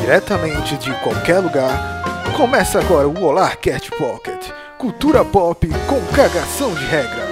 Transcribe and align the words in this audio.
diretamente 0.00 0.76
de 0.76 0.92
qualquer 1.00 1.40
lugar, 1.40 2.32
começa 2.36 2.78
agora 2.78 3.08
o 3.08 3.24
Olá 3.24 3.54
Cat 3.56 3.90
Pocket, 3.92 4.50
cultura 4.78 5.24
pop 5.24 5.66
com 5.88 6.00
cagação 6.14 6.74
de 6.74 6.84
regra. 6.84 7.26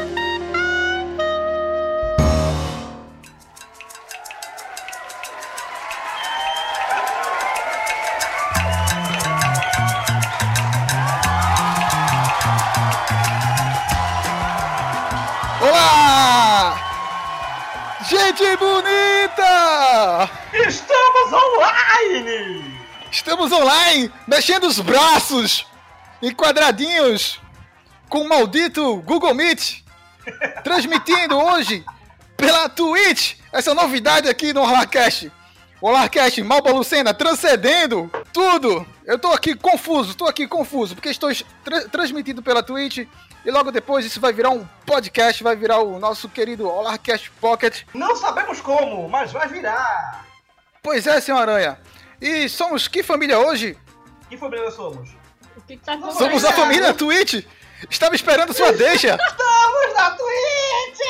Olá! 15.61 16.77
Gente 18.09 18.57
bonita! 18.57 20.29
Estamos 20.53 21.33
online! 21.95 22.65
Estamos 23.11 23.53
online, 23.53 24.13
mexendo 24.27 24.65
os 24.65 24.81
braços 24.81 25.67
em 26.21 26.35
quadradinhos 26.35 27.41
com 28.09 28.23
o 28.23 28.29
maldito 28.29 28.97
Google 29.03 29.35
Meet, 29.35 29.83
transmitindo 30.65 31.39
hoje 31.39 31.85
pela 32.37 32.69
Twitch 32.69 33.37
essa 33.53 33.75
novidade 33.75 34.29
aqui 34.29 34.53
no 34.53 34.63
Olarcast. 34.63 35.31
O 35.81 35.89
Olarcast 35.89 36.43
Malba 36.43 36.73
Lucena 36.73 37.13
transcendendo 37.13 38.11
tudo. 38.33 38.87
Eu 39.05 39.19
tô 39.19 39.33
aqui 39.33 39.55
confuso, 39.55 40.15
tô 40.15 40.25
aqui 40.25 40.49
confuso, 40.49 40.95
porque 40.95 41.11
estou 41.11 41.31
tra 41.63 41.89
transmitindo 41.89 42.43
pela 42.43 42.63
Twitch 42.63 43.07
e 43.45 43.51
logo 43.51 43.71
depois 43.71 44.07
isso 44.07 44.21
vai 44.21 44.33
virar 44.33 44.51
um 44.51 44.67
podcast, 44.87 45.43
vai 45.43 45.55
virar 45.55 45.81
o 45.81 45.99
nosso 45.99 46.29
querido 46.29 46.67
Olarcast 46.67 47.31
Pocket. 47.33 47.83
Não 47.93 48.17
sabemos 48.17 48.61
como, 48.61 49.09
mas 49.09 49.31
vai 49.31 49.47
virar! 49.47 50.34
Pois 50.85 51.07
é, 51.07 51.19
senhor 51.19 51.39
Aranha. 51.39 51.79
E 52.21 52.47
somos 52.47 52.87
que 52.87 53.03
família 53.03 53.39
hoje? 53.39 53.75
Que 54.29 54.37
família 54.37 54.71
somos? 54.71 55.09
O 55.57 55.63
que, 55.63 55.79
que 55.79 55.85
tá 55.85 55.95
acontecendo? 55.95 56.19
Somos 56.19 56.45
a 56.45 56.53
família 56.53 56.93
Twitch. 56.93 57.43
Estava 57.89 58.15
esperando 58.15 58.53
sua 58.53 58.71
deixa. 58.71 59.17
Estamos 59.17 59.95
na 59.95 60.11
Twitch! 60.11 61.01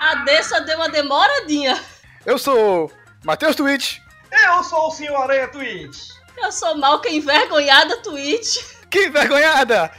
A 0.00 0.14
Dessa 0.24 0.60
deu 0.62 0.76
uma 0.76 0.88
demoradinha. 0.88 1.80
Eu 2.26 2.36
sou 2.36 2.90
Matheus 3.24 3.54
Twitch. 3.54 3.98
Eu 4.32 4.64
sou 4.64 4.88
o 4.88 4.90
Senhor 4.90 5.16
Aranha 5.16 5.46
Twitch! 5.46 6.08
Eu 6.36 6.50
sou 6.50 6.76
mal 6.76 7.00
que 7.00 7.10
envergonhada 7.10 7.96
Twitch. 7.98 8.56
Que 8.90 9.06
envergonhada! 9.06 9.92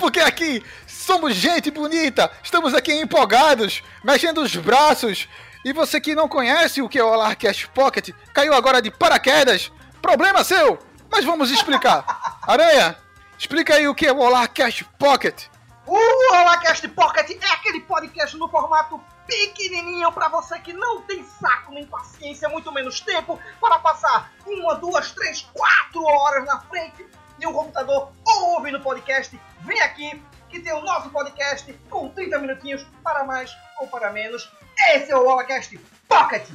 Porque 0.00 0.18
aqui 0.18 0.64
somos 0.84 1.36
gente 1.36 1.70
bonita. 1.70 2.28
Estamos 2.42 2.74
aqui 2.74 2.92
empolgados, 2.92 3.84
mexendo 4.02 4.38
os 4.42 4.56
braços. 4.56 5.28
E 5.64 5.72
você 5.72 6.00
que 6.00 6.14
não 6.14 6.28
conhece 6.28 6.82
o 6.82 6.88
que 6.88 6.98
é 6.98 7.04
o 7.04 7.12
Alarcast 7.12 7.68
Pocket, 7.68 8.10
caiu 8.34 8.52
agora 8.52 8.82
de 8.82 8.90
paraquedas. 8.90 9.70
Problema 10.00 10.42
seu, 10.42 10.78
mas 11.10 11.24
vamos 11.24 11.50
explicar. 11.50 12.04
Aranha, 12.46 12.96
explica 13.38 13.74
aí 13.74 13.86
o 13.86 13.94
que 13.94 14.06
é 14.06 14.12
o 14.12 14.22
Alarcast 14.22 14.84
Pocket. 14.98 15.46
O 15.86 16.34
Holacast 16.34 16.86
Pocket 16.88 17.30
é 17.42 17.52
aquele 17.52 17.80
podcast 17.80 18.36
no 18.36 18.48
formato 18.48 19.00
pequenininho 19.26 20.12
para 20.12 20.28
você 20.28 20.58
que 20.60 20.72
não 20.72 21.02
tem 21.02 21.24
saco 21.24 21.72
nem 21.72 21.84
paciência, 21.86 22.48
muito 22.48 22.70
menos 22.72 23.00
tempo 23.00 23.38
para 23.60 23.78
passar 23.80 24.32
uma, 24.46 24.76
duas, 24.76 25.10
três, 25.10 25.42
quatro 25.52 26.04
horas 26.04 26.44
na 26.46 26.60
frente 26.60 27.04
de 27.36 27.46
um 27.46 27.52
computador 27.52 28.12
ou 28.24 28.54
ouvindo 28.54 28.80
podcast. 28.80 29.38
Vem 29.60 29.80
aqui 29.80 30.22
que 30.48 30.60
tem 30.60 30.72
o 30.72 30.82
nosso 30.82 31.10
podcast 31.10 31.72
com 31.90 32.08
30 32.10 32.38
minutinhos 32.38 32.86
para 33.02 33.24
mais 33.24 33.52
ou 33.80 33.88
para 33.88 34.12
menos. 34.12 34.48
Esse 34.90 35.12
é 35.12 35.16
o 35.16 35.24
Holacast 35.24 35.78
Pocket. 36.08 36.46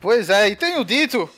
Pois 0.00 0.30
é, 0.30 0.48
e 0.48 0.56
tenho 0.56 0.84
dito. 0.84 1.28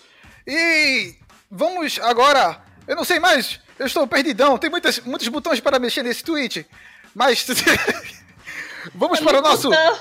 E 0.47 1.15
vamos 1.51 1.99
agora. 2.01 2.63
Eu 2.87 2.97
não 2.97 3.05
sei 3.05 3.19
mais, 3.19 3.61
eu 3.79 3.87
estou 3.87 4.07
perdidão. 4.07 4.59
Tem 4.59 4.71
muitas, 4.71 5.01
muitos 5.01 5.29
botões 5.29 5.61
para 5.61 5.79
mexer 5.79 6.03
nesse 6.03 6.25
tweet. 6.25 6.67
Mas. 7.15 7.47
vamos 8.95 9.21
para 9.21 9.39
o 9.39 9.43
nosso. 9.43 9.69
Então, 9.69 9.99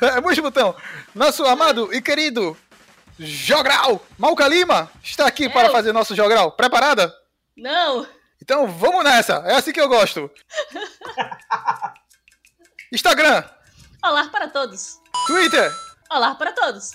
É, 0.04 0.20
muito 0.20 0.42
botão. 0.42 0.74
Nosso 1.14 1.44
amado 1.46 1.94
e 1.94 2.02
querido 2.02 2.56
Jogral 3.18 4.04
Malca 4.18 4.46
Lima 4.48 4.90
está 5.02 5.26
aqui 5.26 5.48
para 5.48 5.68
Eu. 5.68 5.72
fazer 5.72 5.92
nosso 5.92 6.14
Jogral. 6.16 6.52
Preparada? 6.52 7.14
Não. 7.56 8.06
Então 8.42 8.66
vamos 8.66 9.04
nessa. 9.04 9.34
É 9.46 9.54
assim 9.54 9.72
que 9.72 9.80
eu 9.80 9.88
gosto. 9.88 10.28
Instagram, 12.92 13.44
Olá 14.04 14.28
para 14.28 14.48
todos. 14.48 15.00
Twitter, 15.26 15.72
Olá 16.10 16.34
para 16.34 16.52
todos. 16.52 16.92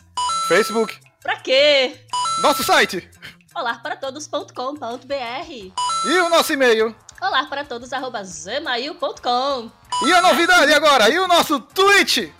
Facebook, 0.47 0.97
Pra 1.21 1.35
quê? 1.37 1.99
nosso 2.41 2.63
site 2.63 3.09
Olá 3.55 3.75
para 3.75 3.95
todos.com.br. 3.95 5.73
e 6.05 6.17
o 6.19 6.29
nosso 6.29 6.53
e-mail. 6.53 6.95
Olá 7.21 7.45
para 7.45 7.65
todos 7.65 7.91
arroba 7.91 8.21
gmail.com. 8.23 9.71
E 10.05 10.13
a 10.13 10.21
novidade 10.21 10.73
agora, 10.73 11.09
e 11.09 11.19
o 11.19 11.27
nosso 11.27 11.59
Twitch. 11.59 12.31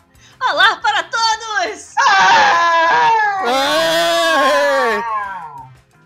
Olá 0.42 0.78
para 0.78 1.04
todos! 1.04 1.94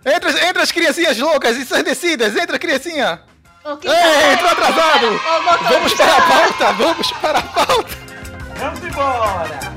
Entra, 0.05 0.47
entra 0.47 0.63
as 0.63 0.71
criancinhas 0.71 1.17
loucas, 1.19 1.55
ensandecidas, 1.57 2.35
entra 2.35 2.57
criancinha. 2.57 3.21
Ei, 3.83 4.33
entrou 4.33 4.49
atrasado. 4.49 5.19
Vamos 5.69 5.93
para 5.93 6.17
a 6.17 6.21
pauta, 6.21 6.71
vamos 6.73 7.11
para 7.11 7.39
a 7.39 7.43
pauta. 7.43 7.97
Vamos 8.57 8.83
embora! 8.83 9.72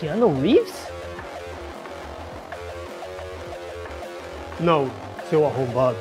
Keanu 0.00 0.40
Reeves? 0.40 0.72
Não, 4.58 4.90
seu 5.28 5.44
arrombado. 5.44 5.98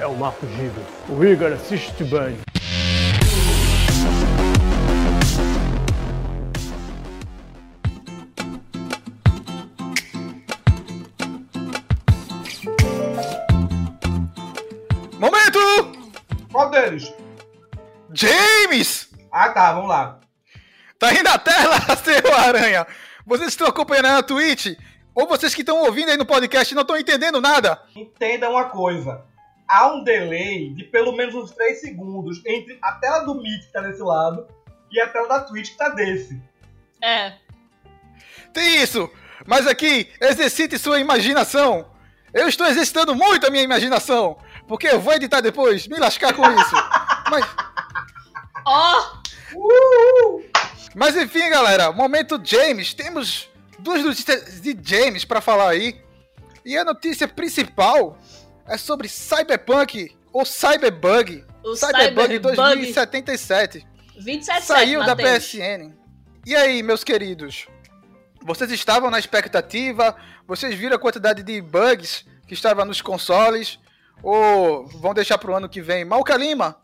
É 0.00 0.06
o 0.06 0.14
Marco 0.14 0.46
Gigas. 0.46 0.86
O 1.06 1.22
Igor 1.22 1.52
assiste 1.52 2.02
bem. 2.04 2.38
Momento! 15.18 15.58
Qual 16.50 16.70
deles? 16.70 17.12
James! 18.14 19.10
Ah 19.30 19.50
tá, 19.50 19.74
vamos 19.74 19.90
lá. 19.90 20.20
Tá 20.98 21.08
aí 21.08 21.22
na 21.22 21.36
tela, 21.36 21.78
seu 22.02 22.34
aranha! 22.34 22.86
Vocês 23.26 23.48
estão 23.48 23.66
acompanhando 23.66 24.06
na 24.06 24.22
Twitch? 24.22 24.78
Ou 25.12 25.26
vocês 25.26 25.52
que 25.52 25.62
estão 25.62 25.82
ouvindo 25.82 26.10
aí 26.10 26.16
no 26.16 26.24
podcast 26.24 26.72
não 26.74 26.82
estão 26.82 26.96
entendendo 26.96 27.40
nada? 27.40 27.82
Entenda 27.96 28.48
uma 28.48 28.66
coisa. 28.66 29.24
Há 29.68 29.88
um 29.88 30.04
delay 30.04 30.72
de 30.72 30.84
pelo 30.84 31.10
menos 31.10 31.34
uns 31.34 31.50
3 31.50 31.80
segundos 31.80 32.40
entre 32.46 32.78
a 32.80 32.92
tela 32.92 33.24
do 33.24 33.34
Meet 33.34 33.66
que 33.66 33.72
tá 33.72 33.80
desse 33.80 34.00
lado 34.00 34.46
e 34.92 35.00
a 35.00 35.08
tela 35.08 35.26
da 35.26 35.40
Twitch 35.40 35.70
que 35.70 35.76
tá 35.76 35.88
desse. 35.88 36.40
É. 37.02 37.32
Tem 38.52 38.80
isso! 38.80 39.10
Mas 39.44 39.66
aqui, 39.66 40.08
exercite 40.20 40.78
sua 40.78 41.00
imaginação! 41.00 41.90
Eu 42.32 42.48
estou 42.48 42.66
exercitando 42.68 43.14
muito 43.16 43.44
a 43.44 43.50
minha 43.50 43.64
imaginação! 43.64 44.38
Porque 44.68 44.86
eu 44.86 45.00
vou 45.00 45.14
editar 45.14 45.40
depois, 45.40 45.88
me 45.88 45.98
lascar 45.98 46.32
com 46.32 46.48
isso! 46.48 46.74
Mas, 47.28 47.44
Ó, 48.64 49.16
mas 50.96 51.14
enfim, 51.14 51.50
galera, 51.50 51.92
momento 51.92 52.40
James. 52.42 52.94
Temos 52.94 53.50
duas 53.78 54.02
notícias 54.02 54.62
de 54.62 54.74
James 54.82 55.26
para 55.26 55.42
falar 55.42 55.68
aí. 55.68 56.00
E 56.64 56.74
a 56.74 56.82
notícia 56.82 57.28
principal 57.28 58.18
é 58.66 58.78
sobre 58.78 59.06
Cyberpunk 59.06 60.16
ou 60.32 60.46
Cyberbug. 60.46 61.44
o 61.62 61.76
Cyberbug 61.76 62.38
Cyberbug 62.38 62.38
2077. 62.38 63.86
277, 64.14 64.64
Saiu 64.64 65.04
da. 65.04 65.14
PSN. 65.14 65.92
E 66.46 66.56
aí, 66.56 66.82
meus 66.82 67.04
queridos? 67.04 67.66
Vocês 68.42 68.70
estavam 68.70 69.10
na 69.10 69.18
expectativa? 69.18 70.16
Vocês 70.48 70.74
viram 70.74 70.96
a 70.96 70.98
quantidade 70.98 71.42
de 71.42 71.60
bugs 71.60 72.24
que 72.46 72.54
estava 72.54 72.86
nos 72.86 73.02
consoles? 73.02 73.78
Ou 74.22 74.86
vão 74.86 75.12
deixar 75.12 75.36
pro 75.36 75.54
ano 75.54 75.68
que 75.68 75.82
vem? 75.82 76.06
Malca 76.06 76.36
Lima, 76.38 76.80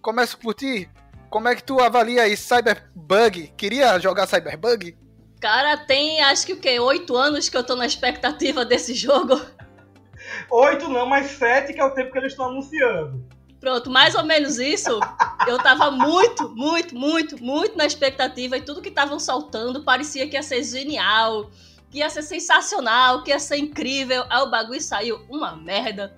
começo 0.00 0.38
por 0.38 0.54
ti. 0.54 0.88
Como 1.30 1.48
é 1.48 1.54
que 1.54 1.62
tu 1.62 1.80
avalia 1.80 2.22
aí 2.22 2.36
Cyberbug? 2.36 3.52
Queria 3.56 3.98
jogar 3.98 4.26
Cyberbug? 4.26 4.96
Cara, 5.40 5.76
tem 5.76 6.22
acho 6.22 6.46
que 6.46 6.52
o 6.52 6.60
quê? 6.60 6.78
Oito 6.80 7.16
anos 7.16 7.48
que 7.48 7.56
eu 7.56 7.64
tô 7.64 7.76
na 7.76 7.86
expectativa 7.86 8.64
desse 8.64 8.94
jogo. 8.94 9.40
Oito 10.50 10.88
não, 10.88 11.06
mas 11.06 11.32
sete 11.32 11.72
que 11.72 11.80
é 11.80 11.84
o 11.84 11.90
tempo 11.90 12.12
que 12.12 12.18
eles 12.18 12.32
estão 12.32 12.46
anunciando. 12.46 13.24
Pronto, 13.60 13.90
mais 13.90 14.14
ou 14.14 14.24
menos 14.24 14.58
isso. 14.58 14.98
Eu 15.46 15.58
tava 15.58 15.90
muito, 15.90 16.48
muito, 16.54 16.94
muito, 16.94 17.42
muito 17.42 17.76
na 17.76 17.86
expectativa 17.86 18.56
e 18.56 18.60
tudo 18.60 18.82
que 18.82 18.88
estavam 18.88 19.18
soltando 19.18 19.82
parecia 19.82 20.28
que 20.28 20.36
ia 20.36 20.42
ser 20.42 20.62
genial, 20.62 21.50
que 21.90 21.98
ia 21.98 22.10
ser 22.10 22.22
sensacional, 22.22 23.22
que 23.22 23.30
ia 23.30 23.38
ser 23.38 23.56
incrível. 23.56 24.24
Aí 24.30 24.42
o 24.42 24.50
bagulho 24.50 24.80
saiu 24.80 25.24
uma 25.28 25.56
merda. 25.56 26.16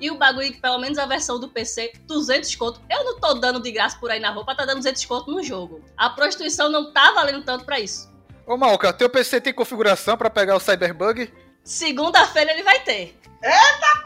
E 0.00 0.10
o 0.10 0.18
bagulho, 0.18 0.52
pelo 0.60 0.78
menos 0.78 0.98
a 0.98 1.06
versão 1.06 1.38
do 1.38 1.48
PC, 1.48 1.92
200 2.06 2.54
conto. 2.56 2.80
Eu 2.90 3.04
não 3.04 3.20
tô 3.20 3.34
dando 3.34 3.60
de 3.60 3.70
graça 3.70 3.96
por 3.98 4.10
aí 4.10 4.20
na 4.20 4.30
roupa, 4.30 4.54
tá 4.54 4.64
dando 4.64 4.78
200 4.78 5.04
conto 5.04 5.30
no 5.30 5.42
jogo. 5.42 5.82
A 5.96 6.10
prostituição 6.10 6.68
não 6.70 6.92
tá 6.92 7.12
valendo 7.12 7.44
tanto 7.44 7.64
pra 7.64 7.80
isso. 7.80 8.12
Ô 8.46 8.56
Malca, 8.56 8.92
teu 8.92 9.08
PC 9.08 9.40
tem 9.40 9.54
configuração 9.54 10.16
pra 10.16 10.28
pegar 10.28 10.56
o 10.56 10.60
Cyberbug? 10.60 11.32
Segunda-feira 11.62 12.52
ele 12.52 12.62
vai 12.62 12.80
ter. 12.80 13.18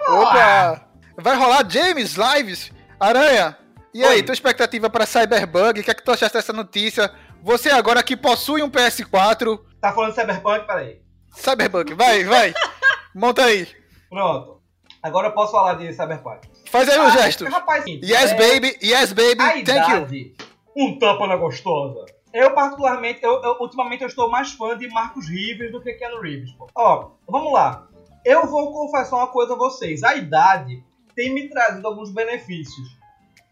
Opa! 0.08 0.86
Vai 1.16 1.36
rolar 1.36 1.68
James 1.68 2.14
Lives? 2.16 2.70
Aranha, 3.00 3.56
e 3.92 4.04
aí, 4.04 4.16
Oi. 4.16 4.22
tua 4.22 4.32
expectativa 4.32 4.88
pra 4.90 5.06
Cyberbug? 5.06 5.80
O 5.80 5.84
que 5.84 5.90
é 5.90 5.94
que 5.94 6.04
tu 6.04 6.12
achaste 6.12 6.36
dessa 6.36 6.52
notícia? 6.52 7.12
Você 7.42 7.70
agora 7.70 8.02
que 8.02 8.16
possui 8.16 8.62
um 8.62 8.70
PS4, 8.70 9.58
Tá 9.80 9.92
falando 9.92 10.10
de 10.14 10.20
Cyberpunk? 10.20 10.66
Peraí. 10.66 11.00
Cyberbug, 11.32 11.94
vai, 11.94 12.24
vai. 12.24 12.54
Monta 13.14 13.44
aí. 13.44 13.68
Pronto. 14.08 14.57
Agora 15.02 15.28
eu 15.28 15.32
posso 15.32 15.52
falar 15.52 15.74
de 15.74 15.92
Cyberpunk. 15.92 16.48
Faz 16.70 16.88
aí 16.88 16.98
Ah, 16.98 17.10
gesto. 17.10 17.44
Rapaz, 17.46 17.84
Yes, 17.86 18.32
é, 18.32 18.34
baby, 18.34 18.76
yes, 18.82 19.12
baby, 19.12 19.40
A 19.40 19.52
thank 19.52 19.70
you. 19.70 19.76
idade, 19.76 20.34
um 20.76 20.98
tapa 20.98 21.26
na 21.26 21.36
gostosa. 21.36 22.04
Eu, 22.32 22.52
particularmente, 22.52 23.20
eu, 23.22 23.42
eu- 23.42 23.56
ultimamente 23.60 24.02
eu 24.02 24.08
estou 24.08 24.28
mais 24.30 24.52
fã 24.52 24.76
de 24.76 24.88
Marcos 24.88 25.28
Rivers 25.28 25.72
do 25.72 25.80
que 25.80 25.92
Keanu 25.94 26.20
Reeves. 26.20 26.52
pô. 26.52 26.68
Ó, 26.74 27.10
vamos 27.28 27.52
lá. 27.52 27.86
Eu 28.24 28.46
vou 28.46 28.72
confessar 28.72 29.16
uma 29.16 29.28
coisa 29.28 29.54
a 29.54 29.56
vocês. 29.56 30.02
A 30.02 30.14
idade 30.16 30.82
tem 31.14 31.32
me 31.32 31.48
trazido 31.48 31.86
alguns 31.86 32.10
benefícios. 32.12 32.86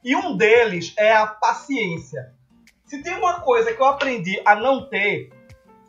E 0.05 0.15
um 0.15 0.37
deles 0.37 0.93
é 0.99 1.13
a 1.15 1.27
paciência. 1.27 2.33
Se 2.85 3.03
tem 3.03 3.15
uma 3.15 3.41
coisa 3.41 3.73
que 3.73 3.81
eu 3.81 3.87
aprendi 3.87 4.41
a 4.45 4.55
não 4.55 4.89
ter, 4.89 5.31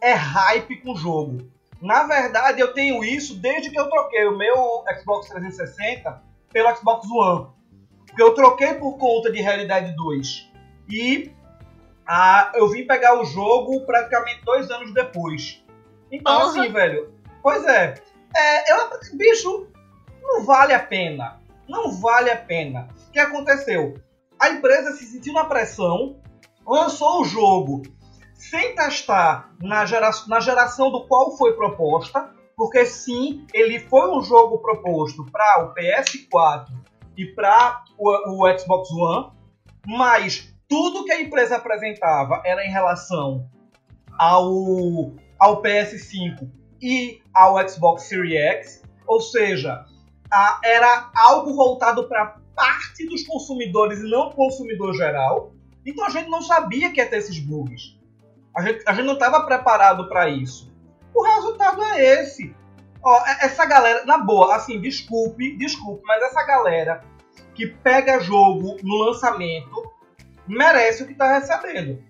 é 0.02 0.14
hype 0.14 0.78
com 0.78 0.94
o 0.94 0.98
jogo. 0.98 1.52
Na 1.82 2.04
verdade, 2.04 2.60
eu 2.60 2.74
tenho 2.74 3.04
isso 3.04 3.36
desde 3.36 3.70
que 3.70 3.80
eu 3.80 3.90
troquei 3.90 4.26
o 4.26 4.38
meu 4.38 4.84
Xbox 5.00 5.30
360 5.30 6.22
pelo 6.52 6.76
Xbox 6.76 7.08
One. 7.10 7.48
Porque 8.06 8.22
eu 8.22 8.34
troquei 8.34 8.74
por 8.74 8.98
conta 8.98 9.32
de 9.32 9.42
Realidade 9.42 9.96
2. 9.96 10.52
E 10.90 11.32
ah, 12.06 12.52
eu 12.56 12.70
vim 12.70 12.88
pegar 12.88 13.20
o 13.20 13.26
jogo 13.26 13.82
praticamente 13.86 14.44
dois 14.44 14.72
anos 14.72 14.94
depois. 14.94 15.64
Então, 16.12 16.40
Porra. 16.40 16.50
assim, 16.50 16.72
velho. 16.72 17.14
Pois 17.44 17.64
é. 17.66 17.96
é 18.36 18.72
eu, 18.72 18.90
bicho, 19.14 19.68
não 20.22 20.46
vale 20.46 20.74
a 20.74 20.80
pena. 20.80 21.42
Não 21.68 21.92
vale 21.92 22.32
a 22.32 22.38
pena. 22.38 22.88
O 23.08 23.12
que 23.12 23.20
aconteceu? 23.20 23.96
A 24.40 24.50
empresa 24.50 24.94
se 24.94 25.06
sentiu 25.06 25.34
na 25.34 25.46
pressão, 25.46 26.22
lançou 26.66 27.22
o 27.22 27.26
jogo 27.26 27.84
sem 28.38 28.76
testar 28.76 29.52
na, 29.62 29.86
gera, 29.86 30.12
na 30.28 30.40
geração 30.40 30.92
do 30.92 31.06
qual 31.08 31.36
foi 31.38 31.54
proposta, 31.54 32.32
porque 32.56 32.86
sim, 32.86 33.46
ele 33.54 33.80
foi 33.80 34.10
um 34.16 34.22
jogo 34.22 34.60
proposto 34.60 35.26
para 35.32 35.66
o 35.66 35.74
PS4 35.74 36.68
e 37.18 37.26
para 37.26 37.84
o, 37.98 38.46
o 38.46 38.58
Xbox 38.60 38.90
One, 38.92 39.32
mas 39.86 40.54
tudo 40.70 41.04
que 41.06 41.12
a 41.12 41.22
empresa 41.22 41.58
apresentava 41.58 42.42
era 42.46 42.66
em 42.66 42.70
relação 42.70 43.50
ao, 44.18 45.14
ao 45.40 45.62
PS5 45.62 46.50
e 46.82 47.22
ao 47.34 47.68
Xbox 47.68 48.04
Series 48.04 48.34
X, 48.40 48.84
ou 49.08 49.20
seja, 49.22 49.86
a- 50.32 50.60
era 50.64 51.10
algo 51.16 51.54
voltado 51.56 52.08
para 52.08 52.38
parte 52.56 53.08
dos 53.08 53.24
consumidores 53.26 54.00
e 54.00 54.10
não 54.10 54.32
consumidor 54.32 54.94
geral. 54.96 55.52
Então 55.86 56.06
a 56.06 56.10
gente 56.10 56.30
não 56.30 56.42
sabia 56.42 56.92
que 56.92 57.00
ia 57.00 57.08
ter 57.10 57.18
esses 57.18 57.40
bugs. 57.40 57.97
A 58.58 58.62
gente, 58.64 58.84
a 58.88 58.94
gente 58.94 59.06
não 59.06 59.14
estava 59.14 59.46
preparado 59.46 60.10
para 60.10 60.28
isso. 60.28 60.74
O 61.14 61.22
resultado 61.24 61.84
é 61.84 62.22
esse. 62.22 62.56
Ó, 63.04 63.16
é- 63.24 63.46
essa 63.46 63.64
galera, 63.68 64.04
na 64.04 64.18
boa, 64.18 64.56
assim, 64.56 64.82
desculpe, 64.82 65.56
desculpe, 65.58 66.02
mas 66.04 66.24
essa 66.24 66.44
galera 66.44 67.04
que 67.54 67.68
pega 67.68 68.20
jogo 68.20 68.78
no 68.82 68.96
lançamento 68.96 69.92
merece 70.48 71.04
o 71.04 71.08
que 71.08 71.14
tá 71.14 71.38
recebendo. 71.38 72.04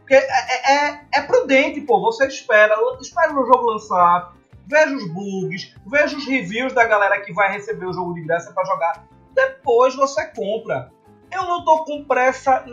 Porque 0.00 0.14
é, 0.14 0.26
é- 0.26 0.74
é- 0.74 1.00
é 1.14 1.20
prudente, 1.22 1.80
pô. 1.82 2.00
Você 2.00 2.26
espera, 2.26 2.74
espera 3.00 3.32
o 3.32 3.46
jogo 3.46 3.70
lançar, 3.70 4.34
veja 4.66 4.96
os 4.96 5.06
bugs, 5.06 5.72
veja 5.86 6.16
os 6.16 6.26
reviews 6.26 6.72
da 6.72 6.84
galera 6.84 7.20
que 7.20 7.32
vai 7.32 7.52
receber 7.52 7.86
o 7.86 7.92
jogo 7.92 8.12
de 8.14 8.22
graça 8.22 8.52
pra 8.52 8.64
jogar. 8.64 9.06
Depois 9.32 9.94
você 9.94 10.26
compra. 10.26 10.90
Eu 11.30 11.44
não 11.44 11.64
tô 11.64 11.84
com 11.84 12.04
pressa 12.04 12.64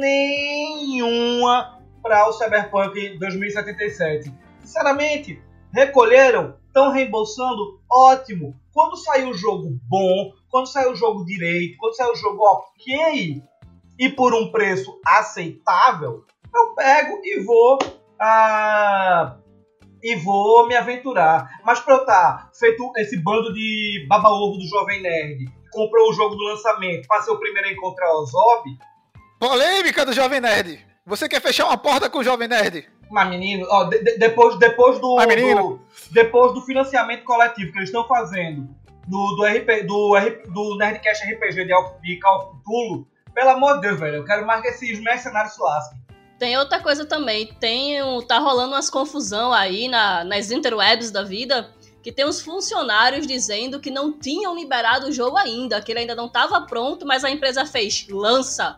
nenhuma 0.00 1.75
para 2.06 2.28
o 2.28 2.32
Cyberpunk 2.32 3.18
2077. 3.18 4.32
Sinceramente, 4.60 5.42
recolheram, 5.74 6.56
estão 6.68 6.92
reembolsando, 6.92 7.80
ótimo. 7.90 8.54
Quando 8.72 8.96
sair 8.96 9.24
o 9.24 9.34
jogo 9.34 9.76
bom, 9.88 10.32
quando 10.48 10.68
sair 10.68 10.86
o 10.86 10.94
jogo 10.94 11.24
direito, 11.24 11.76
quando 11.78 11.96
sair 11.96 12.12
o 12.12 12.14
jogo 12.14 12.44
ok 12.44 13.42
e 13.98 14.08
por 14.10 14.32
um 14.34 14.52
preço 14.52 15.00
aceitável, 15.04 16.24
eu 16.54 16.74
pego 16.76 17.20
e 17.24 17.42
vou 17.42 17.78
ah, 18.20 19.38
e 20.00 20.14
vou 20.14 20.68
me 20.68 20.76
aventurar. 20.76 21.58
Mas 21.64 21.80
pra 21.80 21.94
eu 21.94 22.00
estar 22.02 22.52
feito 22.56 22.92
esse 22.98 23.16
bando 23.16 23.52
de 23.52 24.06
baba-ovo 24.08 24.58
do 24.58 24.68
Jovem 24.68 25.02
Nerd, 25.02 25.44
comprou 25.72 26.08
o 26.08 26.12
jogo 26.12 26.36
do 26.36 26.44
lançamento 26.44 27.08
para 27.08 27.22
ser 27.22 27.32
o 27.32 27.38
primeiro 27.40 27.68
a 27.68 27.72
encontrar 27.72 28.12
o 28.14 28.26
Zob, 28.26 28.78
Polêmica 29.40 30.06
do 30.06 30.12
Jovem 30.12 30.40
Nerd. 30.40 30.95
Você 31.06 31.28
quer 31.28 31.40
fechar 31.40 31.66
uma 31.66 31.76
porta 31.76 32.10
com 32.10 32.18
o 32.18 32.24
Jovem 32.24 32.48
Nerd? 32.48 32.88
Mas, 33.10 33.28
menino, 33.28 33.64
ó, 33.70 33.84
de- 33.84 34.00
de- 34.02 34.18
depois, 34.18 34.58
depois 34.58 34.98
do, 34.98 35.14
Mas, 35.16 35.26
menino. 35.28 35.62
do- 35.62 35.80
Depois 36.10 36.52
do 36.52 36.60
financiamento 36.62 37.22
coletivo 37.24 37.70
que 37.72 37.78
eles 37.78 37.88
estão 37.88 38.06
fazendo 38.08 38.68
do, 39.06 39.36
do, 39.36 39.44
RP, 39.44 39.84
do, 39.86 40.14
do 40.52 40.76
Nerdcast 40.76 41.24
RPG 41.32 41.64
de, 41.66 41.72
Al- 41.72 41.98
de 42.02 42.18
Call 42.18 42.56
Cthulhu, 42.56 43.06
pelo 43.32 43.50
amor 43.50 43.74
de 43.76 43.82
Deus, 43.82 44.00
velho, 44.00 44.16
eu 44.16 44.24
quero 44.24 44.44
mais 44.44 44.60
que 44.62 44.68
esses 44.68 45.00
mercenários 45.00 45.54
se 45.54 45.62
lasquem. 45.62 45.98
Tem 46.38 46.58
outra 46.58 46.80
coisa 46.80 47.06
também, 47.06 47.46
tem 47.60 48.02
um, 48.02 48.20
tá 48.20 48.38
rolando 48.40 48.72
umas 48.74 48.90
confusão 48.90 49.52
aí 49.52 49.88
na, 49.88 50.24
nas 50.24 50.50
interwebs 50.50 51.10
da 51.12 51.22
vida, 51.22 51.70
que 52.02 52.10
tem 52.12 52.26
uns 52.26 52.40
funcionários 52.42 53.26
dizendo 53.26 53.78
que 53.80 53.90
não 53.90 54.12
tinham 54.18 54.54
liberado 54.56 55.06
o 55.06 55.12
jogo 55.12 55.36
ainda, 55.36 55.80
que 55.80 55.92
ele 55.92 56.00
ainda 56.00 56.14
não 56.16 56.26
estava 56.26 56.60
pronto, 56.62 57.06
mas 57.06 57.24
a 57.24 57.30
empresa 57.30 57.64
fez, 57.64 58.06
lança. 58.10 58.76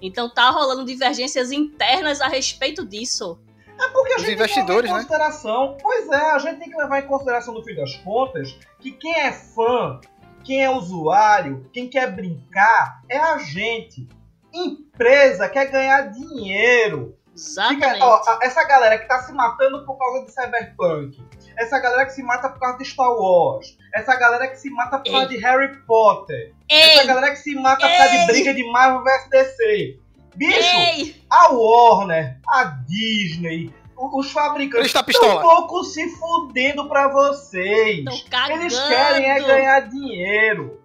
Então 0.00 0.28
tá 0.28 0.50
rolando 0.50 0.84
divergências 0.84 1.50
internas 1.52 2.20
a 2.20 2.28
respeito 2.28 2.86
disso. 2.86 3.38
É 3.78 3.88
porque 3.88 4.12
a 4.12 4.16
Os 4.16 4.22
gente 4.22 4.34
investidores, 4.34 4.90
tem 4.90 4.98
né? 4.98 5.04
que 5.04 5.10
levar 5.12 5.24
em 5.26 5.30
consideração. 5.32 5.76
Pois 5.80 6.08
é, 6.08 6.30
a 6.32 6.38
gente 6.38 6.58
tem 6.58 6.70
que 6.70 6.76
levar 6.76 6.98
em 6.98 7.06
consideração, 7.06 7.54
no 7.54 7.62
fim 7.64 7.74
das 7.74 7.96
contas, 7.96 8.54
que 8.78 8.92
quem 8.92 9.14
é 9.18 9.32
fã, 9.32 10.00
quem 10.44 10.62
é 10.62 10.70
usuário, 10.70 11.66
quem 11.72 11.88
quer 11.88 12.10
brincar, 12.14 13.02
é 13.08 13.16
a 13.18 13.38
gente. 13.38 14.06
Empresa 14.52 15.48
quer 15.48 15.66
ganhar 15.70 16.10
dinheiro. 16.10 17.16
Fica- 17.34 17.36
Exatamente. 17.36 18.02
ó, 18.02 18.16
a- 18.26 18.38
essa 18.42 18.62
galera 18.64 18.98
que 18.98 19.06
tá 19.06 19.22
se 19.22 19.32
matando 19.32 19.86
por 19.86 19.96
causa 19.96 20.26
de 20.26 20.32
Cyberpunk, 20.32 21.22
essa 21.60 21.78
galera 21.78 22.06
que 22.06 22.12
se 22.12 22.22
mata 22.22 22.48
por 22.48 22.58
causa 22.58 22.78
de 22.78 22.84
Star 22.84 23.12
Wars, 23.12 23.76
essa 23.94 24.16
galera 24.16 24.48
que 24.48 24.56
se 24.56 24.70
mata 24.70 24.98
por 24.98 25.10
causa 25.10 25.26
de 25.28 25.36
Harry 25.36 25.76
Potter, 25.86 26.54
essa 26.68 27.02
Ei, 27.02 27.06
galera 27.06 27.30
que 27.30 27.36
se 27.36 27.54
mata 27.54 27.86
por 27.86 27.96
causa 27.96 28.10
de 28.10 28.16
Ei! 28.16 28.26
briga 28.26 28.54
de 28.54 28.64
Marvel 28.70 29.04
vs 29.04 29.28
DC. 29.28 29.98
Bicho, 30.36 30.76
ei, 30.76 31.22
a 31.28 31.52
Warner, 31.52 32.38
a 32.48 32.64
Disney, 32.86 33.74
os 33.94 34.30
fabricantes 34.30 34.94
estão 34.94 35.38
um 35.38 35.42
pouco 35.42 35.84
se 35.84 36.08
fudendo 36.08 36.88
pra 36.88 37.08
vocês. 37.08 38.04
Eles 38.48 38.78
querem 38.80 39.30
é 39.30 39.40
ganhar 39.40 39.80
dinheiro. 39.80 40.80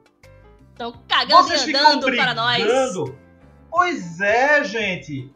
Tão 0.75 0.91
cagando 1.07 1.43
Vocês 1.43 1.61
e 1.61 1.65
ficam 1.67 1.91
andando 1.93 2.17
para 2.17 2.33
nós. 2.33 2.61
brigando. 2.61 3.17
Pois 3.71 4.19
é, 4.19 4.63
gente. 4.65 5.31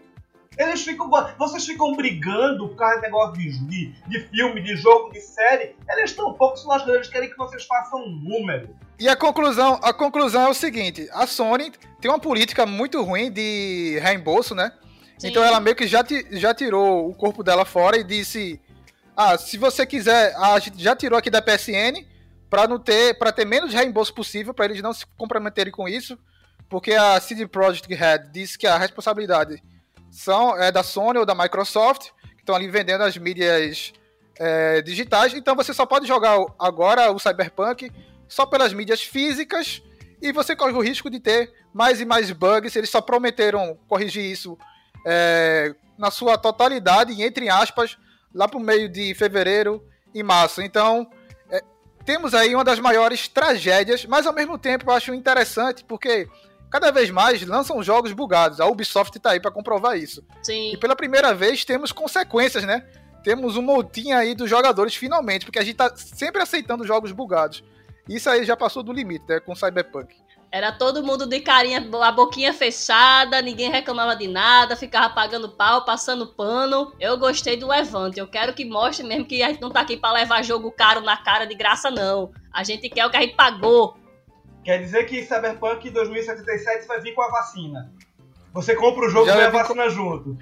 Eles 0.60 0.82
ficam. 0.82 1.10
Vocês 1.38 1.66
ficam 1.66 1.96
brigando 1.96 2.68
por 2.68 2.76
causa 2.76 2.98
de 2.98 3.02
negócio 3.04 3.34
de, 3.38 3.50
de, 3.60 3.94
de 4.08 4.20
filme, 4.28 4.62
de 4.62 4.76
jogo, 4.76 5.10
de 5.14 5.22
série. 5.22 5.74
Eles 5.90 6.10
estão 6.10 6.32
um 6.32 6.34
pouco 6.34 6.58
se 6.58 6.68
lascando, 6.68 6.96
eles 6.96 7.08
querem 7.08 7.30
que 7.30 7.38
vocês 7.38 7.64
façam 7.64 8.04
um 8.04 8.10
número. 8.10 8.76
E 9.00 9.08
a 9.08 9.16
conclusão, 9.16 9.80
a 9.82 9.94
conclusão 9.94 10.48
é 10.48 10.50
o 10.50 10.54
seguinte: 10.54 11.08
a 11.14 11.26
Sony 11.26 11.72
tem 12.02 12.12
uma 12.12 12.20
política 12.20 12.66
muito 12.66 13.02
ruim 13.02 13.32
de 13.32 13.98
reembolso, 14.04 14.54
né? 14.54 14.74
Sim. 15.18 15.30
Então 15.30 15.42
ela 15.42 15.62
meio 15.62 15.78
que 15.78 15.88
já, 15.88 16.04
já 16.32 16.54
tirou 16.54 17.10
o 17.10 17.16
corpo 17.16 17.42
dela 17.42 17.64
fora 17.64 17.96
e 17.96 18.04
disse: 18.04 18.60
Ah, 19.16 19.38
se 19.38 19.58
você 19.58 19.86
quiser, 19.86 20.36
a 20.36 20.60
gente 20.60 20.84
já 20.84 20.94
tirou 20.94 21.18
aqui 21.18 21.30
da 21.30 21.42
PSN 21.42 22.04
para 22.50 22.68
não 22.68 22.78
ter, 22.78 23.18
para 23.18 23.32
ter 23.32 23.46
menos 23.46 23.74
reembolso 23.74 24.14
possível, 24.14 24.54
para 24.54 24.66
eles 24.66 24.82
não 24.82 24.92
se 24.92 25.06
comprometerem 25.18 25.72
com 25.72 25.88
isso, 25.88 26.20
porque 26.68 26.92
a 26.92 27.18
CD 27.22 27.48
Projekt 27.48 27.94
Red 27.94 28.30
disse 28.34 28.58
que 28.58 28.68
a 28.68 28.78
responsabilidade 28.78 29.64
são 30.12 30.58
é 30.62 30.72
da 30.72 30.84
Sony 30.84 31.20
ou 31.20 31.26
da 31.26 31.36
Microsoft, 31.36 32.10
que 32.36 32.40
estão 32.40 32.56
ali 32.56 32.68
vendendo 32.68 33.02
as 33.04 33.18
mídias 33.18 33.94
é, 34.38 34.82
digitais. 34.82 35.34
Então 35.34 35.56
você 35.56 35.74
só 35.74 35.86
pode 35.86 36.08
jogar 36.08 36.40
o- 36.40 36.54
agora 36.58 37.12
o 37.12 37.20
Cyberpunk 37.20 37.92
só 38.28 38.46
pelas 38.46 38.74
mídias 38.74 39.02
físicas 39.02 39.82
e 40.22 40.32
você 40.32 40.56
corre 40.56 40.74
o 40.74 40.82
risco 40.82 41.10
de 41.10 41.20
ter 41.20 41.52
mais 41.74 42.00
e 42.02 42.06
mais 42.06 42.32
bugs. 42.32 42.76
Eles 42.76 42.90
só 42.90 43.02
prometeram 43.02 43.78
corrigir 43.88 44.24
isso 44.24 44.58
é, 45.06 45.74
na 45.98 46.10
sua 46.12 46.38
totalidade, 46.38 47.22
entre 47.22 47.50
aspas, 47.50 47.98
lá 48.34 48.48
pro 48.48 48.60
meio 48.60 48.88
de 48.90 49.14
fevereiro 49.14 49.84
e 50.14 50.24
março. 50.24 50.62
Então, 50.62 51.10
é, 51.52 51.62
temos 52.06 52.34
aí 52.34 52.54
uma 52.56 52.64
das 52.64 52.80
maiores 52.80 53.28
tragédias, 53.28 54.06
mas 54.06 54.26
ao 54.26 54.34
mesmo 54.34 54.58
tempo 54.58 54.90
eu 54.90 54.94
acho 54.94 55.14
interessante 55.14 55.84
porque 55.84 56.28
cada 56.70 56.92
vez 56.92 57.10
mais 57.10 57.46
lançam 57.46 57.82
jogos 57.84 58.12
bugados. 58.12 58.60
A 58.60 58.66
Ubisoft 58.66 59.18
tá 59.20 59.32
aí 59.32 59.40
para 59.40 59.52
comprovar 59.52 59.98
isso. 59.98 60.24
Sim. 60.42 60.74
E 60.74 60.78
pela 60.78 60.96
primeira 60.96 61.34
vez 61.34 61.66
temos 61.66 61.92
consequências, 61.92 62.64
né? 62.64 62.86
Temos 63.24 63.58
um 63.58 63.62
multinha 63.62 64.18
aí 64.18 64.34
dos 64.34 64.50
jogadores 64.50 64.96
finalmente, 64.96 65.46
porque 65.46 65.60
a 65.60 65.64
gente 65.64 65.76
tá 65.76 65.94
sempre 65.96 66.42
aceitando 66.42 66.86
jogos 66.86 67.12
bugados. 67.12 67.64
Isso 68.08 68.30
aí 68.30 68.44
já 68.44 68.56
passou 68.56 68.82
do 68.82 68.94
limite, 68.94 69.26
né? 69.28 69.40
Com 69.40 69.56
Cyberpunk. 69.56 70.16
Era 70.52 70.72
todo 70.72 71.04
mundo 71.04 71.28
de 71.28 71.42
carinha, 71.42 71.88
a 72.02 72.12
boquinha 72.12 72.52
fechada, 72.52 73.40
ninguém 73.40 73.70
reclamava 73.70 74.16
de 74.16 74.28
nada, 74.28 74.76
ficava 74.76 75.14
pagando 75.14 75.50
pau, 75.50 75.86
passando 75.86 76.26
pano. 76.26 76.92
Eu 77.00 77.20
gostei 77.20 77.56
do 77.56 77.68
Levante. 77.68 78.20
Eu 78.20 78.28
quero 78.28 78.54
que 78.54 78.66
mostre 78.66 79.06
mesmo 79.06 79.26
que 79.26 79.44
a 79.44 79.50
gente 79.50 79.62
não 79.62 79.70
tá 79.70 79.82
aqui 79.82 79.96
pra 79.96 80.12
levar 80.12 80.44
jogo 80.44 80.72
caro 80.72 81.02
na 81.02 81.18
cara 81.18 81.46
de 81.46 81.54
graça, 81.54 81.92
não. 81.92 82.32
A 82.52 82.64
gente 82.64 82.90
quer 82.90 83.06
o 83.06 83.12
que 83.12 83.18
a 83.18 83.22
gente 83.22 83.36
pagou. 83.36 83.99
Quer 84.70 84.82
dizer 84.82 85.04
que 85.08 85.24
Cyberpunk 85.24 85.90
2077 85.90 86.86
vai 86.86 87.02
vir 87.02 87.16
com 87.16 87.24
a 87.24 87.32
vacina. 87.32 87.92
Você 88.54 88.76
compra 88.76 89.08
o 89.08 89.10
jogo 89.10 89.26
Já 89.26 89.34
e 89.34 89.38
vai 89.38 89.46
a 89.48 89.50
vacina 89.50 89.90
junto. 89.90 90.38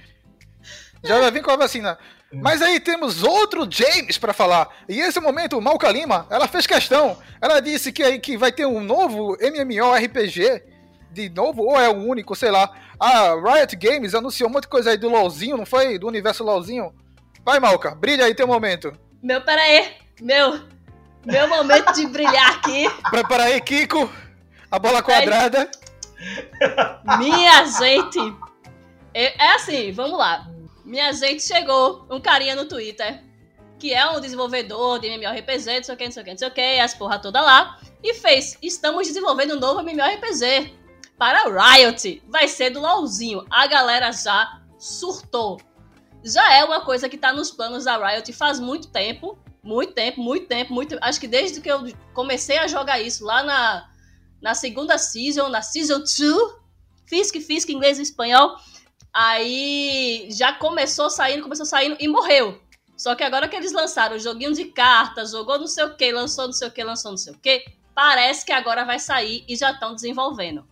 Já 1.02 1.18
vai 1.18 1.32
vir 1.32 1.42
com 1.42 1.52
a 1.52 1.56
vacina. 1.56 1.98
Mas 2.34 2.62
aí 2.62 2.78
temos 2.82 3.24
outro 3.24 3.66
James 3.72 4.18
pra 4.18 4.34
falar. 4.34 4.68
E 4.90 5.00
esse 5.00 5.22
momento, 5.22 5.62
Malca 5.62 5.90
Lima, 5.90 6.28
ela 6.30 6.46
fez 6.46 6.68
questão. 6.68 7.18
Ela 7.40 7.62
disse 7.62 7.90
que, 7.94 8.04
aí, 8.04 8.20
que 8.20 8.36
vai 8.36 8.52
ter 8.52 8.66
um 8.66 8.82
novo 8.82 9.38
MMORPG. 9.40 10.62
De 11.10 11.30
novo, 11.30 11.64
ou 11.64 11.80
é 11.80 11.88
o 11.88 11.96
único, 11.96 12.36
sei 12.36 12.52
lá. 12.52 12.70
A 13.00 13.34
Riot 13.34 13.78
Games 13.78 14.14
anunciou 14.14 14.50
muita 14.50 14.68
coisa 14.68 14.90
aí 14.90 14.98
do 14.98 15.08
LoLzinho, 15.08 15.56
não 15.56 15.66
foi? 15.66 15.98
Do 15.98 16.06
universo 16.06 16.44
LoLzinho. 16.44 16.94
Vai, 17.46 17.62
Malca, 17.62 17.96
brilha 17.96 18.26
aí 18.26 18.36
teu 18.36 18.46
momento. 18.46 18.92
Meu, 19.24 19.40
pera 19.40 19.62
aí. 19.62 19.96
Meu, 20.20 20.68
meu 21.28 21.48
momento 21.50 21.92
de 21.94 22.08
brilhar 22.08 22.56
aqui. 22.56 22.90
Prepara 23.10 23.44
aí, 23.44 23.60
Kiko. 23.60 24.10
A 24.72 24.80
bola 24.80 25.04
quadrada. 25.04 25.70
Minha 27.20 27.66
gente. 27.66 28.18
É, 29.14 29.46
é 29.46 29.56
assim, 29.56 29.92
vamos 29.92 30.18
lá. 30.18 30.48
Minha 30.86 31.12
gente 31.12 31.44
chegou 31.44 32.08
um 32.10 32.22
carinha 32.22 32.56
no 32.56 32.66
Twitter, 32.66 33.22
que 33.78 33.94
é 33.94 34.10
um 34.10 34.22
desenvolvedor 34.22 35.00
de 35.00 35.08
MMORPG, 35.08 35.76
não 35.76 35.84
sei 35.84 35.96
o 35.96 35.98
que, 35.98 36.06
não 36.06 36.12
sei 36.12 36.22
o 36.22 36.26
que, 36.26 36.32
não 36.32 36.38
sei 36.38 36.48
o 36.48 36.52
que, 36.52 36.80
as 36.80 36.94
porra 36.94 37.20
toda 37.20 37.42
lá, 37.42 37.78
e 38.02 38.14
fez: 38.14 38.58
estamos 38.62 39.06
desenvolvendo 39.06 39.56
um 39.56 39.60
novo 39.60 39.82
MMORPG 39.82 40.74
para 41.18 41.44
Riot. 41.44 42.24
Vai 42.30 42.48
ser 42.48 42.70
do 42.70 42.80
LOLzinho. 42.80 43.46
A 43.50 43.68
galera 43.68 44.14
já 44.14 44.62
surtou. 44.80 45.60
Já 46.24 46.54
é 46.54 46.64
uma 46.64 46.82
coisa 46.82 47.10
que 47.10 47.18
tá 47.18 47.34
nos 47.34 47.52
planos 47.52 47.84
da 47.84 47.98
Riot 47.98 48.32
faz 48.32 48.62
muito 48.62 48.88
tempo. 48.88 49.38
Muito 49.68 49.92
tempo, 49.92 50.22
muito 50.22 50.48
tempo, 50.48 50.74
muito 50.74 50.98
Acho 51.02 51.20
que 51.20 51.28
desde 51.28 51.60
que 51.60 51.70
eu 51.70 51.84
comecei 52.14 52.58
a 52.58 52.68
jogar 52.68 53.02
isso 53.02 53.26
lá 53.26 53.44
na, 53.44 53.90
na 54.42 54.56
segunda 54.56 54.98
season, 54.98 55.50
na 55.50 55.62
season 55.62 56.00
2, 56.00 56.08
Fisk, 57.06 57.36
Fisk, 57.42 57.68
inglês 57.68 58.00
e 58.00 58.04
espanhol. 58.04 58.56
Aí 59.14 60.30
já 60.32 60.54
começou 60.54 61.10
saindo, 61.10 61.44
começou 61.44 61.66
saindo 61.66 61.98
e 62.00 62.08
morreu. 62.08 62.62
Só 62.96 63.14
que 63.14 63.26
agora 63.26 63.50
que 63.50 63.58
eles 63.58 63.74
lançaram 63.74 64.16
o 64.16 64.20
joguinho 64.20 64.54
de 64.54 64.64
cartas, 64.66 65.32
jogou 65.32 65.60
não 65.60 65.68
sei 65.68 65.84
o 65.84 65.98
que, 65.98 66.14
lançou 66.14 66.46
não 66.46 66.54
sei 66.54 66.70
o 66.70 66.72
que, 66.72 66.82
lançou 66.82 67.12
não 67.12 67.18
sei 67.18 67.34
o 67.34 67.38
que, 67.38 67.66
parece 67.94 68.46
que 68.46 68.54
agora 68.54 68.86
vai 68.86 69.00
sair 69.00 69.44
e 69.50 69.56
já 69.58 69.72
estão 69.72 69.94
desenvolvendo. 69.94 70.66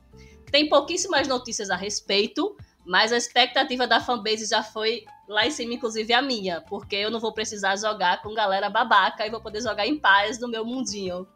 Tem 0.49 0.69
pouquíssimas 0.69 1.27
notícias 1.27 1.69
a 1.69 1.75
respeito, 1.75 2.55
mas 2.85 3.11
a 3.11 3.17
expectativa 3.17 3.85
da 3.85 3.99
fanbase 3.99 4.45
já 4.45 4.63
foi 4.63 5.03
lá 5.27 5.45
em 5.45 5.51
cima, 5.51 5.73
inclusive 5.73 6.13
a 6.13 6.21
minha, 6.21 6.61
porque 6.61 6.95
eu 6.95 7.09
não 7.09 7.19
vou 7.19 7.33
precisar 7.33 7.75
jogar 7.75 8.21
com 8.21 8.33
galera 8.33 8.69
babaca 8.69 9.25
e 9.25 9.29
vou 9.29 9.41
poder 9.41 9.61
jogar 9.61 9.87
em 9.87 9.97
paz 9.97 10.39
no 10.39 10.47
meu 10.47 10.65
mundinho. 10.65 11.27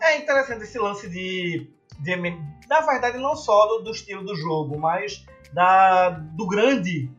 É 0.00 0.18
interessante 0.18 0.62
esse 0.62 0.78
lance 0.78 1.08
de. 1.08 1.70
de 2.00 2.16
na 2.68 2.80
verdade, 2.80 3.18
não 3.18 3.34
só 3.34 3.66
do, 3.66 3.84
do 3.84 3.90
estilo 3.90 4.24
do 4.24 4.34
jogo, 4.36 4.78
mas 4.78 5.24
da, 5.52 6.10
do 6.10 6.46
grande 6.46 7.10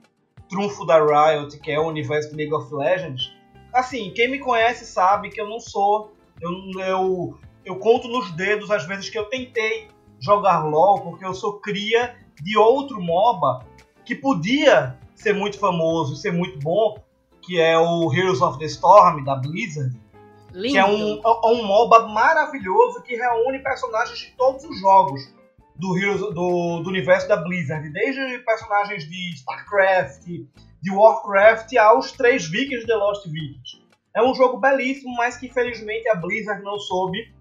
trunfo 0.50 0.86
da 0.86 0.98
Riot, 0.98 1.60
que 1.60 1.72
é 1.72 1.80
o 1.80 1.88
universo 1.88 2.32
de 2.32 2.36
League 2.36 2.54
of 2.54 2.74
Legends. 2.74 3.32
Assim, 3.74 4.12
quem 4.12 4.30
me 4.30 4.40
conhece 4.40 4.86
sabe 4.86 5.30
que 5.30 5.40
eu 5.40 5.48
não 5.48 5.60
sou. 5.60 6.14
Eu, 6.42 6.52
eu, 6.82 7.40
eu 7.66 7.76
conto 7.78 8.08
nos 8.08 8.32
dedos 8.32 8.72
as 8.72 8.86
vezes 8.86 9.10
que 9.10 9.18
eu 9.18 9.26
tentei 9.26 9.90
jogar 10.20 10.64
LOL, 10.66 11.02
porque 11.02 11.26
eu 11.26 11.34
sou 11.34 11.60
cria 11.60 12.16
de 12.42 12.58
outro 12.58 13.02
MOBA 13.02 13.66
que 14.06 14.16
podia 14.16 14.98
ser 15.20 15.34
muito 15.34 15.60
famoso, 15.60 16.16
ser 16.16 16.32
muito 16.32 16.60
bom, 16.60 16.98
que 17.42 17.60
é 17.60 17.78
o 17.78 18.12
Heroes 18.14 18.42
of 18.42 18.58
the 18.58 18.66
Storm 18.66 19.24
da 19.24 19.36
Blizzard, 19.36 19.96
Lindo. 20.54 20.74
que 20.74 20.78
é 20.78 20.86
um, 20.86 21.22
é 21.22 21.48
um 21.48 21.64
MOBA 21.64 22.08
maravilhoso 22.08 23.04
que 23.04 23.16
reúne 23.16 23.60
personagens 23.60 24.18
de 24.18 24.32
todos 24.38 24.64
os 24.64 24.80
jogos 24.80 25.22
do, 25.76 25.98
Heroes, 25.98 26.22
do, 26.22 26.80
do 26.82 26.90
universo 26.90 27.28
da 27.28 27.38
Blizzard, 27.38 27.90
desde 27.92 28.40
personagens 28.40 29.08
de 29.10 29.34
StarCraft, 29.36 30.26
de 30.82 30.92
Warcraft, 30.92 31.76
aos 31.78 32.12
três 32.14 32.48
Vikings 32.50 32.82
de 32.82 32.88
The 32.88 32.96
Lost 32.96 33.26
Vikings. 33.26 33.82
É 34.16 34.24
um 34.24 34.34
jogo 34.34 34.58
belíssimo, 34.58 35.16
mas 35.16 35.38
que 35.38 35.48
infelizmente 35.48 36.08
a 36.10 36.16
Blizzard 36.16 36.64
não 36.64 36.80
soube, 36.80 37.34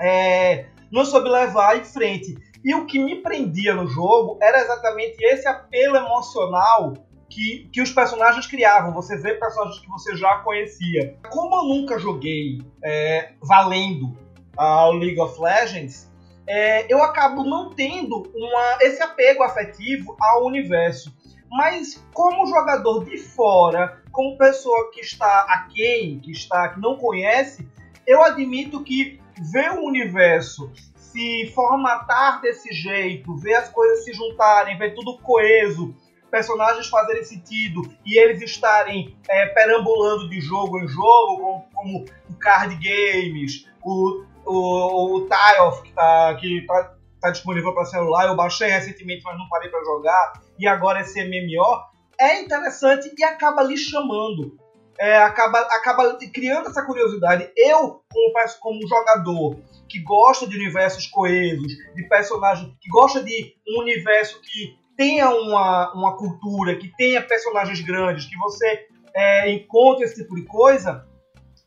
é, 0.00 0.66
não 0.90 1.04
soube 1.04 1.28
levar 1.28 1.78
em 1.78 1.84
frente. 1.84 2.34
E 2.64 2.74
o 2.74 2.86
que 2.86 2.98
me 2.98 3.16
prendia 3.22 3.74
no 3.74 3.88
jogo 3.88 4.38
era 4.40 4.60
exatamente 4.60 5.16
esse 5.24 5.48
apelo 5.48 5.96
emocional 5.96 6.94
que, 7.28 7.68
que 7.72 7.80
os 7.80 7.90
personagens 7.90 8.46
criavam. 8.46 8.92
Você 8.92 9.16
vê 9.16 9.34
personagens 9.34 9.80
que 9.80 9.88
você 9.88 10.14
já 10.16 10.38
conhecia. 10.38 11.16
Como 11.30 11.56
eu 11.56 11.64
nunca 11.64 11.98
joguei 11.98 12.60
é, 12.84 13.32
valendo 13.42 14.16
ao 14.56 14.92
League 14.92 15.20
of 15.20 15.40
Legends, 15.40 16.12
é, 16.46 16.92
eu 16.92 17.02
acabo 17.02 17.42
não 17.44 17.70
tendo 17.70 18.30
uma, 18.34 18.78
esse 18.82 19.02
apego 19.02 19.42
afetivo 19.42 20.16
ao 20.20 20.46
universo. 20.46 21.12
Mas 21.50 22.02
como 22.14 22.46
jogador 22.46 23.04
de 23.04 23.18
fora, 23.18 24.02
como 24.10 24.38
pessoa 24.38 24.90
que 24.92 25.00
está 25.00 25.46
aquém, 25.48 26.20
que 26.20 26.30
está 26.30 26.68
que 26.68 26.80
não 26.80 26.96
conhece, 26.96 27.68
eu 28.06 28.22
admito 28.22 28.82
que 28.82 29.20
ver 29.52 29.70
o 29.72 29.84
universo 29.84 30.70
se 31.12 31.52
formatar 31.54 32.40
desse 32.40 32.72
jeito, 32.72 33.36
ver 33.36 33.54
as 33.54 33.68
coisas 33.68 34.04
se 34.04 34.14
juntarem, 34.14 34.78
ver 34.78 34.94
tudo 34.94 35.18
coeso, 35.18 35.94
personagens 36.30 36.88
fazerem 36.88 37.22
sentido 37.22 37.82
e 38.06 38.18
eles 38.18 38.40
estarem 38.40 39.14
é, 39.28 39.46
perambulando 39.46 40.30
de 40.30 40.40
jogo 40.40 40.78
em 40.80 40.88
jogo, 40.88 41.36
como, 41.36 41.68
como 41.74 42.04
o 42.30 42.34
card 42.38 42.74
games, 42.76 43.68
o, 43.82 44.24
o, 44.46 45.16
o 45.16 45.20
Tile, 45.28 45.82
que 45.82 45.88
está 45.90 46.34
que 46.40 46.66
tá, 46.66 46.94
tá 47.20 47.30
disponível 47.30 47.74
para 47.74 47.84
celular, 47.84 48.26
eu 48.26 48.34
baixei 48.34 48.68
recentemente, 48.68 49.22
mas 49.22 49.36
não 49.36 49.48
parei 49.50 49.68
para 49.68 49.84
jogar, 49.84 50.32
e 50.58 50.66
agora 50.66 51.02
esse 51.02 51.22
MMO, 51.22 51.92
é 52.18 52.40
interessante 52.40 53.14
e 53.16 53.24
acaba 53.24 53.62
lhe 53.62 53.76
chamando. 53.76 54.56
É, 54.98 55.18
acaba, 55.18 55.58
acaba 55.58 56.16
criando 56.32 56.68
essa 56.68 56.84
curiosidade. 56.84 57.50
Eu, 57.56 58.02
como, 58.12 58.32
como 58.60 58.88
jogador 58.88 59.58
que 59.92 59.98
gosta 60.00 60.46
de 60.48 60.56
universos 60.56 61.06
coesos, 61.06 61.66
de 61.94 62.08
personagens, 62.08 62.66
que 62.80 62.88
gosta 62.88 63.22
de 63.22 63.54
um 63.68 63.82
universo 63.82 64.40
que 64.40 64.74
tenha 64.96 65.28
uma, 65.28 65.92
uma 65.92 66.16
cultura, 66.16 66.76
que 66.76 66.88
tenha 66.96 67.20
personagens 67.20 67.78
grandes, 67.82 68.24
que 68.24 68.36
você 68.38 68.86
é, 69.14 69.52
encontre 69.52 70.06
esse 70.06 70.22
tipo 70.22 70.34
de 70.34 70.46
coisa, 70.46 71.06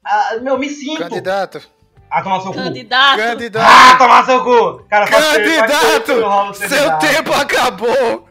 ah, 0.03 0.37
meu, 0.41 0.57
me 0.57 0.67
sinto. 0.69 0.97
Candidato. 1.03 1.61
Ah, 2.09 2.23
tomar 2.23 2.39
seu 2.41 2.51
cu. 2.51 2.57
Candidato. 2.57 3.17
Candidato. 3.17 3.67
Ah, 3.67 3.97
tomar 3.97 4.25
seu 4.25 4.43
cu! 4.43 4.85
Cara, 4.89 5.05
faz 5.07 5.25
tempo- 5.25 5.35
faz 5.35 5.49
tempo 5.49 5.67
Candidato! 5.67 6.05
que 6.05 6.11
eu 6.11 6.29
rolo 6.29 6.53
Seu 6.53 6.69
candidato. 6.69 7.01
tempo 7.01 7.33
acabou! 7.33 8.29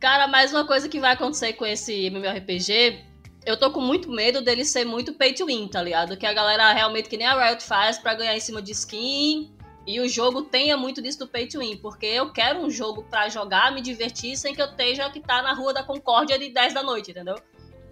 Cara, 0.00 0.28
mais 0.28 0.52
uma 0.52 0.66
coisa 0.66 0.88
que 0.88 1.00
vai 1.00 1.12
acontecer 1.12 1.54
com 1.54 1.64
esse 1.64 2.10
MMORPG, 2.10 3.04
eu 3.46 3.58
tô 3.58 3.70
com 3.70 3.80
muito 3.80 4.10
medo 4.10 4.42
dele 4.42 4.64
ser 4.64 4.84
muito 4.84 5.14
pay 5.14 5.34
to 5.34 5.46
win, 5.46 5.68
tá 5.68 5.82
ligado? 5.82 6.16
Que 6.16 6.26
a 6.26 6.32
galera 6.32 6.72
realmente, 6.72 7.08
que 7.08 7.16
nem 7.16 7.26
a 7.26 7.48
Riot 7.48 7.62
faz 7.62 7.98
pra 7.98 8.14
ganhar 8.14 8.36
em 8.36 8.40
cima 8.40 8.62
de 8.62 8.72
skin, 8.72 9.54
e 9.86 10.00
o 10.00 10.08
jogo 10.08 10.42
tenha 10.42 10.76
muito 10.76 11.02
disso 11.02 11.18
do 11.18 11.28
pay 11.28 11.46
to 11.46 11.58
win, 11.58 11.76
porque 11.76 12.06
eu 12.06 12.32
quero 12.32 12.60
um 12.60 12.70
jogo 12.70 13.02
pra 13.04 13.28
jogar, 13.28 13.72
me 13.72 13.82
divertir, 13.82 14.36
sem 14.36 14.54
que 14.54 14.62
eu 14.62 14.66
esteja 14.66 15.10
que 15.10 15.20
tá 15.20 15.42
na 15.42 15.52
Rua 15.52 15.74
da 15.74 15.82
Concórdia 15.82 16.38
de 16.38 16.50
10 16.50 16.72
da 16.72 16.82
noite, 16.82 17.10
entendeu? 17.10 17.36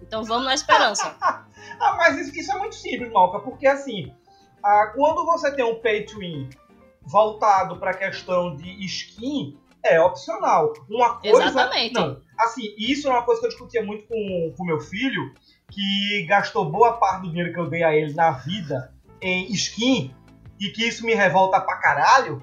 Então 0.01 0.23
vamos 0.23 0.45
na 0.45 0.53
esperança. 0.53 1.15
Ah, 1.79 1.95
mas 1.97 2.17
isso, 2.19 2.37
isso 2.37 2.51
é 2.51 2.59
muito 2.59 2.75
simples, 2.75 3.11
Malca, 3.11 3.39
porque 3.39 3.65
assim, 3.65 4.13
ah, 4.63 4.91
quando 4.93 5.25
você 5.25 5.51
tem 5.51 5.63
um 5.65 5.79
pay 5.79 6.05
to 6.05 6.19
win 6.19 6.49
voltado 7.01 7.77
para 7.77 7.91
a 7.91 7.93
questão 7.93 8.55
de 8.55 8.85
skin, 8.85 9.57
é 9.83 9.99
opcional. 9.99 10.73
Uma 10.89 11.19
coisa. 11.19 11.45
Exatamente. 11.45 11.93
Não, 11.93 12.21
assim, 12.37 12.73
isso 12.77 13.07
é 13.07 13.11
uma 13.11 13.23
coisa 13.23 13.41
que 13.41 13.47
eu 13.47 13.51
discutia 13.51 13.83
muito 13.83 14.05
com 14.07 14.53
o 14.57 14.65
meu 14.65 14.79
filho, 14.79 15.33
que 15.71 16.25
gastou 16.27 16.69
boa 16.69 16.93
parte 16.93 17.23
do 17.23 17.29
dinheiro 17.29 17.53
que 17.53 17.59
eu 17.59 17.69
dei 17.69 17.83
a 17.83 17.95
ele 17.95 18.13
na 18.13 18.31
vida 18.31 18.93
em 19.21 19.51
skin, 19.53 20.13
e 20.59 20.69
que 20.69 20.87
isso 20.87 21.05
me 21.05 21.13
revolta 21.13 21.59
pra 21.59 21.77
caralho. 21.77 22.41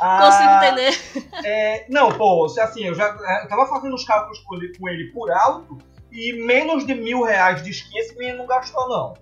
Ah, 0.00 0.20
Consigo 0.22 0.50
entender. 0.56 1.44
é, 1.44 1.86
não, 1.88 2.10
pô, 2.12 2.46
assim, 2.46 2.84
eu 2.84 2.94
já 2.94 3.08
eu 3.42 3.48
tava 3.48 3.66
fazendo 3.66 3.94
os 3.94 4.04
cálculos 4.04 4.38
com 4.40 4.54
ele, 4.56 4.78
com 4.78 4.88
ele 4.88 5.12
por 5.12 5.30
alto, 5.30 5.78
e 6.10 6.44
menos 6.44 6.86
de 6.86 6.94
mil 6.94 7.22
reais 7.22 7.62
de 7.62 7.70
skin 7.70 7.98
esse 7.98 8.16
menino 8.16 8.38
não 8.38 8.46
gastou, 8.46 8.88
não. 8.88 9.14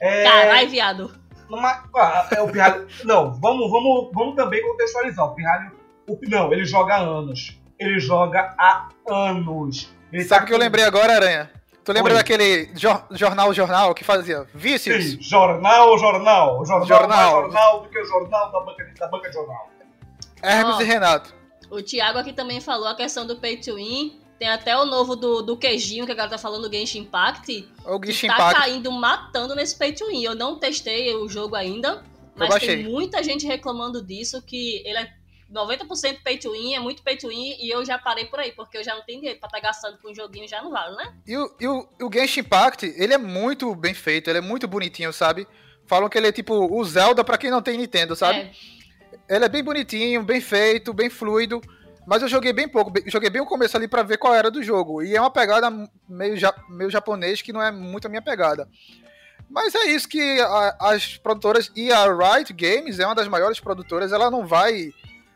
É, 0.00 0.24
Caralho, 0.24 0.70
viado. 0.70 1.20
Numa, 1.48 1.84
ah, 1.96 2.28
é, 2.30 2.40
o 2.40 2.48
Pirralho. 2.48 2.86
não, 3.04 3.32
vamos, 3.40 3.70
vamos, 3.70 4.10
vamos 4.14 4.36
também 4.36 4.62
contextualizar. 4.62 5.26
O 5.26 5.34
Pirralho. 5.34 5.72
O, 6.08 6.18
não, 6.28 6.52
ele 6.52 6.64
joga 6.64 6.96
anos. 6.96 7.59
Ele 7.80 7.98
joga 7.98 8.54
há 8.58 8.88
anos. 9.08 9.88
Ele 10.12 10.22
Sabe 10.24 10.40
tá 10.40 10.44
o 10.44 10.46
que 10.48 10.54
eu 10.54 10.58
lembrei 10.58 10.84
agora, 10.84 11.14
Aranha? 11.14 11.50
Tu 11.82 11.92
lembra 11.92 12.12
Oi. 12.12 12.18
daquele 12.18 12.70
jor- 12.76 13.04
jornal, 13.10 13.52
jornal 13.54 13.94
que 13.94 14.04
fazia 14.04 14.46
vícios? 14.54 15.02
Sim, 15.12 15.22
jornal, 15.22 15.98
jornal. 15.98 16.64
Jornal, 16.66 16.86
Jornal. 16.86 17.08
mais 17.08 17.30
jornal 17.52 17.80
do 17.82 17.88
que 17.88 17.98
o 17.98 18.04
jornal 18.04 18.52
da 18.52 18.60
banca 18.60 18.84
de, 18.84 18.94
da 18.94 19.08
banca 19.08 19.28
de 19.28 19.34
jornal. 19.34 19.70
Hermes 20.42 20.76
Ó. 20.76 20.80
e 20.82 20.84
Renato. 20.84 21.34
O 21.70 21.82
Thiago 21.82 22.18
aqui 22.18 22.32
também 22.32 22.60
falou 22.60 22.86
a 22.88 22.94
questão 22.94 23.26
do 23.26 23.36
pay 23.36 23.56
to 23.56 23.76
win. 23.76 24.20
Tem 24.38 24.48
até 24.48 24.76
o 24.76 24.84
novo 24.86 25.16
do, 25.16 25.42
do 25.42 25.56
queijinho 25.56 26.06
que 26.06 26.12
a 26.12 26.14
galera 26.14 26.36
tá 26.36 26.38
falando 26.38 26.68
do 26.68 26.74
Genshin 26.74 27.00
Impact. 27.00 27.68
O 27.84 28.00
Genshin 28.04 28.26
tá 28.28 28.34
Impact. 28.34 28.60
caindo, 28.60 28.90
matando 28.92 29.54
nesse 29.54 29.76
pay 29.76 29.92
to 29.92 30.06
win. 30.08 30.22
Eu 30.22 30.34
não 30.34 30.58
testei 30.58 31.14
o 31.14 31.28
jogo 31.28 31.54
ainda, 31.56 32.02
mas 32.36 32.54
tem 32.58 32.84
muita 32.84 33.22
gente 33.22 33.46
reclamando 33.46 34.04
disso, 34.04 34.40
que 34.42 34.82
ele 34.86 34.98
é 34.98 35.10
90% 35.52 36.22
pay 36.22 36.38
to 36.38 36.52
win, 36.52 36.74
é 36.74 36.80
muito 36.80 37.02
pay 37.02 37.16
to 37.16 37.28
win, 37.28 37.56
e 37.60 37.68
eu 37.70 37.84
já 37.84 37.98
parei 37.98 38.26
por 38.26 38.38
aí, 38.38 38.52
porque 38.52 38.78
eu 38.78 38.84
já 38.84 38.94
não 38.94 39.02
tenho 39.04 39.18
dinheiro 39.20 39.40
pra 39.40 39.48
estar 39.48 39.60
gastando 39.60 39.98
com 39.98 40.10
um 40.10 40.14
joguinho, 40.14 40.46
já 40.48 40.62
não 40.62 40.70
vale, 40.70 40.94
né? 40.96 41.12
E 41.26 41.36
o, 41.36 41.56
e 41.60 41.66
o, 41.66 41.88
o 42.02 42.10
Genshin 42.12 42.40
Impact, 42.40 42.86
ele 42.96 43.12
é 43.14 43.18
muito 43.18 43.74
bem 43.74 43.92
feito, 43.94 44.30
ele 44.30 44.38
é 44.38 44.42
muito 44.42 44.68
bonitinho, 44.68 45.12
sabe? 45.12 45.46
Falam 45.86 46.08
que 46.08 46.16
ele 46.16 46.28
é 46.28 46.32
tipo 46.32 46.54
o 46.54 46.84
Zelda 46.84 47.24
pra 47.24 47.36
quem 47.36 47.50
não 47.50 47.60
tem 47.60 47.76
Nintendo, 47.76 48.14
sabe? 48.14 48.38
É, 49.28 49.34
Ele 49.36 49.44
é 49.44 49.48
bem 49.48 49.62
bonitinho, 49.64 50.22
bem 50.22 50.40
feito, 50.40 50.92
bem 50.94 51.10
fluido. 51.10 51.60
Mas 52.06 52.22
eu 52.22 52.28
joguei 52.28 52.52
bem 52.52 52.68
pouco, 52.68 52.92
joguei 53.06 53.28
bem 53.28 53.42
o 53.42 53.46
começo 53.46 53.76
ali 53.76 53.86
pra 53.88 54.02
ver 54.04 54.16
qual 54.18 54.32
era 54.34 54.50
do 54.50 54.62
jogo. 54.62 55.02
E 55.02 55.14
é 55.16 55.20
uma 55.20 55.30
pegada 55.32 55.68
meio, 56.08 56.36
ja, 56.36 56.54
meio 56.68 56.90
japonês 56.90 57.42
que 57.42 57.52
não 57.52 57.60
é 57.62 57.70
muito 57.72 58.06
a 58.06 58.08
minha 58.08 58.22
pegada. 58.22 58.68
Mas 59.48 59.74
é 59.74 59.86
isso 59.86 60.08
que 60.08 60.40
a- 60.40 60.76
as 60.80 61.16
produtoras 61.16 61.70
e 61.74 61.92
a 61.92 62.04
Riot 62.06 62.52
Games 62.52 62.98
é 63.00 63.06
uma 63.06 63.14
das 63.16 63.26
maiores 63.28 63.58
produtoras, 63.60 64.12
ela 64.12 64.30
não 64.30 64.46
vai 64.46 64.92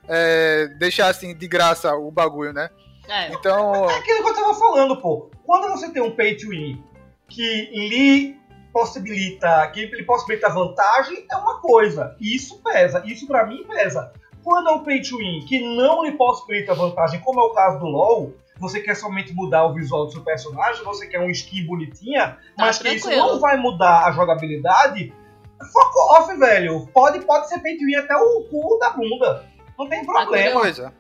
é, 0.09 0.69
deixar 0.79 1.09
assim 1.09 1.37
de 1.37 1.47
graça 1.49 1.95
o 1.95 2.11
bagulho, 2.11 2.53
né? 2.53 2.71
é. 3.09 3.33
Então, 3.33 3.89
É 3.91 3.99
aquilo 3.99 4.23
que 4.23 4.31
eu 4.31 4.35
tava 4.35 4.55
falando, 4.55 4.97
pô. 5.01 5.31
Quando 5.45 5.71
você 5.71 5.91
tem 5.91 6.03
um 6.03 6.11
pay 6.11 6.37
to 6.37 6.49
win 6.49 6.83
que 7.29 7.71
lhe 7.73 8.37
possibilita, 8.73 9.67
que 9.69 9.87
lhe 9.87 10.05
possibilita 10.05 10.49
vantagem, 10.49 11.25
é 11.31 11.37
uma 11.37 11.61
coisa. 11.61 12.17
Isso 12.21 12.61
pesa. 12.63 13.03
Isso 13.07 13.27
pra 13.27 13.47
mim 13.47 13.65
pesa. 13.65 14.13
Quando 14.43 14.69
é 14.69 14.73
um 14.73 14.83
pay 14.83 15.01
to 15.01 15.19
win 15.19 15.45
que 15.47 15.61
não 15.77 16.05
lhe 16.05 16.13
possibilita 16.13 16.75
vantagem, 16.75 17.21
como 17.21 17.41
é 17.41 17.45
o 17.45 17.51
caso 17.51 17.79
do 17.79 17.87
LoL, 17.87 18.35
você 18.59 18.81
quer 18.81 18.95
somente 18.95 19.33
mudar 19.33 19.65
o 19.67 19.75
visual 19.75 20.07
do 20.07 20.13
seu 20.13 20.23
personagem, 20.23 20.85
você 20.85 21.07
quer 21.07 21.19
uma 21.19 21.31
skin 21.31 21.67
bonitinha, 21.67 22.39
mas 22.57 22.79
que 22.79 22.89
isso 22.89 23.09
Tá 23.09 23.17
não 23.17 23.41
vai 23.41 23.57
mudar 23.57 24.07
a 24.07 24.13
jogabilidade, 24.13 25.13
fuck 25.59 25.99
off, 26.11 26.37
velho. 26.37 26.87
Pode, 26.93 27.21
pode 27.25 27.49
ser 27.49 27.61
pay 27.61 27.77
to 27.77 27.85
win 27.85 27.97
até 27.97 28.15
o 28.15 28.45
cu 28.51 28.79
da 28.79 28.91
bunda. 28.91 29.45
Não 29.79 29.89
tem 29.89 30.05
problema. 30.05 30.61
coisa. 30.61 30.95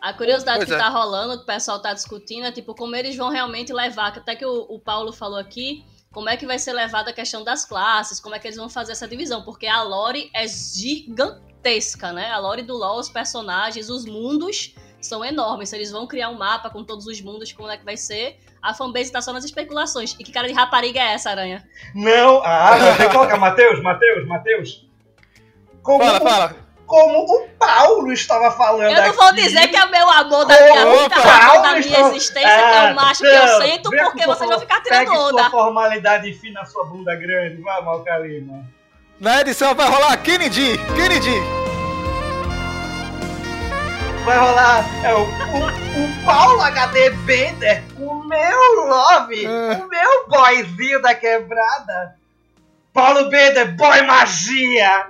A 0.00 0.12
curiosidade 0.12 0.58
Pois 0.58 0.68
que 0.68 0.74
é. 0.74 0.78
tá 0.78 0.88
rolando, 0.88 1.38
que 1.38 1.44
o 1.44 1.46
pessoal 1.46 1.80
tá 1.80 1.94
discutindo, 1.94 2.46
é 2.46 2.52
tipo, 2.52 2.74
como 2.74 2.94
eles 2.94 3.16
vão 3.16 3.30
realmente 3.30 3.72
levar, 3.72 4.12
que 4.12 4.18
até 4.18 4.36
que 4.36 4.44
o, 4.44 4.66
o 4.68 4.78
Paulo 4.78 5.12
falou 5.12 5.38
aqui, 5.38 5.82
como 6.12 6.28
é 6.28 6.36
que 6.36 6.46
vai 6.46 6.58
ser 6.58 6.74
levada 6.74 7.10
a 7.10 7.12
questão 7.12 7.42
das 7.42 7.64
classes, 7.64 8.20
como 8.20 8.34
é 8.34 8.38
que 8.38 8.46
eles 8.46 8.56
vão 8.58 8.68
fazer 8.68 8.92
essa 8.92 9.08
divisão, 9.08 9.42
porque 9.42 9.66
a 9.66 9.82
lore 9.82 10.30
é 10.34 10.46
gigantesca, 10.46 12.12
né? 12.12 12.30
A 12.30 12.38
lore 12.38 12.62
do 12.62 12.76
LoL, 12.76 13.00
os 13.00 13.08
personagens, 13.08 13.88
os 13.88 14.04
mundos 14.04 14.74
são 15.00 15.24
enormes. 15.24 15.70
Se 15.70 15.76
eles 15.76 15.90
vão 15.90 16.06
criar 16.06 16.28
um 16.28 16.38
mapa 16.38 16.70
com 16.70 16.84
todos 16.84 17.06
os 17.06 17.20
mundos, 17.20 17.52
como 17.52 17.70
é 17.70 17.76
que 17.76 17.84
vai 17.84 17.96
ser, 17.96 18.38
a 18.62 18.72
fanbase 18.72 19.10
tá 19.10 19.20
só 19.20 19.32
nas 19.32 19.44
especulações. 19.44 20.14
E 20.18 20.24
que 20.24 20.32
cara 20.32 20.48
de 20.48 20.54
rapariga 20.54 21.00
é 21.00 21.14
essa, 21.14 21.30
Aranha? 21.30 21.66
Não, 21.94 22.42
ah, 22.44 22.78
não, 22.78 22.96
tem 22.96 23.06
que 23.08 23.12
colocar. 23.12 23.36
Matheus, 23.36 23.82
Matheus, 23.82 24.26
Matheus. 24.26 24.86
Como, 25.82 26.04
Fala, 26.04 26.20
fala. 26.20 26.63
Como 26.86 27.18
o 27.24 27.48
Paulo 27.58 28.12
estava 28.12 28.50
falando 28.50 28.90
Eu 28.90 29.02
não 29.02 29.12
vou 29.12 29.24
aqui, 29.28 29.42
dizer 29.42 29.68
que 29.68 29.76
é 29.76 29.86
meu 29.86 30.08
amor 30.10 30.44
da 30.44 30.60
minha, 30.60 30.86
única 30.86 31.20
razão 31.20 31.62
da 31.62 31.72
minha 31.74 32.00
existência, 32.00 32.48
que 32.48 32.60
é 32.60 32.78
Ah, 32.88 32.90
o 32.92 32.94
macho 32.94 33.22
que 33.22 33.32
não, 33.32 33.46
eu 33.46 33.62
sento, 33.62 33.90
vem 33.90 34.00
com 34.00 34.06
porque 34.10 34.24
sua 34.24 34.34
vocês 34.34 34.50
vão 34.50 34.60
ficar 34.60 34.82
Pegue 34.82 35.10
tirando 35.10 35.16
sua 35.16 35.28
onda. 35.40 35.50
formalidade 35.50 36.30
e 36.30 36.34
fina 36.34 36.64
sua 36.64 36.84
bunda 36.84 37.14
grande. 37.16 37.60
Vamos, 37.62 37.86
Alcalima. 37.88 38.64
Na 39.20 39.40
edição 39.40 39.74
vai 39.74 39.88
rolar 39.88 40.16
Kennedy, 40.18 40.78
Kennedy. 40.94 41.34
Vai 44.24 44.38
rolar 44.38 44.84
é, 45.04 45.14
o, 45.14 45.20
o, 45.20 45.24
o 45.24 46.24
Paulo 46.24 46.60
HD 46.62 47.10
Bender, 47.10 47.82
o 47.98 48.24
meu 48.26 48.86
love, 48.88 49.44
É. 49.44 49.48
o 49.74 49.86
meu 49.88 50.28
boyzinho 50.28 51.00
da 51.02 51.14
quebrada. 51.14 52.16
Paulo 52.94 53.28
Bender, 53.28 53.74
boy 53.76 54.02
magia. 54.02 55.06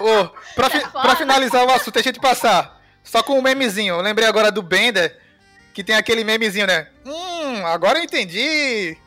Ô, 0.00 0.28
pra, 0.56 0.68
fi- 0.68 0.78
É 0.78 0.80
foda. 0.80 1.00
pra 1.00 1.16
finalizar 1.16 1.64
o 1.64 1.70
assunto, 1.70 1.94
deixa 1.94 2.08
eu 2.08 2.12
te 2.12 2.20
passar. 2.20 2.80
Só 3.04 3.22
com 3.22 3.38
um 3.38 3.42
memezinho. 3.42 3.94
Eu 3.94 4.00
lembrei 4.00 4.26
agora 4.28 4.50
do 4.50 4.62
Bender, 4.62 5.16
que 5.72 5.84
tem 5.84 5.94
aquele 5.94 6.24
memezinho, 6.24 6.66
né? 6.66 6.88
Hum, 7.06 7.64
agora 7.66 7.98
eu 8.00 8.04
entendi. 8.04 8.98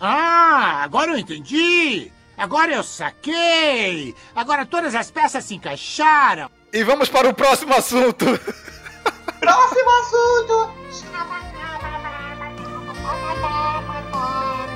Ah, 0.00 0.82
agora 0.84 1.10
eu 1.12 1.18
entendi! 1.18 2.12
Agora 2.36 2.70
eu 2.72 2.82
saquei! 2.84 4.14
Agora 4.34 4.66
todas 4.66 4.94
as 4.94 5.10
peças 5.10 5.42
se 5.44 5.54
encaixaram! 5.54 6.50
E 6.72 6.84
vamos 6.84 7.08
para 7.08 7.28
o 7.28 7.34
próximo 7.34 7.74
assunto. 7.74 8.26
Próximo 9.40 9.90
assunto. 9.90 10.70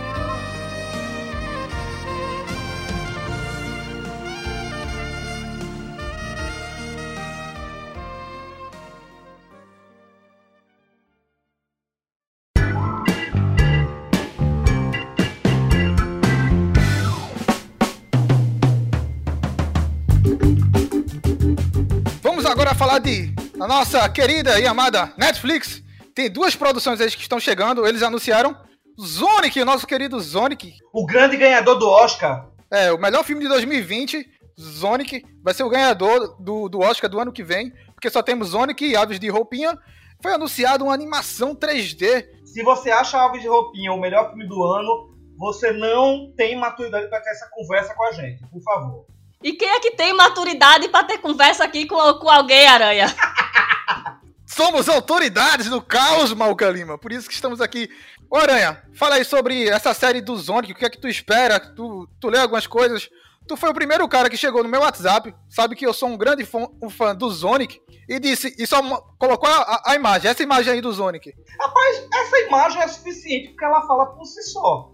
Agora 22.71 22.79
falar 22.79 22.99
de 23.01 23.35
a 23.59 23.67
nossa 23.67 24.09
querida 24.09 24.61
e 24.61 24.65
amada 24.65 25.13
Netflix. 25.19 25.83
Tem 26.15 26.31
duas 26.31 26.55
produções 26.55 27.01
aí 27.01 27.11
que 27.11 27.21
estão 27.21 27.41
chegando. 27.41 27.85
Eles 27.85 28.01
anunciaram 28.01 28.57
Sonic, 28.97 29.61
o 29.61 29.65
nosso 29.65 29.85
querido 29.89 30.21
Sonic. 30.21 30.75
O 30.93 31.05
grande 31.05 31.37
ganhador 31.37 31.77
do 31.81 31.89
Oscar. 31.89 32.49
É, 32.71 32.93
o 32.93 32.99
melhor 32.99 33.25
filme 33.25 33.43
de 33.43 33.49
2020, 33.49 34.25
Sonic, 34.57 35.25
vai 35.43 35.53
ser 35.53 35.65
o 35.65 35.69
ganhador 35.69 36.41
do, 36.41 36.69
do 36.69 36.79
Oscar 36.79 37.11
do 37.11 37.19
ano 37.19 37.33
que 37.33 37.43
vem, 37.43 37.73
porque 37.93 38.09
só 38.09 38.23
temos 38.23 38.51
Sonic 38.51 38.87
e 38.87 38.95
Aves 38.95 39.19
de 39.19 39.29
Roupinha. 39.29 39.77
Foi 40.23 40.33
anunciado 40.33 40.85
uma 40.85 40.95
animação 40.95 41.57
3D. 41.57 42.25
Se 42.45 42.63
você 42.63 42.93
acha 42.93 43.19
Alves 43.19 43.43
de 43.43 43.49
Roupinha 43.49 43.93
o 43.93 44.01
melhor 44.01 44.29
filme 44.29 44.47
do 44.47 44.63
ano, 44.63 45.11
você 45.37 45.73
não 45.73 46.33
tem 46.37 46.57
maturidade 46.57 47.09
para 47.09 47.21
ter 47.21 47.31
essa 47.31 47.49
conversa 47.51 47.95
com 47.95 48.05
a 48.05 48.13
gente, 48.13 48.47
por 48.47 48.63
favor. 48.63 49.07
E 49.43 49.53
quem 49.55 49.69
é 49.71 49.81
que 49.81 49.93
tem 49.93 50.13
maturidade 50.13 50.89
pra 50.89 51.03
ter 51.05 51.19
conversa 51.19 51.65
aqui 51.65 51.87
com, 51.87 51.97
com 52.15 52.29
alguém, 52.29 52.67
Aranha? 52.67 53.07
Somos 54.47 54.89
autoridades 54.89 55.69
do 55.71 55.81
caos, 55.81 56.35
Malca 56.35 56.69
Lima. 56.69 56.99
Por 56.99 57.13
isso 57.13 57.29
que 57.29 57.35
estamos 57.35 57.61
aqui. 57.61 57.89
Ô, 58.31 58.37
Aranha, 58.37 58.83
fala 58.95 59.15
aí 59.15 59.25
sobre 59.25 59.69
essa 59.69 59.95
série 59.95 60.21
do 60.21 60.37
Sonic. 60.37 60.73
O 60.73 60.77
que 60.77 60.85
é 60.85 60.91
que 60.91 60.99
tu 61.01 61.09
espera? 61.09 61.59
Tu, 61.59 62.09
tu 62.21 62.29
lê 62.29 62.39
algumas 62.39 62.67
coisas. 62.67 63.09
Tu 63.49 63.57
foi 63.57 63.71
o 63.71 63.75
primeiro 63.75 64.07
cara 64.09 64.29
que 64.29 64.37
chegou 64.37 64.63
no 64.63 64.69
meu 64.69 64.81
WhatsApp. 64.81 65.35
Sabe 65.49 65.75
que 65.75 65.87
eu 65.87 65.95
sou 65.95 66.09
um 66.11 66.17
grande 66.19 66.45
fã, 66.45 66.67
um 66.83 66.91
fã 66.91 67.15
do 67.15 67.31
Sonic. 67.31 67.81
E 68.09 68.19
disse, 68.19 68.55
e 68.59 68.67
só 68.67 68.83
colocou 69.19 69.49
a, 69.49 69.57
a- 69.63 69.83
a 69.93 69.95
imagem, 69.95 70.31
essa 70.31 70.43
imagem 70.43 70.73
aí 70.75 70.81
do 70.81 70.93
Sonic. 70.93 71.33
Rapaz, 71.59 72.03
essa 72.13 72.39
imagem 72.41 72.83
é 72.83 72.89
suficiente 72.89 73.49
porque 73.51 73.65
ela 73.65 73.87
fala 73.87 74.07
por 74.15 74.25
si 74.27 74.43
só. 74.43 74.91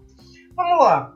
Vamos 0.55 0.79
lá. 0.85 1.13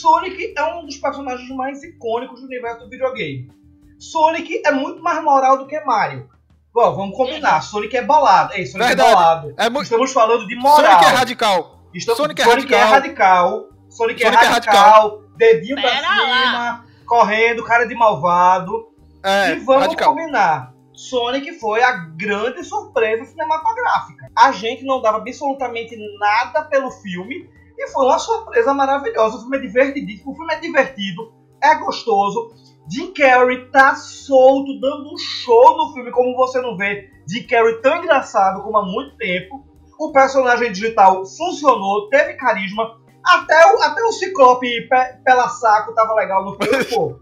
Sonic 0.00 0.54
é 0.56 0.64
um 0.74 0.86
dos 0.86 0.96
personagens 0.96 1.48
mais 1.50 1.82
icônicos 1.82 2.40
do 2.40 2.46
universo 2.46 2.80
do 2.84 2.88
videogame. 2.88 3.50
Sonic 3.98 4.62
é 4.64 4.72
muito 4.72 5.02
mais 5.02 5.22
moral 5.22 5.58
do 5.58 5.66
que 5.66 5.78
Mario. 5.80 6.30
Bom, 6.72 6.94
vamos 6.96 7.14
combinar. 7.16 7.60
Sonic 7.60 7.94
é 7.94 8.02
bolado. 8.02 8.54
Ei, 8.54 8.64
Sonic 8.64 8.88
Verdade. 8.88 9.10
é 9.10 9.14
bolado. 9.14 9.54
É 9.58 9.68
mu- 9.68 9.82
Estamos 9.82 10.10
falando 10.12 10.46
de 10.46 10.56
moral. 10.56 10.76
Sonic 10.86 11.04
é 11.04 11.08
radical. 11.08 11.82
Estamos- 11.92 12.16
Sonic 12.16 12.40
é 12.40 12.44
Sonic 12.44 12.72
é 12.74 12.78
radical. 12.78 12.90
radical. 13.02 13.68
Sonic 13.90 14.22
é 14.22 14.26
Sonic 14.26 14.44
é 14.44 14.48
radical. 14.48 15.22
Dedinho 15.36 15.74
pra 15.80 15.90
Pera 15.90 16.08
cima. 16.08 16.84
Correndo, 17.06 17.62
cara 17.62 17.84
de 17.84 17.94
malvado. 17.94 18.88
É, 19.22 19.52
e 19.52 19.56
vamos 19.56 19.82
radical. 19.82 20.14
combinar. 20.14 20.72
Sonic 20.94 21.52
foi 21.60 21.82
a 21.82 21.92
grande 21.92 22.64
surpresa 22.64 23.26
cinematográfica. 23.26 24.30
A 24.36 24.52
gente 24.52 24.84
não 24.86 25.02
dava 25.02 25.18
absolutamente 25.18 25.94
nada 26.18 26.62
pelo 26.62 26.90
filme 26.90 27.46
e 27.82 27.88
foi 27.88 28.06
uma 28.06 28.18
surpresa 28.18 28.72
maravilhosa. 28.72 29.36
O 29.36 29.40
filme 29.40 29.56
é 29.56 29.60
divertidíssimo, 29.60 30.32
o 30.32 30.36
filme 30.36 30.54
é 30.54 30.60
divertido, 30.60 31.32
é 31.62 31.74
gostoso. 31.74 32.54
Jim 32.88 33.12
Carrey 33.12 33.70
tá 33.70 33.94
solto, 33.94 34.80
dando 34.80 35.12
um 35.12 35.18
show 35.18 35.76
no 35.76 35.92
filme, 35.92 36.10
como 36.10 36.36
você 36.36 36.60
não 36.60 36.76
vê 36.76 37.10
Jim 37.28 37.46
Carrey 37.46 37.80
tão 37.80 37.96
engraçado 37.96 38.62
como 38.62 38.76
há 38.76 38.84
muito 38.84 39.16
tempo. 39.16 39.64
O 39.98 40.12
personagem 40.12 40.72
digital 40.72 41.24
funcionou, 41.24 42.08
teve 42.08 42.34
carisma, 42.34 43.00
Até 43.24 43.72
o, 43.72 43.82
até 43.82 44.02
o 44.02 44.12
Ciclope 44.12 44.88
pe, 44.88 45.22
pela 45.24 45.48
saco 45.48 45.94
tava 45.94 46.14
legal 46.14 46.44
no 46.44 46.56
filme, 46.56 46.84
pô. 46.86 47.20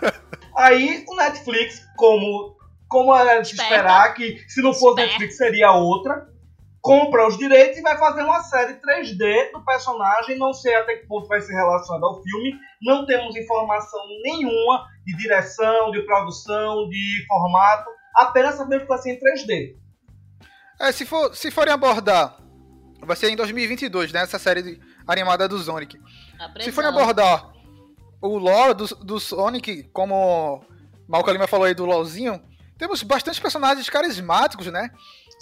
Aí 0.56 1.04
o 1.08 1.16
Netflix, 1.16 1.82
como, 1.96 2.56
como 2.88 3.14
era 3.14 3.40
de 3.40 3.54
esperar, 3.54 4.14
que 4.14 4.38
se 4.48 4.62
não 4.62 4.72
fosse. 4.72 5.02
Netflix 5.02 5.36
seria 5.36 5.72
outra, 5.72 6.26
compra 6.82 7.28
os 7.28 7.38
direitos 7.38 7.78
e 7.78 7.82
vai 7.82 7.96
fazer 7.96 8.22
uma 8.22 8.42
série 8.42 8.74
3D 8.74 9.52
do 9.52 9.64
personagem. 9.64 10.36
Não 10.36 10.52
sei 10.52 10.74
até 10.74 10.96
que 10.96 11.06
ponto 11.06 11.28
vai 11.28 11.40
ser 11.40 11.54
relacionado 11.54 12.04
ao 12.04 12.20
filme. 12.22 12.52
Não 12.82 13.06
temos 13.06 13.36
informação 13.36 14.00
nenhuma 14.24 14.84
de 15.06 15.16
direção, 15.16 15.92
de 15.92 16.02
produção, 16.02 16.88
de 16.88 17.24
formato. 17.28 17.88
Apenas 18.16 18.56
sabemos 18.56 18.82
que 18.82 18.88
vai 18.88 18.98
ser 18.98 19.12
em 19.14 19.18
3D. 19.18 19.76
É, 20.80 20.90
se, 20.90 21.06
for, 21.06 21.34
se 21.36 21.50
forem 21.52 21.72
abordar, 21.72 22.36
vai 23.00 23.16
ser 23.16 23.30
em 23.30 23.36
2022, 23.36 24.12
né? 24.12 24.22
Essa 24.22 24.38
série 24.38 24.62
de- 24.62 24.80
animada 25.06 25.48
do 25.48 25.58
Sonic. 25.58 25.96
Se 26.60 26.72
forem 26.72 26.90
abordar 26.90 27.52
o 28.20 28.36
lore 28.38 28.74
do, 28.74 28.86
do 28.96 29.20
Sonic, 29.20 29.84
como 29.92 30.64
Malca 31.08 31.30
Lima 31.30 31.46
falou 31.46 31.66
aí 31.66 31.74
do 31.74 31.84
LoLzinho, 31.84 32.42
temos 32.78 33.02
bastante 33.04 33.40
personagens 33.40 33.88
carismáticos, 33.88 34.66
né? 34.66 34.90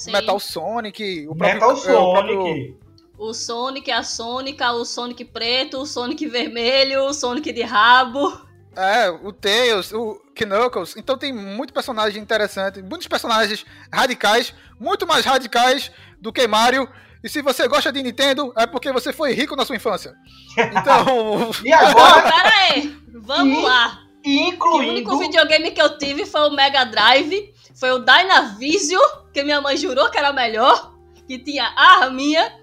Sim. 0.00 0.12
Metal 0.12 0.40
Sonic, 0.40 1.26
o 1.28 1.34
próprio... 1.36 1.54
Metal 1.54 1.70
é, 1.70 1.74
o 1.74 2.12
próprio- 2.12 2.40
Sonic. 2.42 2.76
O 3.18 3.34
Sonic, 3.34 3.90
a 3.90 4.02
Sônica, 4.02 4.72
o 4.72 4.84
Sonic 4.84 5.24
preto, 5.26 5.78
o 5.78 5.84
Sonic 5.86 6.26
vermelho, 6.26 7.02
o 7.04 7.12
Sonic 7.12 7.52
de 7.52 7.60
rabo. 7.62 8.32
É, 8.74 9.10
o 9.10 9.30
Tails, 9.30 9.92
o 9.92 10.18
Knuckles. 10.34 10.94
Então 10.96 11.18
tem 11.18 11.30
muito 11.32 11.70
personagem 11.74 12.22
interessante, 12.22 12.80
muitos 12.80 13.06
personagens 13.08 13.66
radicais, 13.92 14.54
muito 14.78 15.06
mais 15.06 15.26
radicais 15.26 15.92
do 16.18 16.32
que 16.32 16.46
Mario. 16.46 16.88
E 17.22 17.28
se 17.28 17.42
você 17.42 17.68
gosta 17.68 17.92
de 17.92 18.02
Nintendo, 18.02 18.54
é 18.56 18.66
porque 18.66 18.90
você 18.90 19.12
foi 19.12 19.34
rico 19.34 19.54
na 19.54 19.66
sua 19.66 19.76
infância. 19.76 20.14
Então, 20.56 21.50
E 21.62 21.72
agora, 21.74 22.22
pera 22.22 22.52
aí, 22.70 22.96
vamos 23.12 23.58
E- 23.58 23.62
lá. 23.62 23.98
Que 24.22 24.30
o 24.38 24.42
único 24.48 24.68
incluindo. 24.68 25.18
videogame 25.18 25.70
que 25.72 25.80
eu 25.82 25.96
tive 25.98 26.24
foi 26.26 26.42
o 26.48 26.50
Mega 26.52 26.84
Drive, 26.84 27.52
foi 27.80 27.90
o 27.92 27.98
Dynavision, 27.98 29.02
que 29.32 29.42
minha 29.42 29.60
mãe 29.60 29.74
jurou 29.76 30.10
que 30.10 30.18
era 30.18 30.32
melhor, 30.32 30.94
que 31.26 31.38
tinha 31.38 31.64
a 31.74 32.02
arminha, 32.04 32.60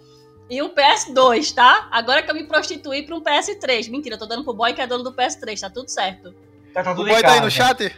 e 0.48 0.62
um 0.62 0.70
PS2, 0.70 1.54
tá? 1.54 1.90
Agora 1.92 2.22
que 2.22 2.30
eu 2.30 2.36
me 2.36 2.48
prostituí 2.48 3.04
pra 3.04 3.16
um 3.16 3.22
PS3. 3.22 3.90
Mentira, 3.90 4.16
eu 4.16 4.20
tô 4.20 4.28
dando 4.28 4.44
pro 4.44 4.54
boy 4.54 4.74
que 4.74 4.80
é 4.82 4.88
dono 4.88 5.04
do 5.04 5.12
PS3, 5.12 5.60
tá 5.60 5.70
tudo 5.70 5.90
certo. 5.90 6.34
Tá, 6.72 6.84
tá 6.84 6.92
o 6.92 6.96
tudo 6.96 7.10
boy 7.10 7.20
em 7.20 7.22
tá 7.22 7.34
aí 7.34 7.42
no 7.42 7.50
chat. 7.50 7.94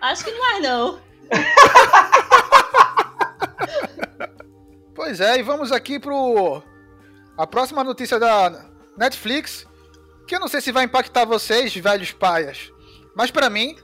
Acho 0.00 0.24
que 0.24 0.30
não 0.30 0.56
é, 0.56 0.60
não. 0.60 1.00
Pois 4.94 5.20
é, 5.20 5.38
e 5.38 5.42
vamos 5.42 5.72
aqui 5.72 5.98
pro. 5.98 6.62
A 7.36 7.44
próxima 7.44 7.82
notícia 7.82 8.20
da 8.20 8.66
Netflix. 8.96 9.66
Que 10.28 10.36
eu 10.36 10.40
não 10.40 10.46
sei 10.46 10.60
se 10.60 10.70
vai 10.70 10.84
impactar 10.84 11.24
vocês, 11.24 11.74
velhos 11.74 12.12
paias. 12.12 12.70
Mas 13.16 13.30
pra 13.30 13.50
mim, 13.50 13.74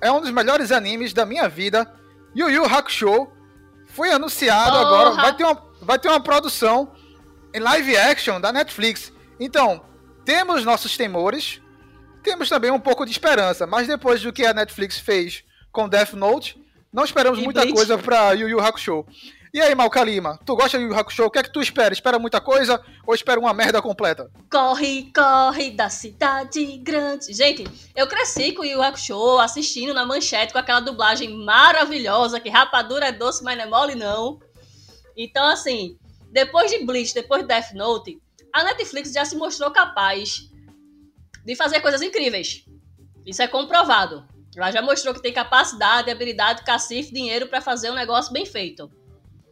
é 0.00 0.12
um 0.12 0.20
dos 0.20 0.30
melhores 0.30 0.70
animes 0.70 1.12
da 1.12 1.26
minha 1.26 1.48
vida. 1.48 1.92
Yu 2.34 2.48
Yu 2.50 2.64
Hakusho. 2.64 3.28
Foi 3.86 4.10
anunciado 4.10 4.70
Porra! 4.70 4.82
agora. 4.86 5.10
Vai 5.12 5.36
ter, 5.36 5.44
uma, 5.44 5.62
vai 5.82 5.98
ter 5.98 6.08
uma 6.08 6.20
produção 6.20 6.92
em 7.52 7.58
live 7.60 7.96
action 7.96 8.40
da 8.40 8.52
Netflix. 8.52 9.12
Então, 9.38 9.82
temos 10.24 10.64
nossos 10.64 10.96
temores. 10.96 11.60
Temos 12.22 12.48
também 12.48 12.70
um 12.70 12.78
pouco 12.78 13.04
de 13.04 13.10
esperança. 13.12 13.66
Mas 13.66 13.88
depois 13.88 14.22
do 14.22 14.32
que 14.32 14.44
a 14.46 14.54
Netflix 14.54 14.98
fez 14.98 15.42
com 15.72 15.88
Death 15.88 16.12
Note, 16.12 16.62
não 16.92 17.04
esperamos 17.04 17.38
E 17.38 17.42
muita 17.42 17.60
Bleach. 17.62 17.74
coisa 17.76 17.98
pra 17.98 18.32
Yu 18.32 18.48
Yu 18.48 18.60
Hakusho. 18.60 19.04
E 19.52 19.60
aí, 19.60 19.74
Malkalima, 19.74 20.38
tu 20.46 20.54
gosta 20.54 20.78
de 20.78 20.84
Yu 20.84 20.94
Hakusho? 20.94 21.24
O 21.24 21.30
que 21.30 21.40
é 21.40 21.42
que 21.42 21.52
tu 21.52 21.60
espera? 21.60 21.92
Espera 21.92 22.20
muita 22.20 22.40
coisa 22.40 22.80
ou 23.04 23.12
espera 23.12 23.40
uma 23.40 23.52
merda 23.52 23.82
completa? 23.82 24.30
Corre, 24.48 25.10
corre 25.12 25.72
da 25.72 25.90
cidade 25.90 26.76
grande. 26.78 27.32
Gente, 27.32 27.64
eu 27.96 28.06
cresci 28.06 28.52
com 28.52 28.64
Yu 28.64 28.80
Hakusho, 28.80 29.38
assistindo 29.38 29.92
na 29.92 30.06
manchete 30.06 30.52
com 30.52 30.58
aquela 30.60 30.78
dublagem 30.78 31.36
maravilhosa, 31.44 32.38
que 32.38 32.48
rapadura 32.48 33.06
é 33.06 33.12
doce, 33.12 33.42
mas 33.42 33.58
não 33.58 33.64
é 33.64 33.66
mole 33.66 33.96
não. 33.96 34.38
Então, 35.16 35.44
assim, 35.48 35.98
depois 36.30 36.70
de 36.70 36.84
Bleach, 36.84 37.12
depois 37.12 37.42
de 37.42 37.48
Death 37.48 37.72
Note, 37.74 38.22
a 38.54 38.62
Netflix 38.62 39.10
já 39.12 39.24
se 39.24 39.34
mostrou 39.34 39.72
capaz 39.72 40.48
de 41.44 41.56
fazer 41.56 41.80
coisas 41.80 42.02
incríveis. 42.02 42.64
Isso 43.26 43.42
é 43.42 43.48
comprovado. 43.48 44.24
Ela 44.56 44.70
já 44.70 44.80
mostrou 44.80 45.12
que 45.12 45.20
tem 45.20 45.32
capacidade, 45.32 46.08
habilidade, 46.08 46.62
cacife, 46.62 47.12
dinheiro 47.12 47.48
pra 47.48 47.60
fazer 47.60 47.90
um 47.90 47.94
negócio 47.94 48.32
bem 48.32 48.46
feito. 48.46 48.88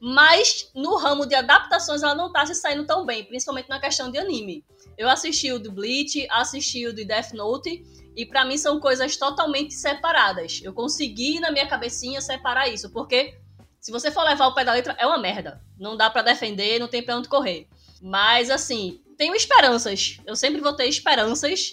Mas 0.01 0.71
no 0.75 0.97
ramo 0.97 1.27
de 1.27 1.35
adaptações 1.35 2.03
ela 2.03 2.15
não 2.15 2.33
tá 2.33 2.47
se 2.47 2.55
saindo 2.55 2.87
tão 2.87 3.05
bem, 3.05 3.25
principalmente 3.25 3.69
na 3.69 3.81
questão 3.81 4.11
de 4.11 4.19
anime. 4.19 4.65
Eu 4.97 5.09
assisti 5.09 5.53
o 5.53 5.59
do 5.59 5.73
Bleach, 5.73 6.27
assisti 6.31 6.87
o 6.87 6.93
de 6.93 7.05
Death 7.05 7.33
Note, 7.33 7.85
e 8.17 8.27
pra 8.27 8.45
mim 8.45 8.57
são 8.57 8.81
coisas 8.81 9.17
totalmente 9.17 9.75
separadas. 9.75 10.61
Eu 10.63 10.73
consegui 10.73 11.39
na 11.39 11.51
minha 11.51 11.69
cabecinha 11.69 12.21
separar 12.21 12.69
isso, 12.69 12.91
porque 12.91 13.37
se 13.81 13.93
você 13.93 14.11
for 14.11 14.25
levar 14.25 14.49
o 14.49 14.55
pé 14.55 14.65
da 14.65 14.73
letra, 14.73 14.97
é 14.99 15.07
uma 15.07 15.19
merda. 15.19 15.63
Não 15.79 15.97
dá 15.97 16.11
pra 16.11 16.23
defender, 16.23 16.81
não 16.81 16.89
tem 16.89 17.03
pra 17.03 17.17
onde 17.17 17.29
correr. 17.29 17.69
Mas 18.03 18.51
assim, 18.51 19.01
tenho 19.17 19.35
esperanças. 19.35 20.19
Eu 20.27 20.35
sempre 20.35 20.61
vou 20.61 20.73
ter 20.73 20.87
esperanças. 20.87 21.73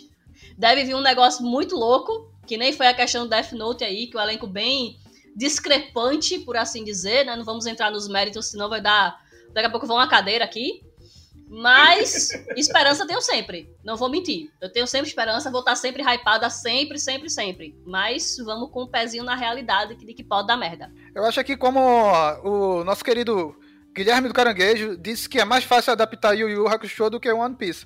Deve 0.57 0.83
vir 0.83 0.95
um 0.95 1.01
negócio 1.01 1.43
muito 1.43 1.75
louco, 1.75 2.31
que 2.45 2.57
nem 2.57 2.71
foi 2.71 2.87
a 2.87 2.93
questão 2.93 3.23
do 3.23 3.29
Death 3.29 3.53
Note 3.53 3.83
aí, 3.83 4.07
que 4.07 4.17
o 4.17 4.21
elenco 4.21 4.45
bem 4.45 4.99
discrepante, 5.35 6.39
por 6.39 6.55
assim 6.55 6.83
dizer, 6.83 7.25
né? 7.25 7.35
Não 7.35 7.43
vamos 7.43 7.65
entrar 7.65 7.91
nos 7.91 8.07
méritos, 8.07 8.47
senão 8.47 8.69
vai 8.69 8.81
dar. 8.81 9.19
Daqui 9.53 9.67
a 9.67 9.69
pouco 9.69 9.85
vão 9.85 9.97
uma 9.97 10.07
cadeira 10.07 10.45
aqui. 10.45 10.81
Mas 11.47 12.29
esperança 12.55 13.05
tenho 13.05 13.21
sempre. 13.21 13.69
Não 13.83 13.95
vou 13.95 14.09
mentir. 14.09 14.49
Eu 14.61 14.71
tenho 14.71 14.87
sempre 14.87 15.07
esperança, 15.07 15.51
vou 15.51 15.59
estar 15.59 15.75
sempre 15.75 16.01
hypada, 16.01 16.49
sempre, 16.49 16.97
sempre, 16.97 17.29
sempre. 17.29 17.75
Mas 17.85 18.37
vamos 18.43 18.71
com 18.71 18.83
um 18.83 18.87
pezinho 18.87 19.23
na 19.23 19.35
realidade 19.35 19.95
de 19.95 20.13
que 20.13 20.23
pode 20.23 20.47
dar 20.47 20.57
merda. 20.57 20.91
Eu 21.13 21.25
acho 21.25 21.43
que 21.43 21.55
como 21.55 21.79
o 22.43 22.83
nosso 22.83 23.03
querido 23.03 23.55
Guilherme 23.93 24.27
do 24.27 24.33
Caranguejo 24.33 24.97
disse 24.97 25.29
que 25.29 25.39
é 25.39 25.45
mais 25.45 25.63
fácil 25.63 25.93
adaptar 25.93 26.33
Yu 26.33 26.49
Yu 26.49 26.67
Hakusho 26.67 27.09
do 27.09 27.19
que 27.19 27.31
One 27.31 27.55
Piece. 27.55 27.85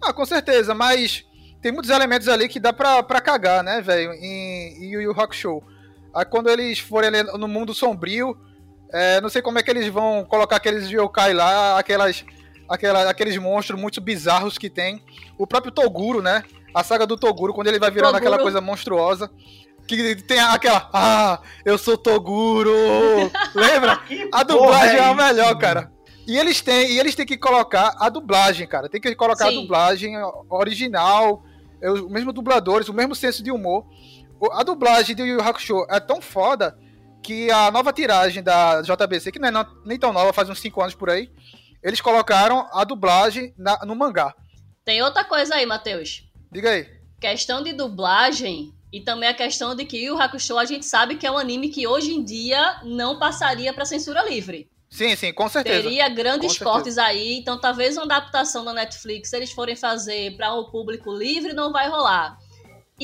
Ah, 0.00 0.12
com 0.12 0.24
certeza, 0.24 0.74
mas 0.74 1.24
tem 1.60 1.70
muitos 1.70 1.90
elementos 1.90 2.26
ali 2.26 2.48
que 2.48 2.58
dá 2.58 2.72
pra, 2.72 3.02
pra 3.02 3.20
cagar, 3.20 3.62
né, 3.62 3.80
velho, 3.80 4.12
em, 4.14 4.84
em 4.84 4.90
Yu 4.90 5.02
Yu 5.02 5.20
Hakusho. 5.20 5.62
Aí 6.14 6.24
quando 6.24 6.48
eles 6.48 6.78
forem 6.78 7.08
ali 7.08 7.22
no 7.38 7.48
mundo 7.48 7.74
sombrio, 7.74 8.36
é, 8.92 9.20
não 9.20 9.30
sei 9.30 9.40
como 9.40 9.58
é 9.58 9.62
que 9.62 9.70
eles 9.70 9.88
vão 9.88 10.24
colocar 10.24 10.56
aqueles 10.56 10.90
yokai 10.90 11.32
lá, 11.32 11.78
aquelas, 11.78 12.24
aquela, 12.68 13.08
aqueles 13.08 13.36
monstros 13.38 13.80
muito 13.80 14.00
bizarros 14.00 14.58
que 14.58 14.68
tem. 14.68 15.02
O 15.38 15.46
próprio 15.46 15.72
Toguro, 15.72 16.20
né? 16.20 16.42
A 16.74 16.84
saga 16.84 17.06
do 17.06 17.16
Toguro, 17.16 17.54
quando 17.54 17.68
ele 17.68 17.78
vai 17.78 17.90
virando 17.90 18.12
Toguro. 18.12 18.28
aquela 18.28 18.42
coisa 18.42 18.60
monstruosa. 18.60 19.30
Que 19.86 20.14
tem 20.14 20.38
aquela. 20.38 20.88
Ah, 20.92 21.40
eu 21.64 21.76
sou 21.76 21.98
Toguro! 21.98 22.72
Lembra? 23.52 24.00
A 24.30 24.42
dublagem 24.42 24.96
é, 24.96 25.00
a 25.00 25.06
isso, 25.06 25.14
melhor, 25.16 25.58
cara. 25.58 25.90
E 26.26 26.38
eles 26.38 26.60
têm, 26.60 26.92
e 26.92 27.00
eles 27.00 27.14
têm 27.14 27.26
que 27.26 27.36
colocar 27.36 27.96
a 27.98 28.08
dublagem, 28.08 28.66
cara. 28.66 28.88
Tem 28.88 29.00
que 29.00 29.14
colocar 29.14 29.48
Sim. 29.48 29.58
a 29.58 29.60
dublagem 29.60 30.14
original, 30.48 31.42
é, 31.80 31.90
os 31.90 32.08
mesmos 32.08 32.32
dubladores, 32.32 32.88
o 32.88 32.94
mesmo 32.94 33.14
senso 33.14 33.42
de 33.42 33.50
humor. 33.50 33.84
O- 34.42 34.50
A 34.52 34.64
dublagem 34.64 35.14
de 35.14 35.22
Yu 35.22 35.34
Yu 35.34 35.40
Hakusho 35.40 35.86
é 35.88 36.00
tão 36.00 36.20
foda 36.20 36.76
que 37.22 37.48
a 37.52 37.70
nova 37.70 37.92
tiragem 37.92 38.42
da 38.42 38.82
JBC, 38.82 39.30
que 39.30 39.38
não 39.38 39.48
é 39.60 39.66
nem 39.86 39.96
tão 39.96 40.12
nova, 40.12 40.32
faz 40.32 40.50
uns 40.50 40.58
5 40.58 40.80
anos 40.82 40.94
por 40.96 41.08
aí, 41.08 41.30
eles 41.80 42.00
colocaram 42.00 42.68
a 42.72 42.82
dublagem 42.82 43.54
na- 43.56 43.78
no 43.86 43.94
mangá. 43.94 44.34
Tem 44.84 45.00
outra 45.00 45.22
coisa 45.24 45.54
aí, 45.54 45.64
Matheus. 45.64 46.24
Diga 46.50 46.70
aí. 46.70 46.88
Questão 47.20 47.62
de 47.62 47.72
dublagem 47.72 48.74
e 48.92 49.00
também 49.00 49.28
a 49.28 49.34
questão 49.34 49.76
de 49.76 49.84
que 49.84 49.96
Yu 49.96 50.14
Yu 50.16 50.20
Hakusho 50.20 50.58
a 50.58 50.64
gente 50.64 50.84
sabe 50.84 51.14
que 51.14 51.24
é 51.24 51.30
um 51.30 51.38
anime 51.38 51.68
que 51.68 51.86
hoje 51.86 52.12
em 52.12 52.24
dia 52.24 52.80
não 52.82 53.20
passaria 53.20 53.72
pra 53.72 53.84
censura 53.84 54.28
livre. 54.28 54.68
Sim, 54.90 55.14
sim, 55.16 55.32
com 55.32 55.48
certeza. 55.48 55.84
Teria 55.84 56.08
grandes 56.08 56.58
Com 56.58 56.64
cortes 56.64 56.98
aí, 56.98 57.38
então 57.38 57.58
talvez 57.60 57.96
uma 57.96 58.04
adaptação 58.04 58.64
da 58.64 58.74
Netflix, 58.74 59.30
se 59.30 59.36
eles 59.36 59.52
forem 59.52 59.76
fazer 59.76 60.36
para 60.36 60.52
o 60.52 60.70
público 60.70 61.10
livre, 61.16 61.52
não 61.54 61.72
vai 61.72 61.88
rolar. 61.88 62.36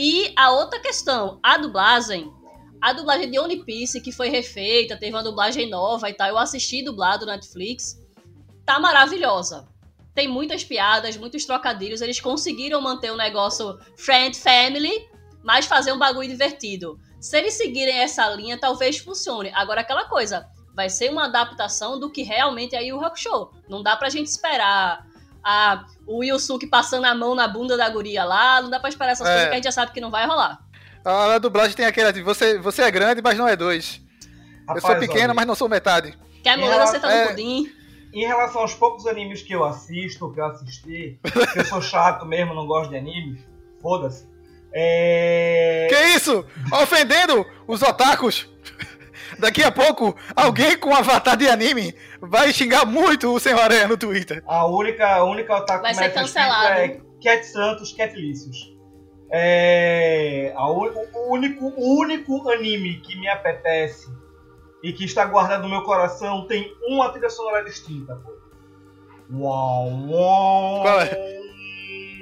E 0.00 0.32
a 0.36 0.52
outra 0.52 0.78
questão, 0.78 1.40
a 1.42 1.58
dublagem, 1.58 2.32
a 2.80 2.92
dublagem 2.92 3.32
de 3.32 3.36
One 3.36 3.64
Piece, 3.64 4.00
que 4.00 4.12
foi 4.12 4.28
refeita, 4.28 4.96
teve 4.96 5.12
uma 5.12 5.24
dublagem 5.24 5.68
nova 5.68 6.08
e 6.08 6.14
tal, 6.14 6.28
eu 6.28 6.38
assisti 6.38 6.84
dublado 6.84 7.26
no 7.26 7.32
Netflix, 7.32 8.00
tá 8.64 8.78
maravilhosa. 8.78 9.66
Tem 10.14 10.28
muitas 10.28 10.62
piadas, 10.62 11.16
muitos 11.16 11.44
trocadilhos, 11.44 12.00
eles 12.00 12.20
conseguiram 12.20 12.80
manter 12.80 13.10
o 13.10 13.16
negócio 13.16 13.76
friend 13.96 14.38
family, 14.38 15.04
mas 15.42 15.66
fazer 15.66 15.90
um 15.90 15.98
bagulho 15.98 16.28
divertido. 16.28 16.96
Se 17.20 17.36
eles 17.36 17.54
seguirem 17.54 17.98
essa 17.98 18.30
linha, 18.30 18.56
talvez 18.56 18.98
funcione. 18.98 19.50
Agora, 19.52 19.80
aquela 19.80 20.04
coisa, 20.04 20.48
vai 20.76 20.88
ser 20.88 21.10
uma 21.10 21.24
adaptação 21.24 21.98
do 21.98 22.08
que 22.08 22.22
realmente 22.22 22.76
é 22.76 22.84
Yu 22.84 23.04
Hakusho. 23.04 23.50
Não 23.68 23.82
dá 23.82 23.96
pra 23.96 24.08
gente 24.08 24.28
esperar 24.28 25.07
a, 25.44 25.84
o 26.06 26.22
Yusuke 26.24 26.66
passando 26.66 27.04
a 27.06 27.14
mão 27.14 27.34
na 27.34 27.46
bunda 27.48 27.76
da 27.76 27.88
guria 27.88 28.24
lá, 28.24 28.60
não 28.62 28.70
dá 28.70 28.78
pra 28.80 28.88
esperar 28.88 29.12
essas 29.12 29.26
É. 29.26 29.30
coisas 29.30 29.48
que 29.48 29.52
a 29.52 29.56
gente 29.56 29.64
já 29.64 29.72
sabe 29.72 29.92
que 29.92 30.00
não 30.00 30.10
vai 30.10 30.26
rolar. 30.26 30.58
A, 31.04 31.34
a 31.34 31.38
dublagem 31.38 31.74
tem 31.76 31.86
aquela 31.86 32.12
de 32.12 32.22
você, 32.22 32.58
você 32.58 32.82
é 32.82 32.90
grande, 32.90 33.22
mas 33.22 33.38
não 33.38 33.48
é 33.48 33.56
dois. 33.56 34.00
eu 34.68 34.80
sou 34.80 34.90
Rapaz, 34.90 34.98
pequeno, 35.06 35.24
olha, 35.26 35.34
mas 35.34 35.46
não 35.46 35.54
sou 35.54 35.68
metade. 35.68 36.16
Quer 36.42 36.58
rela- 36.58 36.86
você 36.86 36.98
tá 37.00 37.10
é. 37.10 37.22
no 37.24 37.28
pudim. 37.30 37.72
em 38.12 38.26
relação 38.26 38.62
aos 38.62 38.74
poucos 38.74 39.06
animes 39.06 39.42
que 39.42 39.52
eu 39.54 39.64
assisto, 39.64 40.32
que 40.32 40.40
eu 40.40 40.46
assisti, 40.46 41.18
que 41.52 41.58
eu 41.60 41.64
sou 41.64 41.80
chato 41.82 42.24
mesmo, 42.26 42.54
não 42.54 42.66
gosto 42.66 42.90
de 42.90 42.96
animes, 42.96 43.40
foda-se. 43.80 44.26
É... 44.72 45.86
Que 45.88 46.16
isso? 46.16 46.44
Ofendendo 46.72 47.44
os 47.66 47.82
otakus? 47.82 48.48
Daqui 49.38 49.62
a 49.62 49.70
pouco, 49.70 50.14
alguém 50.34 50.76
com 50.78 50.94
avatar 50.94 51.36
de 51.36 51.48
anime 51.48 51.94
vai 52.20 52.52
xingar 52.52 52.84
muito 52.84 53.32
o 53.34 53.38
Senhor 53.38 53.60
Aranha 53.60 53.86
no 53.88 53.96
Twitter. 53.96 54.42
A 54.46 54.66
única, 54.66 55.06
a 55.16 55.24
única 55.24 55.56
otaku 55.56 55.82
Vai 55.82 55.94
ser 55.94 56.12
cancelado. 56.12 56.72
é 56.80 57.00
Cat 57.22 57.44
Santos, 57.46 57.92
Cat 57.92 58.14
Lícios. 58.14 58.56
É, 59.30 60.52
a 60.56 60.70
u- 60.70 60.90
o, 61.14 61.32
único, 61.32 61.66
o 61.66 61.98
único 62.00 62.50
anime 62.50 63.00
que 63.00 63.14
me 63.20 63.28
apetece 63.28 64.08
e 64.82 64.92
que 64.92 65.04
está 65.04 65.24
guardado 65.24 65.62
no 65.64 65.68
meu 65.68 65.82
coração 65.82 66.46
tem 66.46 66.72
uma 66.88 67.10
trilha 67.10 67.28
sonora 67.30 67.64
distinta. 67.64 68.16
pô. 68.16 68.32
Uau, 69.30 69.88
uau, 70.08 70.82
Qual 70.82 71.00
é? 71.02 71.40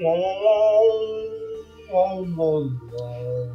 uau, 0.03 0.19
uau, 0.43 0.85
uau, 1.91 2.27
uau, 2.37 2.63
uau. 2.93 3.46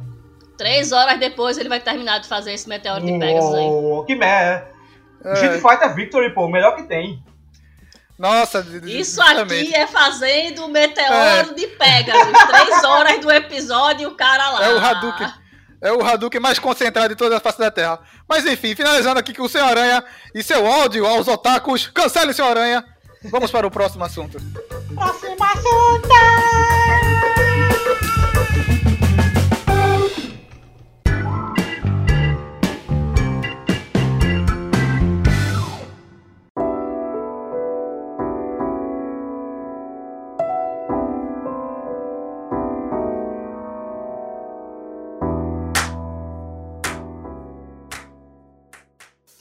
Três 0.62 0.92
horas 0.92 1.18
depois 1.18 1.58
ele 1.58 1.68
vai 1.68 1.80
terminar 1.80 2.18
de 2.20 2.28
fazer 2.28 2.52
esse 2.52 2.68
meteoro 2.68 3.04
de 3.04 3.18
Pegasus 3.18 3.52
aí. 3.54 3.64
Uau, 3.66 4.04
Que 4.04 4.14
merda. 4.14 4.68
É, 5.24 5.32
Street 5.34 5.60
Fighter 5.60 5.92
Victory, 5.94 6.32
pô, 6.32 6.46
o 6.46 6.48
melhor 6.50 6.76
que 6.76 6.84
tem. 6.84 7.20
nossa, 8.16 8.60
Isso 8.84 9.16
justamente. 9.16 9.68
aqui 9.68 9.74
é 9.74 9.86
fazendo 9.88 10.64
o 10.66 10.68
meteoro 10.68 11.52
de 11.56 11.66
Pegasus. 11.66 12.44
Três 12.46 12.84
horas 12.84 13.20
do 13.20 13.30
episódio 13.32 14.04
e 14.04 14.06
o 14.06 14.14
cara 14.14 14.50
lá. 14.50 14.64
É 14.64 14.74
o 14.74 14.78
Hadouken. 14.78 15.32
É 15.80 15.92
o 15.92 16.00
Hadouken 16.00 16.40
mais 16.40 16.60
concentrado 16.60 17.08
de 17.08 17.16
toda 17.16 17.38
a 17.38 17.40
face 17.40 17.58
da 17.58 17.72
Terra. 17.72 17.98
Mas 18.28 18.46
enfim, 18.46 18.76
finalizando 18.76 19.18
aqui 19.18 19.34
com 19.34 19.42
o 19.42 19.48
Senhor 19.48 19.66
Aranha 19.66 20.04
e 20.32 20.40
seu 20.40 20.64
ódio 20.64 21.04
aos 21.04 21.26
otakus. 21.26 21.88
Cancele 21.88 22.30
o 22.30 22.34
Senhor 22.34 22.50
Aranha. 22.56 22.84
Vamos 23.24 23.50
para 23.50 23.66
o 23.66 23.70
próximo 23.70 24.04
assunto. 24.04 24.38
Próximo 24.94 25.36
assunto! 25.42 26.41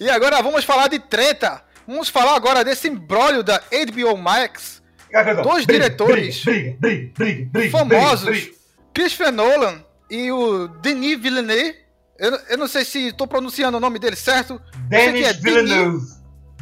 E 0.01 0.09
agora 0.09 0.41
vamos 0.41 0.65
falar 0.65 0.87
de 0.87 0.97
treta. 0.97 1.61
Vamos 1.87 2.09
falar 2.09 2.35
agora 2.35 2.63
desse 2.63 2.87
embrólio 2.87 3.43
da 3.43 3.59
HBO 3.59 4.17
Max. 4.17 4.81
Dois 5.43 5.63
Briga, 5.63 5.83
diretores 5.83 6.43
briga, 6.43 7.49
briga, 7.51 7.69
famosos. 7.69 8.49
Christopher 8.95 9.31
Nolan 9.31 9.85
e 10.09 10.31
o 10.31 10.67
Denis 10.67 11.21
Villeneuve. 11.21 11.75
Eu, 12.17 12.31
eu 12.49 12.57
não 12.57 12.67
sei 12.67 12.83
se 12.83 13.09
estou 13.09 13.27
pronunciando 13.27 13.77
o 13.77 13.79
nome 13.79 13.99
dele 13.99 14.15
certo. 14.15 14.59
Denis 14.89 15.27
é 15.27 15.33
Villeneuve. 15.33 16.07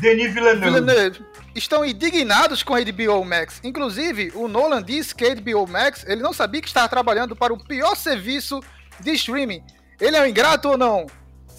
Denis 0.01 0.33
Villeneuve. 0.33 0.65
Villeneuve 0.65 1.25
estão 1.55 1.85
indignados 1.85 2.61
com 2.61 2.75
a 2.75 2.81
HBO 2.81 3.23
Max. 3.23 3.61
Inclusive, 3.63 4.33
o 4.35 4.49
Nolan 4.49 4.83
disse 4.83 5.15
que 5.15 5.23
a 5.23 5.33
HBO 5.33 5.65
Max 5.65 6.03
ele 6.05 6.21
não 6.21 6.33
sabia 6.33 6.59
que 6.59 6.67
estava 6.67 6.89
trabalhando 6.89 7.37
para 7.37 7.53
o 7.53 7.57
pior 7.57 7.95
serviço 7.95 8.59
de 8.99 9.11
streaming. 9.13 9.63
Ele 9.97 10.17
é 10.17 10.21
um 10.23 10.25
ingrato 10.25 10.67
ou 10.67 10.77
não? 10.77 11.07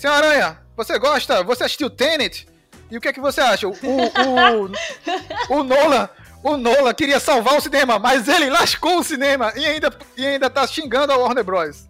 Senhor 0.01 0.15
Aranha, 0.15 0.59
você 0.75 0.99
gosta? 0.99 1.45
Você 1.45 1.65
assistiu 1.65 1.91
Tenet? 1.91 2.49
E 2.91 2.97
o 2.97 3.01
que 3.03 3.09
é 3.09 3.13
que 3.13 3.21
você 3.21 3.39
acha? 3.43 3.69
O, 3.69 3.73
o, 3.73 5.57
o 5.59 5.63
Nolan, 5.63 6.09
o 6.43 6.57
Nolan 6.57 6.95
queria 6.95 7.21
salvar 7.21 7.59
o 7.59 7.61
cinema, 7.61 7.99
mas 7.99 8.27
ele 8.27 8.49
lascou 8.49 9.01
o 9.01 9.05
cinema 9.05 9.53
e 9.55 9.67
ainda, 9.67 9.93
e 10.17 10.27
ainda 10.27 10.49
tá 10.49 10.67
xingando 10.67 11.13
a 11.13 11.19
Warner 11.19 11.45
Bros. 11.45 11.87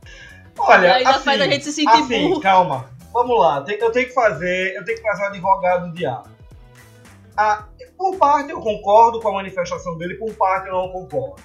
Olha, 0.58 0.94
Ainda 0.96 1.10
assim, 1.10 1.24
faz 1.24 1.40
a 1.40 1.46
gente 1.46 1.64
se 1.64 1.72
sentir 1.72 1.88
assim, 2.02 2.28
burro. 2.28 2.40
calma. 2.40 2.90
Vamos 3.12 3.38
lá. 3.38 3.64
Eu 3.68 3.92
tenho 3.92 4.08
que 4.08 4.12
fazer, 4.12 4.74
eu 4.74 4.84
tenho 4.84 4.98
que 4.98 5.04
fazer 5.04 5.22
o 5.22 5.26
advogado 5.26 5.86
do 5.90 5.94
diabo. 5.94 6.28
Ah, 7.36 7.66
por 7.96 8.16
parte 8.16 8.50
eu 8.50 8.60
concordo 8.60 9.20
com 9.20 9.28
a 9.28 9.34
manifestação 9.34 9.96
dele, 9.96 10.14
por 10.14 10.34
parte 10.34 10.66
eu 10.66 10.72
não 10.72 10.88
concordo. 10.88 11.36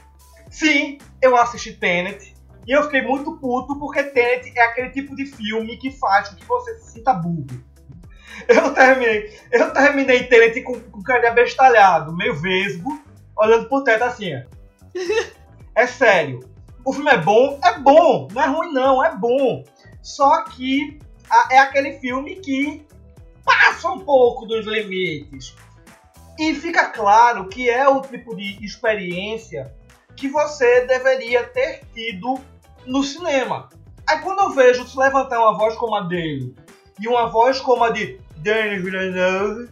Sim, 0.49 0.97
eu 1.21 1.35
assisti 1.35 1.73
Tenet 1.73 2.34
e 2.67 2.71
eu 2.71 2.83
fiquei 2.83 3.01
muito 3.01 3.37
puto 3.37 3.77
porque 3.77 4.03
Tenet 4.03 4.51
é 4.57 4.61
aquele 4.63 4.89
tipo 4.89 5.15
de 5.15 5.25
filme 5.25 5.77
que 5.77 5.91
faz 5.91 6.29
com 6.29 6.35
que 6.35 6.45
você 6.45 6.75
se 6.79 6.91
sinta 6.93 7.13
burro. 7.13 7.45
Eu 8.47 8.73
terminei, 8.73 9.39
eu 9.51 9.71
terminei 9.71 10.23
Tenet 10.27 10.61
com, 10.61 10.79
com 10.79 10.99
o 10.99 11.03
cara 11.03 11.29
abestalhado, 11.29 12.15
meio 12.15 12.35
vesgo, 12.35 13.01
olhando 13.37 13.67
pro 13.69 13.83
teto 13.83 14.03
assim. 14.03 14.31
É 15.77 15.85
sério. 15.87 16.39
O 16.85 16.93
filme 16.93 17.11
é 17.11 17.17
bom? 17.17 17.59
É 17.61 17.77
bom. 17.79 18.29
Não 18.31 18.41
é 18.41 18.47
ruim, 18.47 18.71
não. 18.71 19.03
É 19.03 19.13
bom. 19.13 19.61
Só 20.01 20.43
que 20.43 20.99
a- 21.29 21.49
é 21.51 21.57
aquele 21.59 21.99
filme 21.99 22.35
que 22.37 22.85
passa 23.43 23.89
um 23.91 23.99
pouco 23.99 24.45
dos 24.45 24.65
limites. 24.65 25.53
E 26.39 26.55
fica 26.55 26.85
claro 26.89 27.49
que 27.49 27.69
é 27.69 27.89
o 27.89 27.99
tipo 28.01 28.35
de 28.37 28.63
experiência 28.63 29.73
que 30.15 30.29
você 30.29 30.85
deveria 30.85 31.43
ter 31.43 31.81
tido 31.93 32.39
no 32.85 33.03
cinema. 33.03 33.69
Aí 34.07 34.19
quando 34.19 34.39
eu 34.39 34.49
vejo 34.51 34.87
se 34.87 34.97
levantar 34.97 35.39
uma 35.39 35.57
voz 35.57 35.75
como 35.75 35.95
a 35.95 36.01
dele 36.01 36.55
e 36.99 37.07
uma 37.07 37.27
voz 37.27 37.59
como 37.59 37.83
a 37.83 37.89
de 37.89 38.19
Denis 38.37 38.83
Villeneuve, 38.83 39.69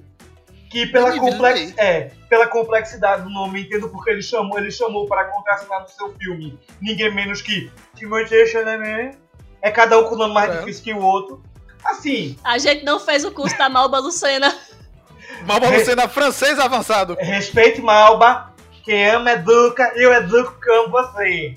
que 0.70 0.88
pela, 0.88 1.16
complex... 1.18 1.74
É, 1.78 2.12
pela 2.28 2.48
complexidade 2.48 3.22
do 3.24 3.30
nome, 3.30 3.62
entendo 3.62 3.88
porque 3.90 4.10
ele 4.10 4.24
chamou, 4.24 4.58
ele 4.58 4.72
chamou 4.72 5.06
para 5.08 5.26
contracenar 5.26 5.82
no 5.82 5.88
seu 5.90 6.14
filme 6.16 6.60
ninguém 6.82 7.14
menos 7.14 7.42
que 7.42 7.72
Timothée 7.96 8.48
Chalamet. 8.48 9.18
É 9.62 9.72
cada 9.72 9.98
um 10.00 10.04
com 10.06 10.16
o 10.16 10.18
nome 10.18 10.34
mais 10.34 10.52
É. 10.52 10.58
difícil 10.60 10.84
que 10.84 10.94
o 10.94 11.02
outro. 11.02 11.42
Assim, 11.86 12.38
A 12.44 12.58
gente 12.58 12.84
não 12.84 13.00
fez 13.00 13.24
o 13.24 13.32
curso 13.32 13.58
da 13.58 13.70
Malba 13.70 14.00
Lucena. 14.00 14.54
Malva 15.46 15.70
Lucena 15.70 16.08
francês 16.10 16.58
avançado. 16.60 17.16
respeite 17.20 17.82
Malba, 17.82 18.54
quem 18.84 19.10
ama 19.10 19.32
educa, 19.34 19.92
eu 19.96 20.12
educo 20.14 20.56
como 20.62 20.90
você. 20.90 21.56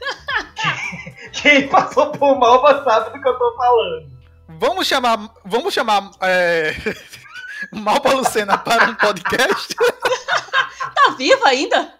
Quem 1.42 1.68
passou 1.68 2.10
por 2.12 2.38
Malba 2.38 2.82
sabe 2.84 3.10
do 3.10 3.20
que 3.22 3.28
eu 3.28 3.38
tô 3.38 3.56
falando. 3.56 4.16
Vamos 4.48 4.86
chamar, 4.86 5.18
vamos 5.44 5.74
chamar 5.74 6.10
é, 6.22 6.74
Malva 7.72 8.12
Lucena 8.14 8.56
para 8.58 8.90
um 8.90 8.94
podcast. 8.94 9.74
Tá 10.94 11.10
viva 11.16 11.46
ainda? 11.48 11.94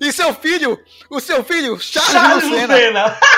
E 0.00 0.12
seu 0.12 0.32
filho, 0.34 0.78
o 1.08 1.20
seu 1.20 1.42
filho, 1.42 1.78
Charles, 1.80 2.12
Charles 2.12 2.44
Lucena. 2.44 2.74
Lucena. 2.74 3.18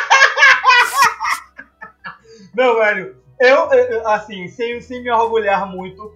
Meu 2.54 2.76
velho, 2.78 3.16
eu, 3.40 3.56
eu, 3.72 4.08
assim, 4.08 4.46
sem, 4.48 4.80
sem 4.80 5.02
me 5.02 5.10
orgulhar 5.10 5.66
muito, 5.66 6.14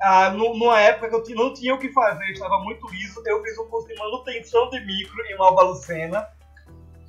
ah, 0.00 0.30
nu- 0.30 0.54
numa 0.56 0.80
época 0.80 1.20
que 1.22 1.32
eu 1.32 1.36
não 1.36 1.52
tinha 1.52 1.74
o 1.74 1.78
que 1.78 1.92
fazer, 1.92 2.24
estava 2.30 2.58
muito 2.60 2.86
liso, 2.88 3.22
eu 3.26 3.42
fiz 3.42 3.58
um 3.58 3.66
curso 3.66 3.88
de 3.88 3.94
manutenção 3.96 4.70
de 4.70 4.80
micro 4.84 5.20
em 5.26 5.36
Malba 5.36 5.62
Lucena. 5.62 6.26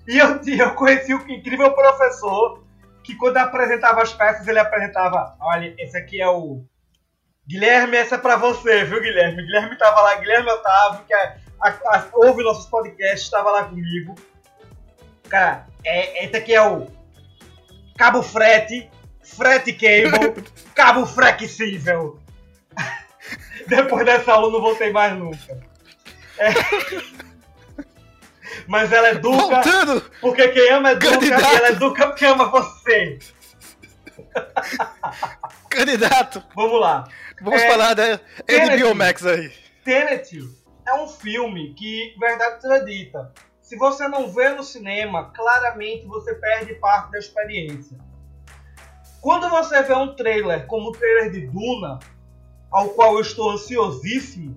E 0.07 0.17
eu, 0.17 0.39
eu 0.45 0.75
conheci 0.75 1.13
o 1.13 1.31
incrível 1.31 1.71
professor 1.73 2.63
que 3.03 3.15
quando 3.15 3.37
apresentava 3.37 4.01
as 4.01 4.13
peças, 4.13 4.47
ele 4.47 4.59
apresentava, 4.59 5.35
olha, 5.39 5.73
esse 5.77 5.95
aqui 5.97 6.21
é 6.21 6.27
o... 6.29 6.63
Guilherme, 7.47 7.97
essa 7.97 8.15
é 8.15 8.17
pra 8.17 8.35
você, 8.37 8.83
viu, 8.85 8.99
Guilherme? 8.99 9.43
Guilherme 9.43 9.77
tava 9.77 10.01
lá, 10.01 10.15
Guilherme 10.15 10.49
Otávio, 10.49 11.05
que 11.05 11.13
é, 11.13 11.37
a, 11.61 11.69
a- 11.69 12.07
ouve 12.13 12.43
nossos 12.43 12.65
podcasts, 12.67 13.21
estava 13.23 13.51
lá 13.51 13.65
comigo. 13.65 14.15
Cara, 15.29 15.67
é, 15.83 16.25
esse 16.25 16.35
aqui 16.35 16.53
é 16.55 16.61
o 16.67 16.87
cabo 17.95 18.23
frete, 18.23 18.89
frete 19.23 19.73
cable, 19.73 20.43
cabo 20.73 21.05
flexível. 21.05 22.19
Depois 23.67 24.05
dessa 24.05 24.33
aula 24.33 24.51
não 24.51 24.61
voltei 24.61 24.91
mais 24.91 25.13
nunca. 25.17 25.59
É. 26.39 26.49
Mas 28.67 28.91
ela 28.91 29.09
educa 29.11 29.37
Voltando, 29.37 30.01
porque 30.21 30.47
quem 30.49 30.69
ama 30.71 30.91
educa 30.91 31.11
Candidato. 31.13 31.41
e 31.53 31.55
ela 31.57 31.69
educa 31.69 32.07
porque 32.07 32.25
ama 32.25 32.45
você. 32.49 33.19
candidato. 35.69 36.43
Vamos 36.55 36.79
lá. 36.79 37.03
Vamos 37.41 37.61
É, 37.61 37.69
falar 37.69 37.93
da 37.93 38.17
Kennedy. 38.47 38.83
HBO 38.83 38.95
Max 38.95 39.25
aí. 39.25 39.51
Tenet 39.83 40.39
é 40.87 40.93
um 40.95 41.07
filme 41.07 41.73
que, 41.73 42.15
verdade 42.19 42.61
seja 42.61 42.79
dita, 42.83 43.31
se 43.61 43.75
você 43.77 44.07
não 44.07 44.31
vê 44.31 44.49
no 44.49 44.63
cinema, 44.63 45.31
claramente 45.35 46.05
você 46.05 46.33
perde 46.35 46.75
parte 46.75 47.11
da 47.11 47.17
experiência. 47.19 47.97
Quando 49.21 49.49
você 49.49 49.81
vê 49.83 49.93
um 49.93 50.15
trailer 50.15 50.65
como 50.67 50.89
o 50.89 50.91
trailer 50.91 51.31
de 51.31 51.47
Duna, 51.47 51.99
ao 52.71 52.89
qual 52.89 53.15
eu 53.15 53.21
estou 53.21 53.51
ansiosíssimo, 53.51 54.55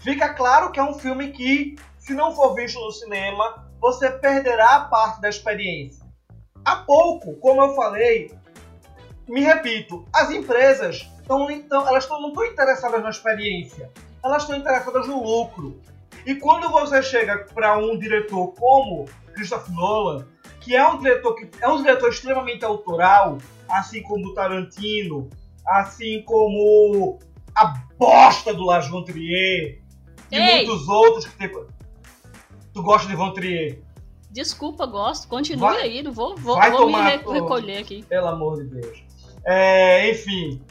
fica 0.00 0.32
claro 0.34 0.70
que 0.70 0.78
é 0.78 0.82
um 0.82 0.94
filme 0.94 1.32
que, 1.32 1.76
se 2.10 2.14
não 2.16 2.34
for 2.34 2.54
visto 2.56 2.80
no 2.80 2.90
cinema, 2.90 3.64
você 3.80 4.10
perderá 4.10 4.80
parte 4.80 5.20
da 5.20 5.28
experiência. 5.28 6.04
Há 6.64 6.76
pouco, 6.76 7.36
como 7.36 7.62
eu 7.62 7.74
falei, 7.76 8.34
me 9.28 9.42
repito, 9.42 10.04
as 10.12 10.28
empresas 10.32 11.08
tão, 11.24 11.46
tão- 11.68 11.86
elas 11.86 12.06
tão, 12.06 12.20
não 12.20 12.30
estão 12.30 12.44
interessadas 12.46 13.00
na 13.00 13.10
experiência. 13.10 13.88
elas 14.24 14.42
estão 14.42 14.56
interessadas 14.58 15.06
no 15.06 15.22
lucro. 15.22 15.80
E 16.26 16.34
quando 16.34 16.68
você 16.68 17.00
chega 17.00 17.46
para 17.54 17.78
um 17.78 17.96
diretor 17.96 18.48
como 18.58 19.06
Christopher 19.32 19.72
Nolan, 19.72 20.26
que 20.60 20.74
é 20.74 20.86
um 20.86 20.98
diretor 20.98 21.34
que 21.36 21.48
é 21.62 21.68
um 21.68 21.76
diretor 21.80 22.10
extremamente 22.10 22.64
autoral, 22.64 23.38
assim 23.70 24.02
como 24.02 24.26
o 24.26 24.34
Tarantino, 24.34 25.30
assim 25.64 26.22
como 26.24 27.20
a 27.54 27.66
bosta 27.96 28.52
do 28.52 28.64
Lars 28.64 28.88
von 28.88 29.04
Trier 29.04 29.80
e 30.30 30.36
Ei! 30.36 30.66
muitos 30.66 30.86
outros 30.88 31.24
que 31.26 31.38
tem. 31.38 31.50
Tu 32.72 32.82
gosta 32.82 33.08
de 33.08 33.16
Von 33.16 33.32
Trier? 33.32 33.78
Desculpa, 34.30 34.86
gosto. 34.86 35.28
Continue 35.28 35.60
Vai- 35.60 35.82
aí, 35.82 36.02
não 36.02 36.12
vou, 36.12 36.36
vou, 36.36 36.54
vou 36.56 36.70
me 36.70 36.76
tomar, 36.76 37.18
pô. 37.20 37.32
recolher 37.32 37.78
aqui. 37.78 38.04
Pelo 38.04 38.28
amor 38.28 38.62
de 38.62 38.80
Deus. 38.80 39.02
É, 39.44 40.10
enfim, 40.10 40.62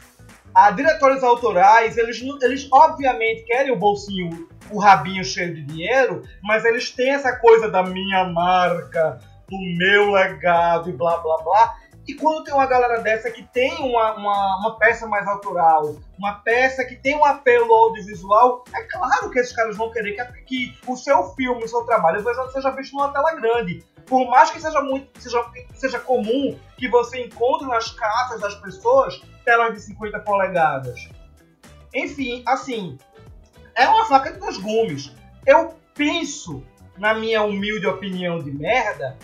a 0.54 0.70
diretores 0.70 1.22
autorais, 1.22 1.96
eles, 1.96 2.22
eles 2.42 2.68
obviamente 2.72 3.44
querem 3.44 3.72
o 3.72 3.76
bolsinho, 3.76 4.48
o 4.70 4.78
rabinho 4.78 5.24
cheio 5.24 5.54
de 5.54 5.62
dinheiro, 5.62 6.22
mas 6.42 6.64
eles 6.64 6.90
têm 6.90 7.10
essa 7.10 7.36
coisa 7.36 7.70
da 7.70 7.82
minha 7.82 8.24
marca, 8.24 9.18
do 9.48 9.58
meu 9.76 10.12
legado 10.12 10.88
e 10.88 10.92
blá 10.92 11.18
blá 11.18 11.42
blá. 11.42 11.76
E 12.08 12.14
quando 12.14 12.44
tem 12.44 12.54
uma 12.54 12.66
galera 12.66 13.00
dessa 13.02 13.30
que 13.30 13.42
tem 13.42 13.72
uma, 13.78 14.14
uma, 14.14 14.58
uma 14.58 14.78
peça 14.78 15.06
mais 15.06 15.26
autoral, 15.28 15.96
uma 16.18 16.34
peça 16.40 16.84
que 16.84 16.96
tem 16.96 17.16
um 17.16 17.24
apelo 17.24 17.72
audiovisual, 17.72 18.64
é 18.74 18.82
claro 18.84 19.30
que 19.30 19.38
esses 19.38 19.54
caras 19.54 19.76
vão 19.76 19.90
querer 19.90 20.16
que, 20.44 20.44
que 20.44 20.78
o 20.86 20.96
seu 20.96 21.24
filme, 21.34 21.64
o 21.64 21.68
seu 21.68 21.84
trabalho 21.84 22.22
seja, 22.52 22.70
visto 22.70 22.96
numa 22.96 23.12
tela 23.12 23.34
grande. 23.34 23.84
Por 24.06 24.28
mais 24.28 24.50
que 24.50 24.60
seja 24.60 24.80
muito 24.80 25.20
seja, 25.20 25.44
seja 25.74 26.00
comum 26.00 26.58
que 26.76 26.88
você 26.88 27.22
encontre 27.22 27.68
nas 27.68 27.92
casas 27.92 28.40
das 28.40 28.54
pessoas 28.56 29.22
telas 29.44 29.74
de 29.74 29.80
50 29.80 30.18
polegadas. 30.20 31.08
Enfim, 31.94 32.42
assim, 32.46 32.98
é 33.74 33.86
uma 33.88 34.06
faca 34.06 34.32
de 34.32 34.38
dois 34.38 34.56
gumes. 34.56 35.14
Eu 35.46 35.74
penso, 35.94 36.64
na 36.98 37.14
minha 37.14 37.42
humilde 37.42 37.86
opinião 37.86 38.38
de 38.38 38.50
merda, 38.50 39.16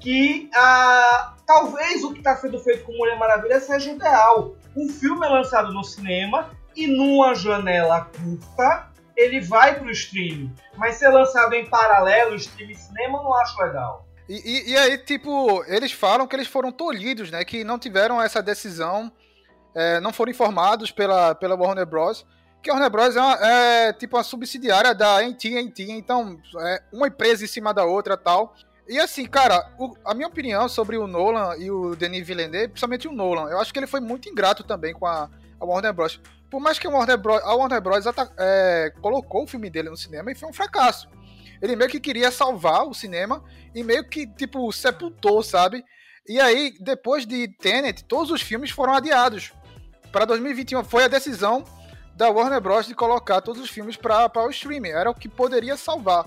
que 0.00 0.48
ah, 0.54 1.34
talvez 1.48 2.04
o 2.04 2.12
que 2.12 2.18
está 2.18 2.36
sendo 2.36 2.58
feito 2.60 2.84
com 2.84 2.92
Mulher 2.92 3.18
Maravilha 3.18 3.58
seja 3.58 3.90
ideal. 3.90 4.54
O 4.76 4.86
filme 4.90 5.26
é 5.26 5.30
lançado 5.30 5.72
no 5.72 5.82
cinema 5.82 6.50
e 6.76 6.86
numa 6.86 7.34
janela 7.34 8.02
curta 8.04 8.86
ele 9.16 9.40
vai 9.40 9.74
para 9.74 9.88
o 9.88 9.90
streaming. 9.90 10.54
Mas 10.76 10.96
ser 10.96 11.08
lançado 11.08 11.54
em 11.54 11.66
paralelo, 11.66 12.36
streaming 12.36 12.74
cinema, 12.74 13.22
não 13.22 13.32
acho 13.34 13.58
legal. 13.60 14.06
E, 14.28 14.34
e- 14.34 14.70
e 14.72 14.76
aí, 14.76 14.98
tipo, 14.98 15.64
eles 15.64 15.90
falam 15.90 16.26
que 16.26 16.36
eles 16.36 16.46
foram 16.46 16.70
tolhidos, 16.70 17.30
né? 17.30 17.42
Que 17.44 17.64
não 17.64 17.78
tiveram 17.78 18.20
essa 18.22 18.42
decisão, 18.42 19.10
é, 19.74 19.98
não 20.00 20.12
foram 20.12 20.30
informados 20.30 20.90
pela, 20.92 21.34
pela 21.34 21.56
Warner 21.56 21.86
Bros. 21.86 22.26
Que 22.62 22.70
a 22.70 22.74
Warner 22.74 22.90
Bros. 22.90 23.16
é, 23.16 23.20
uma- 23.20 23.38
é, 23.48 23.92
tipo 23.94 24.16
uma 24.16 24.22
subsidiária 24.22 24.94
da 24.94 25.18
AT&T, 25.20 25.90
então 25.90 26.38
é 26.60 26.82
uma 26.92 27.06
empresa 27.08 27.42
em 27.42 27.48
cima 27.48 27.72
da 27.72 27.84
outra 27.86 28.16
tal. 28.18 28.54
E 28.88 28.98
assim, 28.98 29.26
cara, 29.26 29.70
o- 29.78 29.94
a 30.04 30.14
minha 30.14 30.28
opinião 30.28 30.68
sobre 30.68 30.96
o 30.96 31.06
Nolan 31.06 31.56
e 31.58 31.70
o 31.70 31.94
Denis 31.94 32.26
Villeneuve, 32.26 32.68
principalmente 32.68 33.06
o 33.06 33.12
Nolan, 33.12 33.50
eu 33.50 33.60
acho 33.60 33.72
que 33.72 33.78
ele 33.78 33.86
foi 33.86 34.00
muito 34.00 34.28
ingrato 34.28 34.64
também 34.64 34.94
com 34.94 35.06
a, 35.06 35.28
a 35.60 35.64
Warner 35.64 35.92
Bros. 35.92 36.20
Por 36.50 36.58
mais 36.60 36.78
que 36.78 36.86
a 36.86 36.90
Warner 36.90 37.18
Bros, 37.18 37.42
a 37.42 37.54
Warner 37.54 37.80
Bros. 37.82 38.04
é, 38.38 38.90
colocou 39.02 39.44
o 39.44 39.46
filme 39.46 39.68
dele 39.68 39.90
no 39.90 39.96
cinema 39.96 40.32
e 40.32 40.34
foi 40.34 40.48
um 40.48 40.52
fracasso. 40.54 41.06
Ele 41.60 41.76
meio 41.76 41.90
que 41.90 42.00
queria 42.00 42.30
salvar 42.30 42.86
o 42.86 42.94
cinema 42.94 43.44
e 43.74 43.82
meio 43.84 44.08
que, 44.08 44.26
tipo, 44.26 44.72
sepultou, 44.72 45.42
sabe? 45.42 45.84
E 46.26 46.40
aí, 46.40 46.74
depois 46.80 47.26
de 47.26 47.48
Tenet, 47.58 48.04
todos 48.04 48.30
os 48.30 48.40
filmes 48.40 48.70
foram 48.70 48.94
adiados. 48.94 49.52
Para 50.10 50.24
2021 50.24 50.82
foi 50.84 51.04
a 51.04 51.08
decisão 51.08 51.62
da 52.14 52.30
Warner 52.30 52.60
Bros. 52.60 52.86
de 52.86 52.94
colocar 52.94 53.42
todos 53.42 53.60
os 53.60 53.68
filmes 53.68 53.96
para 53.96 54.30
o 54.36 54.50
streaming. 54.50 54.90
Era 54.90 55.10
o 55.10 55.14
que 55.14 55.28
poderia 55.28 55.76
salvar. 55.76 56.26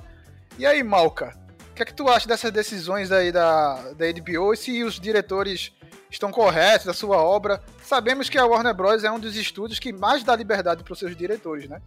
E 0.59 0.65
aí, 0.65 0.83
Malca, 0.83 1.33
o 1.71 1.73
que 1.73 1.83
é 1.83 1.85
que 1.85 1.93
tu 1.93 2.09
acha 2.09 2.27
dessas 2.27 2.51
decisões 2.51 3.11
aí 3.11 3.31
da, 3.31 3.93
da 3.93 4.05
HBO 4.11 4.53
e 4.53 4.57
se 4.57 4.83
os 4.83 4.99
diretores 4.99 5.71
estão 6.09 6.29
corretos 6.31 6.85
da 6.85 6.93
sua 6.93 7.17
obra? 7.17 7.63
Sabemos 7.83 8.29
que 8.29 8.37
a 8.37 8.45
Warner 8.45 8.73
Bros. 8.73 9.03
é 9.05 9.11
um 9.11 9.19
dos 9.19 9.37
estúdios 9.37 9.79
que 9.79 9.93
mais 9.93 10.23
dá 10.23 10.35
liberdade 10.35 10.83
para 10.83 10.91
os 10.93 10.99
seus 10.99 11.15
diretores, 11.15 11.69
né? 11.69 11.81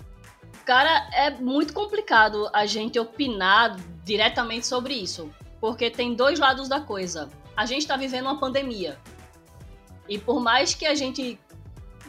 Cara, 0.64 1.11
é 1.12 1.31
muito 1.31 1.75
complicado 1.75 2.49
a 2.53 2.64
gente 2.64 2.99
opinar 2.99 3.77
diretamente 4.03 4.66
sobre 4.66 4.94
isso. 4.94 5.31
Porque 5.61 5.90
tem 5.90 6.14
dois 6.14 6.38
lados 6.38 6.68
da 6.68 6.81
coisa. 6.81 7.29
A 7.55 7.66
gente 7.66 7.87
tá 7.87 7.97
vivendo 7.97 8.25
uma 8.25 8.40
pandemia. 8.40 8.99
E 10.09 10.18
por 10.18 10.40
mais 10.40 10.75
que 10.75 10.87
a 10.87 10.94
gente 10.94 11.38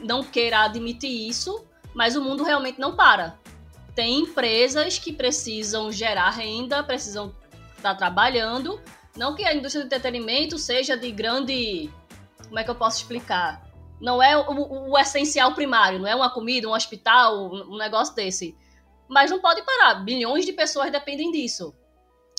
não 0.02 0.24
queira 0.24 0.62
admitir 0.62 1.28
isso, 1.28 1.66
mas 1.94 2.16
o 2.16 2.22
mundo 2.22 2.44
realmente 2.44 2.80
não 2.80 2.96
para. 2.96 3.38
Tem 3.94 4.22
empresas 4.22 4.98
que 4.98 5.12
precisam 5.14 5.92
gerar 5.92 6.30
renda, 6.32 6.84
precisam 6.84 7.34
estar 7.92 7.96
trabalhando. 7.96 8.82
Não 9.16 9.36
que 9.36 9.46
a 9.46 9.54
indústria 9.54 9.84
do 9.84 9.88
entretenimento 9.88 10.58
seja 10.58 10.98
de 10.98 11.12
grande. 11.12 11.90
Como 12.46 12.60
é 12.60 12.64
que 12.64 12.70
eu 12.70 12.76
posso 12.76 12.98
explicar? 12.98 13.64
Não 14.00 14.22
é 14.22 14.36
o, 14.38 14.92
o- 14.92 14.98
essencial 14.98 15.54
primário, 15.54 16.00
não 16.00 16.08
é 16.08 16.14
uma 16.16 16.30
comida, 16.30 16.68
um 16.68 16.74
hospital, 16.74 17.46
um 17.52 17.74
um 17.76 17.78
negócio 17.78 18.14
desse. 18.14 18.58
Mas 19.08 19.32
não 19.32 19.40
pode 19.40 19.62
parar. 19.64 19.96
Bilhões 20.04 20.46
de 20.46 20.52
pessoas 20.54 20.92
dependem 20.92 21.32
disso. 21.32 21.74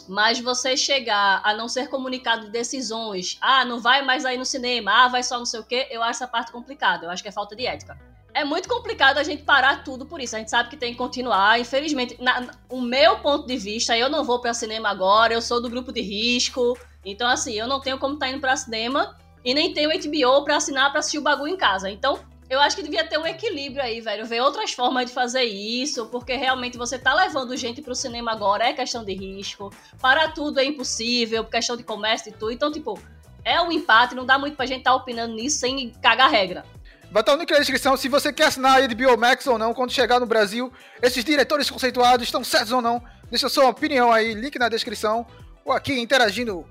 Mas 0.09 0.39
você 0.39 0.77
chegar 0.77 1.41
a 1.43 1.55
não 1.55 1.69
ser 1.69 1.89
comunicado 1.89 2.47
de 2.47 2.51
decisões, 2.51 3.39
ah, 3.41 3.65
não 3.65 3.81
vai 3.81 4.03
mais 4.03 4.25
aí 4.25 4.37
no 4.37 4.45
cinema, 4.45 4.93
ah, 5.05 5.09
vai 5.09 5.23
só 5.23 5.39
não 5.39 5.47
sei 5.47 5.59
o 5.61 5.65
quê, 5.65 5.89
eu 5.91 6.01
acho 6.03 6.11
essa 6.23 6.29
parte 6.29 6.53
complicada. 6.53 7.07
Eu 7.07 7.11
acho 7.11 7.23
que 7.23 7.29
é 7.29 7.33
falta 7.33 7.57
de 7.57 7.67
ética. 7.67 7.99
É 8.37 8.45
muito 8.45 8.69
complicado 8.69 9.17
a 9.17 9.23
gente 9.23 9.45
parar 9.45 9.83
tudo 9.83 10.05
por 10.05 10.21
isso. 10.21 10.37
A 10.37 10.39
gente 10.39 10.51
sabe 10.51 10.69
que 10.69 10.77
tem 10.77 10.93
que 10.93 10.99
continuar. 10.99 11.59
Infelizmente, 11.59 12.19
na- 12.21 12.51
o 12.69 12.83
meu 12.83 13.17
ponto 13.21 13.47
de 13.47 13.57
vista, 13.57 13.97
eu 13.97 14.11
não 14.11 14.23
vou 14.23 14.39
para 14.39 14.53
cinema 14.53 14.91
agora, 14.91 15.33
eu 15.33 15.41
sou 15.41 15.59
do 15.59 15.71
grupo 15.71 15.91
de 15.91 16.03
risco. 16.03 16.79
Então, 17.03 17.27
assim, 17.27 17.55
eu 17.55 17.67
não 17.67 17.81
tenho 17.81 17.99
como 17.99 18.13
estar 18.13 18.29
indo 18.29 18.39
para 18.39 18.55
cinema 18.55 19.17
e 19.43 19.55
nem 19.55 19.73
tenho 19.73 19.91
HBO 19.91 20.45
para 20.45 20.57
assinar 20.57 20.91
para 20.91 20.99
assistir 20.99 21.17
o 21.17 21.23
bagulho 21.23 21.55
em 21.55 21.57
casa. 21.57 21.89
Então, 21.89 22.19
eu 22.51 22.61
acho 22.61 22.77
que 22.77 22.83
devia 22.83 23.09
ter 23.09 23.17
um 23.17 23.27
equilíbrio 23.27 23.83
aí, 23.83 24.03
velho. 24.03 24.27
Ver 24.27 24.43
outras 24.43 24.71
formas 24.71 25.07
de 25.07 25.13
fazer 25.13 25.45
isso, 25.45 26.05
porque 26.09 26.37
realmente 26.37 26.77
você 26.77 26.99
tá 26.99 27.15
levando 27.15 27.57
gente 27.57 27.81
pro 27.81 27.95
cinema 27.95 28.33
agora, 28.33 28.69
é 28.69 28.75
questão 28.75 29.03
de 29.03 29.15
risco. 29.15 29.73
Para 29.99 30.29
tudo 30.29 30.61
é 30.61 30.65
impossível, 30.67 31.43
questão 31.43 31.75
de 31.75 31.85
comércio 31.85 32.29
e 32.29 32.33
tudo. 32.33 32.53
Então, 32.53 32.71
tipo, 32.71 33.01
é 33.43 33.59
um 33.63 33.73
empate, 33.73 34.15
não 34.15 34.27
dá 34.27 34.39
muito 34.39 34.59
pra 34.59 34.67
gente 34.67 34.81
estar 34.81 34.95
opinando 34.95 35.33
nisso 35.33 35.61
sem 35.61 35.89
cagar 36.03 36.31
regra. 36.31 36.76
Vai 37.17 37.23
estar 37.23 37.33
o 37.33 37.39
link 37.39 37.51
na 37.51 37.59
descrição 37.61 37.97
se 37.97 38.11
você 38.11 38.31
quer 38.31 38.49
assinar 38.49 38.77
a 38.77 38.87
HBO 38.87 39.17
Max 39.17 39.47
ou 39.47 39.57
não 39.57 39.73
quando 39.73 39.91
chegar 39.91 40.21
no 40.21 40.27
Brasil. 40.27 40.71
Esses 41.01 41.25
diretores 41.25 41.71
conceituados 41.71 42.27
estão 42.27 42.45
certos 42.45 42.73
ou 42.73 42.83
não? 42.83 43.03
Deixa 43.31 43.49
sua 43.49 43.71
opinião 43.71 44.13
aí, 44.13 44.35
link 44.35 44.59
na 44.59 44.69
descrição. 44.69 45.27
Ou 45.65 45.73
aqui 45.73 45.99
interagindo 45.99 46.67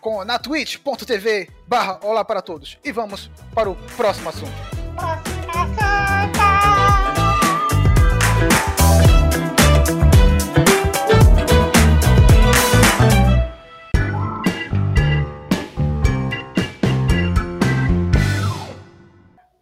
com 0.00 0.24
na 0.24 0.38
twitch.tv 0.38 1.50
barra 1.68 2.00
Olá 2.02 2.24
para 2.24 2.40
Todos. 2.40 2.78
E 2.82 2.90
vamos 2.90 3.30
para 3.54 3.68
o 3.68 3.76
próximo 3.94 4.30
assunto. 4.30 4.50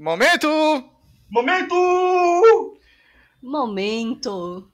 Momento! 0.09 0.49
Momento! 1.31 2.79
Momento. 3.43 4.73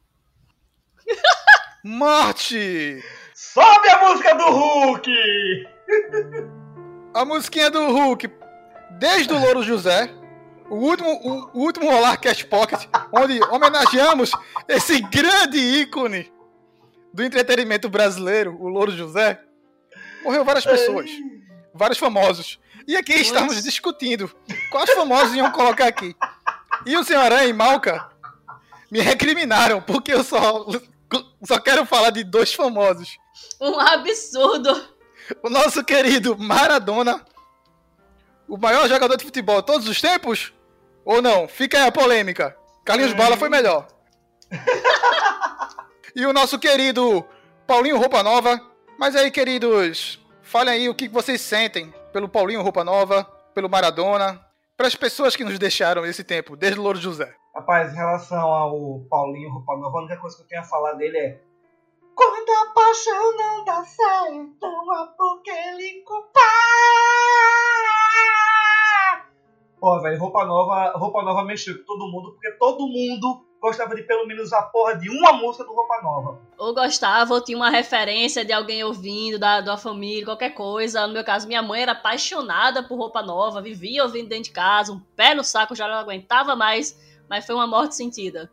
Morte! 1.82 3.02
Sobe 3.34 3.88
a 3.88 3.98
música 3.98 4.32
do 4.36 4.44
Hulk! 4.44 5.10
A 7.12 7.24
musiquinha 7.24 7.68
do 7.68 7.88
Hulk, 7.88 8.30
desde 9.00 9.32
o 9.32 9.40
Louro 9.40 9.64
José, 9.64 10.08
o 10.70 10.76
último, 10.76 11.10
o, 11.10 11.58
o 11.58 11.62
último 11.64 11.90
Rolar 11.90 12.16
Cast 12.18 12.46
Pocket, 12.46 12.88
onde 13.10 13.42
homenageamos 13.50 14.30
esse 14.68 15.00
grande 15.00 15.58
ícone 15.58 16.32
do 17.12 17.24
entretenimento 17.24 17.88
brasileiro, 17.88 18.56
o 18.60 18.68
Louro 18.68 18.92
José. 18.92 19.40
Morreu 20.22 20.44
várias 20.44 20.64
pessoas, 20.64 21.10
vários 21.74 21.98
famosos. 21.98 22.60
E 22.86 22.96
aqui 22.96 23.14
estamos 23.14 23.62
discutindo 23.64 24.30
quais 24.74 24.90
famosos 24.90 25.36
iam 25.36 25.52
colocar 25.52 25.86
aqui. 25.86 26.16
E 26.84 26.96
o 26.96 27.04
senhor 27.04 27.20
Aranha 27.20 27.44
e 27.44 27.52
Malca 27.52 28.10
me 28.90 28.98
recriminaram, 28.98 29.80
porque 29.80 30.12
eu 30.12 30.24
só, 30.24 30.66
só 31.46 31.60
quero 31.60 31.86
falar 31.86 32.10
de 32.10 32.24
dois 32.24 32.52
famosos. 32.52 33.16
Um 33.60 33.78
absurdo. 33.78 34.88
O 35.44 35.48
nosso 35.48 35.84
querido 35.84 36.36
Maradona, 36.36 37.24
o 38.48 38.58
maior 38.58 38.88
jogador 38.88 39.16
de 39.16 39.24
futebol 39.24 39.60
de 39.60 39.66
todos 39.66 39.86
os 39.86 40.00
tempos? 40.00 40.52
Ou 41.04 41.22
não? 41.22 41.46
Fica 41.46 41.78
aí 41.78 41.86
a 41.86 41.92
polêmica. 41.92 42.56
Carlinhos 42.84 43.12
Bala 43.12 43.36
foi 43.36 43.48
melhor. 43.48 43.86
e 46.16 46.26
o 46.26 46.32
nosso 46.32 46.58
querido 46.58 47.24
Paulinho 47.64 47.96
Roupa 47.96 48.24
Nova. 48.24 48.60
Mas 48.98 49.14
aí, 49.14 49.30
queridos, 49.30 50.18
falem 50.42 50.74
aí 50.74 50.88
o 50.88 50.94
que 50.94 51.08
vocês 51.08 51.40
sentem 51.40 51.94
pelo 52.12 52.28
Paulinho 52.28 52.62
Roupa 52.62 52.82
Nova, 52.82 53.24
pelo 53.54 53.68
Maradona, 53.68 54.44
para 54.76 54.86
as 54.88 54.94
pessoas 54.94 55.36
que 55.36 55.44
nos 55.44 55.58
deixaram 55.58 56.04
esse 56.04 56.24
tempo, 56.24 56.56
desde 56.56 56.78
o 56.78 56.82
Louro 56.82 56.98
José. 56.98 57.34
Rapaz, 57.54 57.92
em 57.92 57.96
relação 57.96 58.48
ao 58.52 59.00
Paulinho 59.08 59.52
Roupa 59.52 59.76
Nova, 59.76 59.98
a 59.98 60.00
única 60.00 60.16
coisa 60.16 60.36
que 60.36 60.42
eu 60.42 60.48
tenho 60.48 60.62
a 60.62 60.64
falar 60.64 60.94
dele 60.94 61.16
é 61.16 61.40
Quando 62.14 62.50
a 62.50 62.72
paixão 62.72 63.36
não 63.36 63.64
dá 63.64 63.84
certo, 63.84 64.66
há 64.66 65.06
por 65.16 65.42
que 65.42 65.50
ele 65.50 66.02
culpar. 66.02 66.42
Pô, 69.78 70.00
velho, 70.00 70.18
Roupa 70.18 70.44
Nova, 70.44 70.92
Roupa 70.96 71.22
Nova 71.22 71.44
mexeu 71.44 71.78
com 71.78 71.84
todo 71.84 72.10
mundo, 72.10 72.32
porque 72.32 72.50
todo 72.52 72.88
mundo 72.88 73.46
gostava 73.64 73.94
de 73.94 74.02
pelo 74.02 74.26
menos 74.26 74.52
a 74.52 74.60
porra 74.60 74.94
de 74.94 75.08
uma 75.08 75.32
música 75.32 75.64
do 75.64 75.72
Roupa 75.72 76.02
Nova. 76.02 76.38
Ou 76.58 76.74
gostava, 76.74 77.32
ou 77.32 77.40
tinha 77.40 77.56
uma 77.56 77.70
referência 77.70 78.44
de 78.44 78.52
alguém 78.52 78.84
ouvindo, 78.84 79.38
da, 79.38 79.62
da 79.62 79.78
família, 79.78 80.26
qualquer 80.26 80.50
coisa. 80.50 81.06
No 81.06 81.14
meu 81.14 81.24
caso, 81.24 81.48
minha 81.48 81.62
mãe 81.62 81.80
era 81.80 81.92
apaixonada 81.92 82.82
por 82.82 82.98
roupa 82.98 83.22
nova, 83.22 83.62
vivia 83.62 84.02
ouvindo 84.02 84.28
dentro 84.28 84.44
de 84.44 84.50
casa, 84.50 84.92
um 84.92 85.00
pé 85.16 85.34
no 85.34 85.42
saco, 85.42 85.74
já 85.74 85.88
não 85.88 85.94
aguentava 85.94 86.54
mais, 86.54 86.94
mas 87.28 87.46
foi 87.46 87.54
uma 87.54 87.66
morte 87.66 87.94
sentida. 87.94 88.52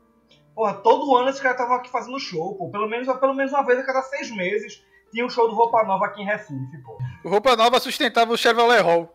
Porra, 0.56 0.76
todo 0.76 1.14
ano 1.18 1.30
esse 1.30 1.42
cara 1.42 1.58
tava 1.58 1.76
aqui 1.76 1.90
fazendo 1.92 2.18
show, 2.18 2.56
pô. 2.56 2.70
Pelo 2.70 2.88
menos, 2.88 3.14
pelo 3.20 3.34
menos 3.34 3.52
uma 3.52 3.66
vez 3.66 3.80
a 3.80 3.84
cada 3.84 4.02
seis 4.04 4.32
meses 4.32 4.82
tinha 5.12 5.26
um 5.26 5.30
show 5.30 5.50
do 5.50 5.56
Roupa 5.56 5.84
Nova 5.84 6.06
aqui 6.06 6.22
em 6.22 6.26
Recife, 6.26 6.78
pô. 6.86 6.98
O 7.26 7.30
Roupa 7.30 7.58
Nova 7.58 7.82
sustentava 7.82 8.32
o 8.32 8.38
Chevrolet 8.38 8.82
Hall. 8.82 9.14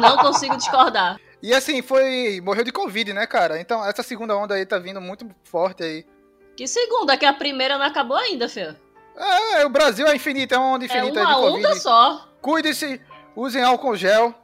Não 0.00 0.16
consigo 0.18 0.56
discordar. 0.56 1.18
E 1.42 1.54
assim, 1.54 1.80
foi. 1.82 2.40
Morreu 2.42 2.64
de 2.64 2.72
Covid, 2.72 3.12
né, 3.12 3.26
cara? 3.26 3.60
Então 3.60 3.84
essa 3.84 4.02
segunda 4.02 4.36
onda 4.36 4.54
aí 4.54 4.66
tá 4.66 4.78
vindo 4.78 5.00
muito 5.00 5.26
forte 5.44 5.82
aí. 5.82 6.06
Que 6.56 6.66
segunda, 6.66 7.16
que 7.16 7.24
a 7.24 7.32
primeira 7.32 7.78
não 7.78 7.86
acabou 7.86 8.16
ainda, 8.16 8.48
Fê. 8.48 8.74
É, 9.16 9.64
o 9.64 9.68
Brasil 9.70 10.06
é 10.06 10.14
infinito, 10.14 10.54
é 10.54 10.58
uma 10.58 10.74
onda 10.74 10.84
É 10.84 10.86
infinita 10.86 11.20
aí 11.20 11.26
uma 11.26 11.34
de 11.34 11.40
Covid. 11.40 11.66
onda 11.66 11.74
só. 11.76 12.28
Cuide-se, 12.40 13.00
usem 13.34 13.62
álcool 13.62 13.96
gel. 13.96 14.34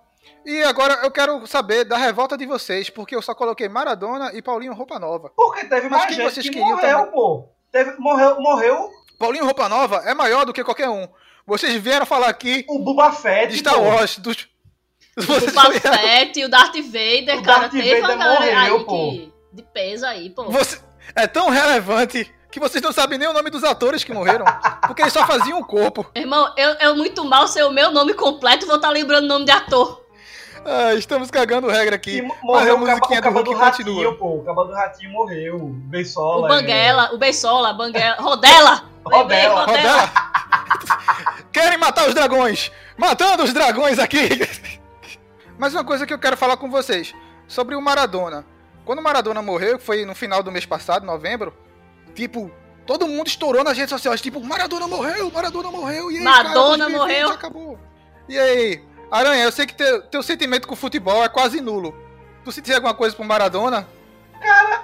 E 0.45 0.63
agora 0.63 0.95
eu 1.03 1.11
quero 1.11 1.47
saber 1.47 1.85
da 1.85 1.97
revolta 1.97 2.37
de 2.37 2.47
vocês, 2.47 2.89
porque 2.89 3.15
eu 3.15 3.23
só 3.23 3.35
coloquei 3.35 3.69
Maradona 3.69 4.31
e 4.33 4.41
Paulinho 4.41 4.73
Roupa 4.75 4.99
Nova. 4.99 5.31
Porque 5.35 5.67
teve 5.67 5.89
Mas 5.89 5.91
mais 5.91 6.07
quem 6.07 6.15
gente 6.17 6.31
vocês 6.33 6.47
que 6.47 6.53
queriam 6.53 6.71
morreu, 6.71 6.97
também? 6.99 7.13
pô. 7.13 7.49
Teve, 7.73 7.99
morreu, 7.99 8.41
morreu 8.41 8.91
Paulinho 9.19 9.45
Roupa 9.45 9.69
Nova 9.69 10.03
é 10.07 10.15
maior 10.15 10.45
do 10.45 10.53
que 10.53 10.63
qualquer 10.65 10.89
um. 10.89 11.07
Vocês 11.47 11.75
vieram 11.75 12.07
falar 12.07 12.29
aqui 12.29 12.65
o 12.69 12.79
Buba 12.79 13.13
Fett, 13.13 13.53
de 13.53 13.59
Star. 13.59 13.81
Wars, 13.81 14.19
dos. 14.19 14.49
O 15.49 15.53
Bafete 15.53 16.41
e 16.41 16.45
o 16.45 16.49
Darth 16.49 16.75
Vader, 16.77 17.39
O 17.39 17.43
cara, 17.43 17.61
Darth 17.61 17.73
teve 17.73 18.01
uma 18.01 18.09
Vader 18.09 18.19
galera 18.19 18.41
morreu, 18.61 18.77
aí 18.79 18.85
pô. 18.85 19.11
que, 19.11 19.33
de 19.53 19.63
peso 19.63 20.05
aí, 20.07 20.31
pô. 20.31 20.45
Você- 20.51 20.79
É 21.15 21.27
tão 21.27 21.49
relevante 21.49 22.31
que 22.51 22.61
vocês 22.61 22.83
não 22.83 22.93
sabem 22.93 23.19
nem 23.19 23.29
o 23.29 23.33
nome 23.33 23.49
dos 23.51 23.65
atores 23.65 24.05
que 24.05 24.13
morreram. 24.13 24.45
Porque 24.87 25.03
eles 25.03 25.13
só 25.13 25.27
faziam 25.27 25.59
o 25.59 25.65
corpo. 25.65 26.05
Irmão, 26.15 26.53
eu, 26.57 26.71
eu 26.81 26.97
muito 26.97 27.25
mal 27.25 27.47
sei 27.49 27.63
o 27.63 27.71
meu 27.71 27.91
nome 27.91 28.13
completo, 28.15 28.67
vou 28.67 28.77
estar 28.77 28.91
lembrando 28.91 29.25
o 29.25 29.29
nome 29.29 29.45
de 29.47 29.51
ator. 29.53 30.05
Ah, 30.69 30.95
estamos 30.95 31.31
cagando 31.31 31.69
regra 31.69 31.95
aqui. 31.97 32.21
a 32.21 32.45
morreu 32.45 32.75
o 32.75 32.79
caba, 32.81 32.93
musiquinha 32.95 33.19
o 33.21 33.23
do 33.23 33.25
caba 33.25 33.37
Hulk 33.41 33.51
do 33.55 33.57
Ratinho, 33.57 33.87
continua. 33.95 34.15
pô. 34.19 34.35
O 34.39 34.45
caba 34.45 34.65
do 34.65 34.73
Ratinho 34.73 35.11
morreu. 35.13 35.57
O 35.57 35.69
Beisola. 35.69 36.45
O 36.45 36.49
Banguela, 36.49 37.15
o 37.15 37.19
Beisola, 37.19 37.73
Banguela, 37.73 38.17
Rodela. 38.21 38.85
Rodela. 39.05 39.65
Rodela. 39.65 40.13
Querem 41.53 41.79
matar 41.79 42.09
os 42.09 42.15
dragões! 42.15 42.71
Matando 42.99 43.45
os 43.45 43.53
dragões 43.53 43.99
aqui! 43.99 44.29
Mas 45.59 45.75
uma 45.75 45.85
coisa 45.85 46.07
que 46.07 46.13
eu 46.13 46.19
quero 46.19 46.37
falar 46.37 46.57
com 46.57 46.71
vocês 46.71 47.15
sobre 47.47 47.75
o 47.75 47.81
Maradona. 47.81 48.45
Quando 48.85 48.99
o 49.01 49.03
Maradona 49.03 49.43
morreu, 49.43 49.79
que 49.79 49.85
foi 49.85 50.05
no 50.05 50.15
final 50.15 50.43
do 50.43 50.53
mês 50.53 50.65
passado, 50.67 51.05
novembro, 51.05 51.53
tipo, 52.15 52.51
todo 52.87 53.07
mundo 53.07 53.27
estourou 53.27 53.65
nas 53.65 53.77
redes 53.77 53.91
sociais, 53.91 54.21
tipo, 54.21 54.41
Maradona 54.41 54.87
morreu, 54.87 55.31
Maradona 55.31 55.71
morreu, 55.71 56.11
e 56.11 56.19
aí, 56.19 56.25
Madonna 56.25 56.85
cara, 56.85 56.91
2020 56.91 56.97
morreu. 56.97 57.31
acabou. 57.31 57.79
E 58.29 58.39
aí, 58.39 58.85
Aranha, 59.11 59.45
eu 59.45 59.53
sei 59.53 59.67
que 59.67 59.75
teu, 59.75 60.03
teu 60.03 60.23
sentimento 60.23 60.69
com 60.69 60.75
o 60.75 60.77
futebol 60.77 61.25
é 61.25 61.29
quase 61.29 61.61
nulo. 61.61 61.95
Tu 62.45 62.53
sentiu 62.53 62.75
alguma 62.77 62.95
coisa 62.95 63.15
pro 63.15 63.25
Maradona? 63.25 63.89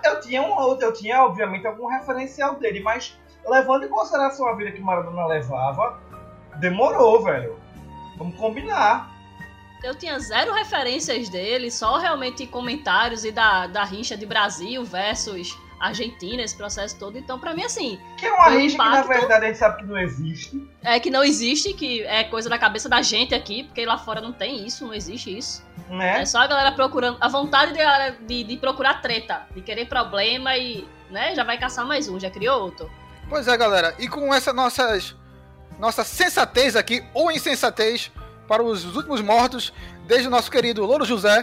Eu 0.05 0.20
tinha, 0.20 0.43
um, 0.43 0.81
eu 0.81 0.93
tinha, 0.93 1.23
obviamente, 1.23 1.66
algum 1.66 1.87
referencial 1.87 2.57
dele, 2.57 2.81
mas 2.81 3.16
levando 3.47 3.85
em 3.85 3.89
consideração 3.89 4.49
a 4.49 4.55
vida 4.55 4.73
que 4.73 4.81
Maradona 4.81 5.27
levava, 5.27 6.01
demorou, 6.59 7.23
velho. 7.23 7.57
Vamos 8.16 8.37
combinar. 8.37 9.12
Eu 9.83 9.95
tinha 9.95 10.18
zero 10.18 10.53
referências 10.53 11.28
dele, 11.28 11.70
só 11.70 11.99
realmente 11.99 12.47
comentários 12.47 13.24
e 13.24 13.33
da, 13.33 13.66
da 13.66 13.83
rincha 13.85 14.16
de 14.16 14.24
Brasil 14.24 14.85
versus 14.85 15.57
Argentina, 15.80 16.41
esse 16.43 16.57
processo 16.57 16.97
todo. 16.97 17.18
Então, 17.18 17.37
pra 17.41 17.53
mim, 17.53 17.64
assim, 17.64 17.99
Que 18.16 18.26
é 18.26 18.33
uma 18.33 18.51
O 18.51 18.57
rixa 18.57 18.76
que, 18.76 18.83
na 18.85 18.89
impacto- 19.01 19.09
verdade, 19.09 19.45
a 19.45 19.49
gente 19.49 19.59
sabe 19.59 19.78
que 19.78 19.85
não 19.85 19.99
existe. 19.99 20.70
é 20.85 21.01
que 21.01 21.11
não 21.11 21.24
existe, 21.24 21.72
que 21.74 22.03
é 22.05 22.22
coisa 22.22 22.49
da 22.49 22.57
cabeça 22.57 22.89
da 22.89 23.03
gente 23.03 23.35
aqui, 23.35 23.64
porque 23.64 23.85
lá 23.85 23.99
fora 23.99 24.20
não 24.20 24.33
tem 24.33 24.64
isso, 24.64 24.87
não 24.87 24.95
existe 24.95 25.37
isso. 25.37 25.64
Né? 25.89 26.20
É 26.20 26.24
só 26.24 26.39
a 26.39 26.47
galera 26.47 26.70
procurando, 26.70 27.18
a 27.20 27.26
vontade 27.28 27.72
de, 27.72 28.26
de, 28.26 28.45
de 28.45 28.57
procurar 28.59 29.03
treta, 29.03 29.43
de 29.53 29.61
querer 29.61 29.87
problema 29.87 30.57
e, 30.57 30.87
né, 31.11 31.35
já 31.35 31.43
vai 31.43 31.59
caçar 31.59 31.85
mais 31.85 32.09
um, 32.09 32.20
já 32.20 32.30
criou 32.30 32.62
outro. 32.62 32.89
Pois 33.28 33.49
é, 33.49 33.57
galera. 33.57 33.93
E 33.99 34.07
com 34.07 34.33
essa 34.33 34.53
nossas, 34.53 35.16
nossa 35.80 36.05
sensatez 36.05 36.76
aqui, 36.76 37.03
ou 37.12 37.33
insensatez, 37.33 38.12
para 38.53 38.63
os 38.63 38.85
últimos 38.95 39.23
mortos, 39.23 39.73
desde 40.07 40.29
o 40.29 40.31
nosso 40.31 40.51
querido 40.51 40.85
Louro 40.85 41.07
José, 41.07 41.43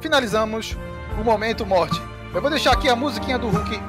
finalizamos 0.00 0.76
o 1.16 1.22
Momento 1.22 1.64
Morte. 1.64 2.02
Eu 2.34 2.40
vou 2.40 2.50
deixar 2.50 2.72
aqui 2.72 2.88
a 2.88 2.96
musiquinha 2.96 3.38
do 3.38 3.46
Hulk. 3.46 3.80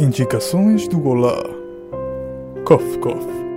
Indicações 0.00 0.88
do 0.88 1.06
Olá. 1.06 1.40
Cof, 2.64 2.98
cof. 2.98 3.49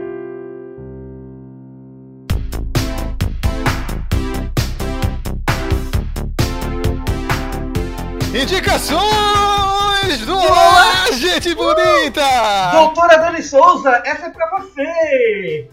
Indicações 8.74 10.26
do 10.26 10.36
Olá, 10.36 11.12
gente 11.12 11.54
bonita! 11.54 12.72
Doutora 12.72 13.18
Dani 13.20 13.44
Souza, 13.44 14.02
essa 14.04 14.26
é 14.26 14.30
pra 14.32 14.50
você! 14.50 15.70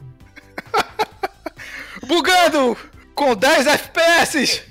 Bugando 2.06 2.76
com 3.14 3.34
10 3.34 3.66
FPS! 3.68 4.62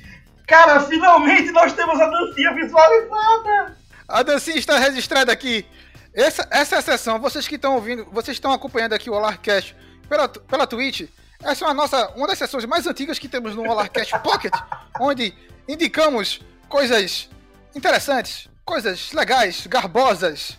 Cara, 0.48 0.80
finalmente 0.82 1.52
nós 1.52 1.74
temos 1.74 2.00
a 2.00 2.06
dancinha 2.06 2.54
visualizada! 2.54 3.76
A 4.08 4.22
dancinha 4.22 4.58
está 4.58 4.78
registrada 4.78 5.32
aqui. 5.32 5.66
Essa, 6.14 6.48
essa 6.52 6.76
é 6.76 6.82
sessão, 6.82 7.20
vocês 7.20 7.48
que 7.48 7.56
estão 7.56 7.74
ouvindo, 7.74 8.06
vocês 8.12 8.38
estão 8.38 8.54
acompanhando 8.54 8.94
aqui 8.94 9.10
o 9.10 9.14
Olarcast 9.14 9.76
pela, 10.08 10.30
pela 10.30 10.68
Twitch. 10.68 11.10
Essa 11.44 11.66
é 11.66 11.68
a 11.68 11.74
nossa, 11.74 12.10
uma 12.10 12.28
das 12.28 12.38
sessões 12.38 12.66
mais 12.66 12.86
antigas 12.86 13.18
que 13.18 13.28
temos 13.28 13.56
no 13.56 13.68
Olarcast 13.68 14.20
Pocket, 14.20 14.54
onde 15.02 15.34
indicamos 15.68 16.42
coisas 16.68 17.28
interessantes, 17.76 18.50
coisas 18.66 19.12
legais, 19.14 19.68
garbosas, 19.68 20.58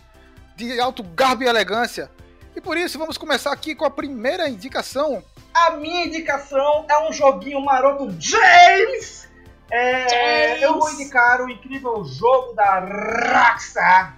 de 0.55 0.79
alto 0.79 1.03
garbo 1.03 1.43
e 1.43 1.47
elegância. 1.47 2.09
E 2.55 2.61
por 2.61 2.77
isso 2.77 2.99
vamos 2.99 3.17
começar 3.17 3.51
aqui 3.51 3.73
com 3.73 3.85
a 3.85 3.89
primeira 3.89 4.49
indicação. 4.49 5.23
A 5.53 5.71
minha 5.71 6.05
indicação 6.05 6.85
é 6.89 7.07
um 7.07 7.11
joguinho 7.11 7.61
maroto 7.61 8.09
James! 8.19 9.29
É, 9.69 10.07
James! 10.09 10.61
Eu 10.61 10.77
vou 10.77 10.91
indicar 10.91 11.41
o 11.41 11.49
incrível 11.49 12.03
jogo 12.03 12.53
da 12.53 12.79
Rockstar 12.79 14.17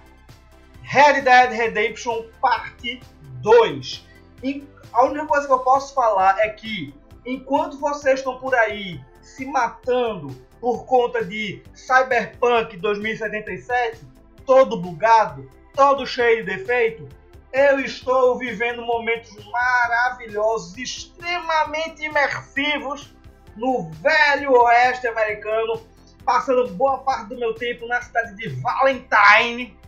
Red 0.82 1.22
Dead 1.22 1.50
Redemption 1.52 2.24
Parte 2.40 3.00
2. 3.40 4.06
E 4.42 4.66
a 4.92 5.04
única 5.04 5.26
coisa 5.26 5.46
que 5.46 5.52
eu 5.52 5.60
posso 5.60 5.94
falar 5.94 6.38
é 6.40 6.50
que 6.50 6.94
enquanto 7.24 7.78
vocês 7.78 8.20
estão 8.20 8.38
por 8.38 8.54
aí 8.54 9.00
se 9.22 9.46
matando 9.46 10.36
por 10.64 10.86
conta 10.86 11.22
de 11.22 11.62
Cyberpunk 11.74 12.78
2077, 12.78 14.00
todo 14.46 14.80
bugado, 14.80 15.46
todo 15.74 16.06
cheio 16.06 16.42
de 16.42 16.56
defeito, 16.56 17.06
eu 17.52 17.80
estou 17.80 18.38
vivendo 18.38 18.80
momentos 18.80 19.36
maravilhosos, 19.44 20.78
extremamente 20.78 22.06
imersivos 22.06 23.14
no 23.54 23.90
velho 23.90 24.52
oeste 24.52 25.06
americano, 25.06 25.86
passando 26.24 26.66
boa 26.72 26.96
parte 26.96 27.28
do 27.28 27.38
meu 27.38 27.52
tempo 27.52 27.86
na 27.86 28.00
cidade 28.00 28.34
de 28.34 28.48
Valentine. 28.48 29.78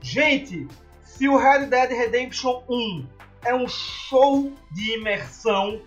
Gente, 0.00 0.68
se 1.02 1.28
o 1.28 1.36
Red 1.36 1.66
Dead 1.66 1.90
Redemption 1.90 2.62
1 2.68 3.06
é 3.46 3.52
um 3.52 3.66
show 3.66 4.52
de 4.70 4.96
imersão, 4.96 5.82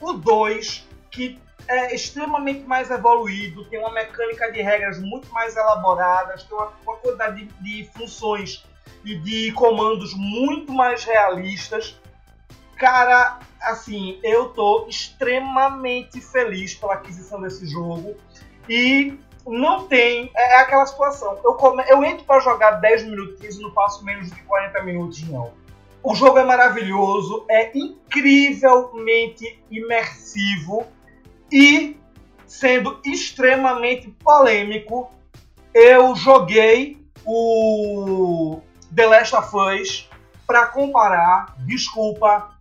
o 0.00 0.14
2, 0.14 0.88
que 1.10 1.38
é 1.68 1.94
extremamente 1.94 2.64
mais 2.64 2.90
evoluído, 2.90 3.64
tem 3.64 3.78
uma 3.78 3.92
mecânica 3.92 4.50
de 4.52 4.62
regras 4.62 5.00
muito 5.00 5.28
mais 5.32 5.56
elaboradas, 5.56 6.44
tem 6.44 6.56
uma, 6.56 6.72
uma 6.82 6.96
quantidade 6.96 7.44
de, 7.44 7.52
de 7.62 7.90
funções 7.92 8.64
e 9.04 9.16
de 9.16 9.52
comandos 9.52 10.14
muito 10.14 10.72
mais 10.72 11.04
realistas. 11.04 11.98
Cara, 12.76 13.38
assim, 13.60 14.20
eu 14.22 14.50
tô 14.50 14.86
extremamente 14.88 16.20
feliz 16.20 16.74
pela 16.74 16.94
aquisição 16.94 17.40
desse 17.40 17.66
jogo. 17.66 18.16
E 18.68 19.18
não 19.46 19.86
tem. 19.86 20.30
É, 20.34 20.54
é 20.54 20.60
aquela 20.60 20.84
situação. 20.86 21.38
Eu, 21.44 21.54
come, 21.54 21.84
eu 21.88 22.04
entro 22.04 22.24
pra 22.24 22.40
jogar 22.40 22.72
10 22.72 23.04
minutinhos 23.04 23.56
e 23.56 23.62
não 23.62 23.70
passo 23.70 24.04
menos 24.04 24.30
de 24.30 24.42
40 24.42 24.82
minutos, 24.82 25.22
não. 25.28 25.52
O 26.02 26.14
jogo 26.14 26.38
é 26.38 26.44
maravilhoso, 26.44 27.44
é 27.48 27.76
incrivelmente 27.76 29.60
imersivo 29.70 30.86
e, 31.50 31.96
sendo 32.46 33.00
extremamente 33.04 34.08
polêmico, 34.22 35.10
eu 35.74 36.14
joguei 36.14 36.98
o 37.24 38.60
The 38.94 39.06
Last 39.06 39.36
of 39.36 39.56
Us 39.56 40.08
para 40.46 40.66
comparar. 40.66 41.54
Desculpa, 41.60 42.56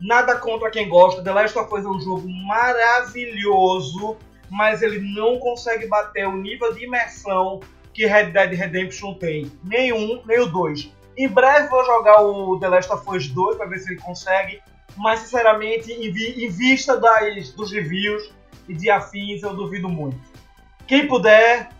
nada 0.00 0.36
contra 0.36 0.70
quem 0.70 0.88
gosta. 0.88 1.22
The 1.22 1.32
Last 1.32 1.58
of 1.58 1.72
Us 1.72 1.84
é 1.84 1.88
um 1.88 2.00
jogo 2.00 2.28
maravilhoso, 2.46 4.16
mas 4.50 4.82
ele 4.82 4.98
não 5.14 5.38
consegue 5.38 5.86
bater 5.86 6.26
o 6.26 6.36
nível 6.36 6.72
de 6.74 6.84
imersão 6.84 7.60
que 7.92 8.06
Red 8.06 8.30
Dead 8.30 8.52
Redemption 8.54 9.14
tem. 9.14 9.50
Nenhum, 9.64 10.22
nem 10.24 10.40
o 10.40 10.46
2. 10.46 10.92
Em 11.16 11.28
breve 11.28 11.68
vou 11.68 11.84
jogar 11.84 12.22
o 12.22 12.58
The 12.58 12.68
Last 12.68 12.92
of 12.92 13.04
Us 13.10 13.28
2 13.28 13.56
para 13.56 13.66
ver 13.66 13.78
se 13.78 13.92
ele 13.92 14.00
consegue, 14.00 14.60
mas 14.98 15.20
sinceramente, 15.20 15.92
em, 15.92 16.12
vi 16.12 16.44
em 16.44 16.50
vista 16.50 16.96
das, 16.96 17.50
dos 17.52 17.72
reviews 17.72 18.30
e 18.68 18.74
de 18.74 18.90
afins, 18.90 19.42
eu 19.42 19.54
duvido 19.54 19.88
muito. 19.88 20.18
Quem 20.86 21.06
puder, 21.06 21.70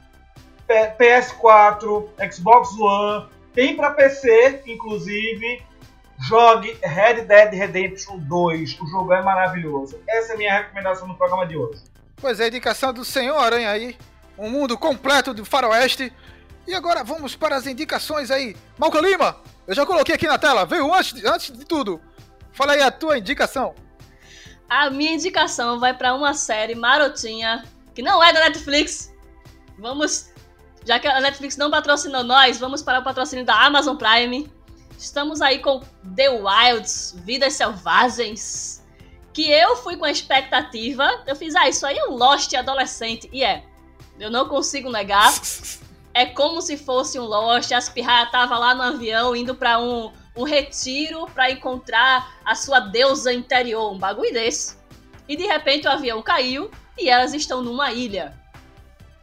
PS4, 0.69 2.09
Xbox 2.33 2.79
One, 2.79 3.27
tem 3.53 3.77
para 3.77 3.91
PC, 3.91 4.63
inclusive. 4.67 5.63
Jogue 6.21 6.77
Red 6.83 7.23
Dead 7.27 7.53
Redemption 7.53 8.19
2. 8.19 8.81
O 8.81 8.87
jogo 8.87 9.13
é 9.13 9.23
maravilhoso. 9.23 10.01
Essa 10.09 10.33
é 10.33 10.35
a 10.35 10.39
minha 10.39 10.59
recomendação 10.59 11.07
no 11.07 11.17
programa 11.17 11.47
de 11.47 11.57
hoje. 11.57 11.83
Pois 12.17 12.41
é, 12.41 12.49
indicação 12.49 12.93
do 12.93 13.05
Senhor 13.05 13.37
Aranha 13.37 13.71
aí. 13.71 13.97
Um 14.37 14.51
mundo 14.51 14.77
completo 14.77 15.33
do 15.33 15.45
faroeste. 15.45 16.13
E 16.67 16.75
agora 16.75 17.05
vamos 17.05 17.37
para 17.37 17.57
as 17.57 17.67
indicações 17.67 18.31
aí. 18.31 18.57
Malca 18.77 19.01
Lima, 19.01 19.37
eu 19.67 19.75
já 19.75 19.87
coloquei 19.87 20.15
aqui 20.15 20.27
na 20.27 20.39
tela. 20.39 20.67
Veio 20.67 20.93
antes, 20.93 21.25
antes 21.25 21.57
de 21.57 21.65
tudo. 21.65 22.01
Fala 22.53 22.73
aí 22.73 22.83
a 22.83 22.91
tua 22.91 23.19
indicação. 23.19 23.75
A 24.69 24.91
minha 24.91 25.13
indicação 25.13 25.79
vai 25.79 25.95
para 25.95 26.15
uma 26.15 26.35
série 26.35 26.75
marotinha 26.75 27.65
que 27.95 28.03
não 28.03 28.23
é 28.23 28.33
da 28.33 28.41
Netflix. 28.41 29.15
Vamos 29.79 30.31
já 30.85 30.99
que 30.99 31.07
a 31.07 31.21
Netflix 31.21 31.57
não 31.57 31.71
patrocinou 31.71 32.25
nós, 32.25 32.59
vamos 32.59 32.83
para 32.83 33.01
o 33.01 33.05
patrocínio 33.05 33.45
da 33.45 33.55
Amazon 33.67 33.97
Prime. 33.97 34.51
Estamos 34.99 35.43
aí 35.43 35.59
com 35.59 35.81
The 36.17 36.31
Wilds, 36.31 37.15
Vidas 37.25 37.55
Selvagens. 37.55 38.83
Que 39.33 39.51
eu 39.51 39.77
fui 39.77 39.97
com 39.97 40.07
a 40.07 40.11
expectativa. 40.11 41.07
Eu 41.27 41.37
fiz, 41.37 41.55
ah, 41.55 41.69
isso 41.69 41.87
aí 41.87 41.97
é 41.99 42.09
um 42.09 42.17
Lost 42.17 42.55
adolescente. 42.55 43.29
E 43.33 43.45
é. 43.45 43.65
Eu 44.19 44.31
não 44.31 44.49
consigo 44.49 44.91
negar. 44.91 45.33
É 46.15 46.27
como 46.27 46.61
se 46.61 46.77
fosse 46.77 47.17
um 47.21 47.23
Lost. 47.23 47.71
As 47.71 47.89
pirraias 47.89 48.33
tava 48.33 48.59
lá 48.59 48.75
no 48.75 48.83
avião 48.83 49.37
indo 49.37 49.55
para 49.55 49.79
um, 49.79 50.11
um 50.39 50.45
retiro 50.45 51.27
para 51.35 51.51
encontrar 51.51 52.39
a 52.45 52.55
sua 52.55 52.81
deusa 52.81 53.33
interior. 53.33 53.93
Um 53.93 53.99
bagulho 53.99 54.33
desse. 54.33 54.79
E 55.29 55.37
de 55.37 55.45
repente 55.45 55.87
o 55.87 55.91
avião 55.91 56.23
caiu 56.23 56.71
e 56.99 57.11
elas 57.11 57.35
estão 57.35 57.61
numa 57.61 57.93
ilha 57.93 58.39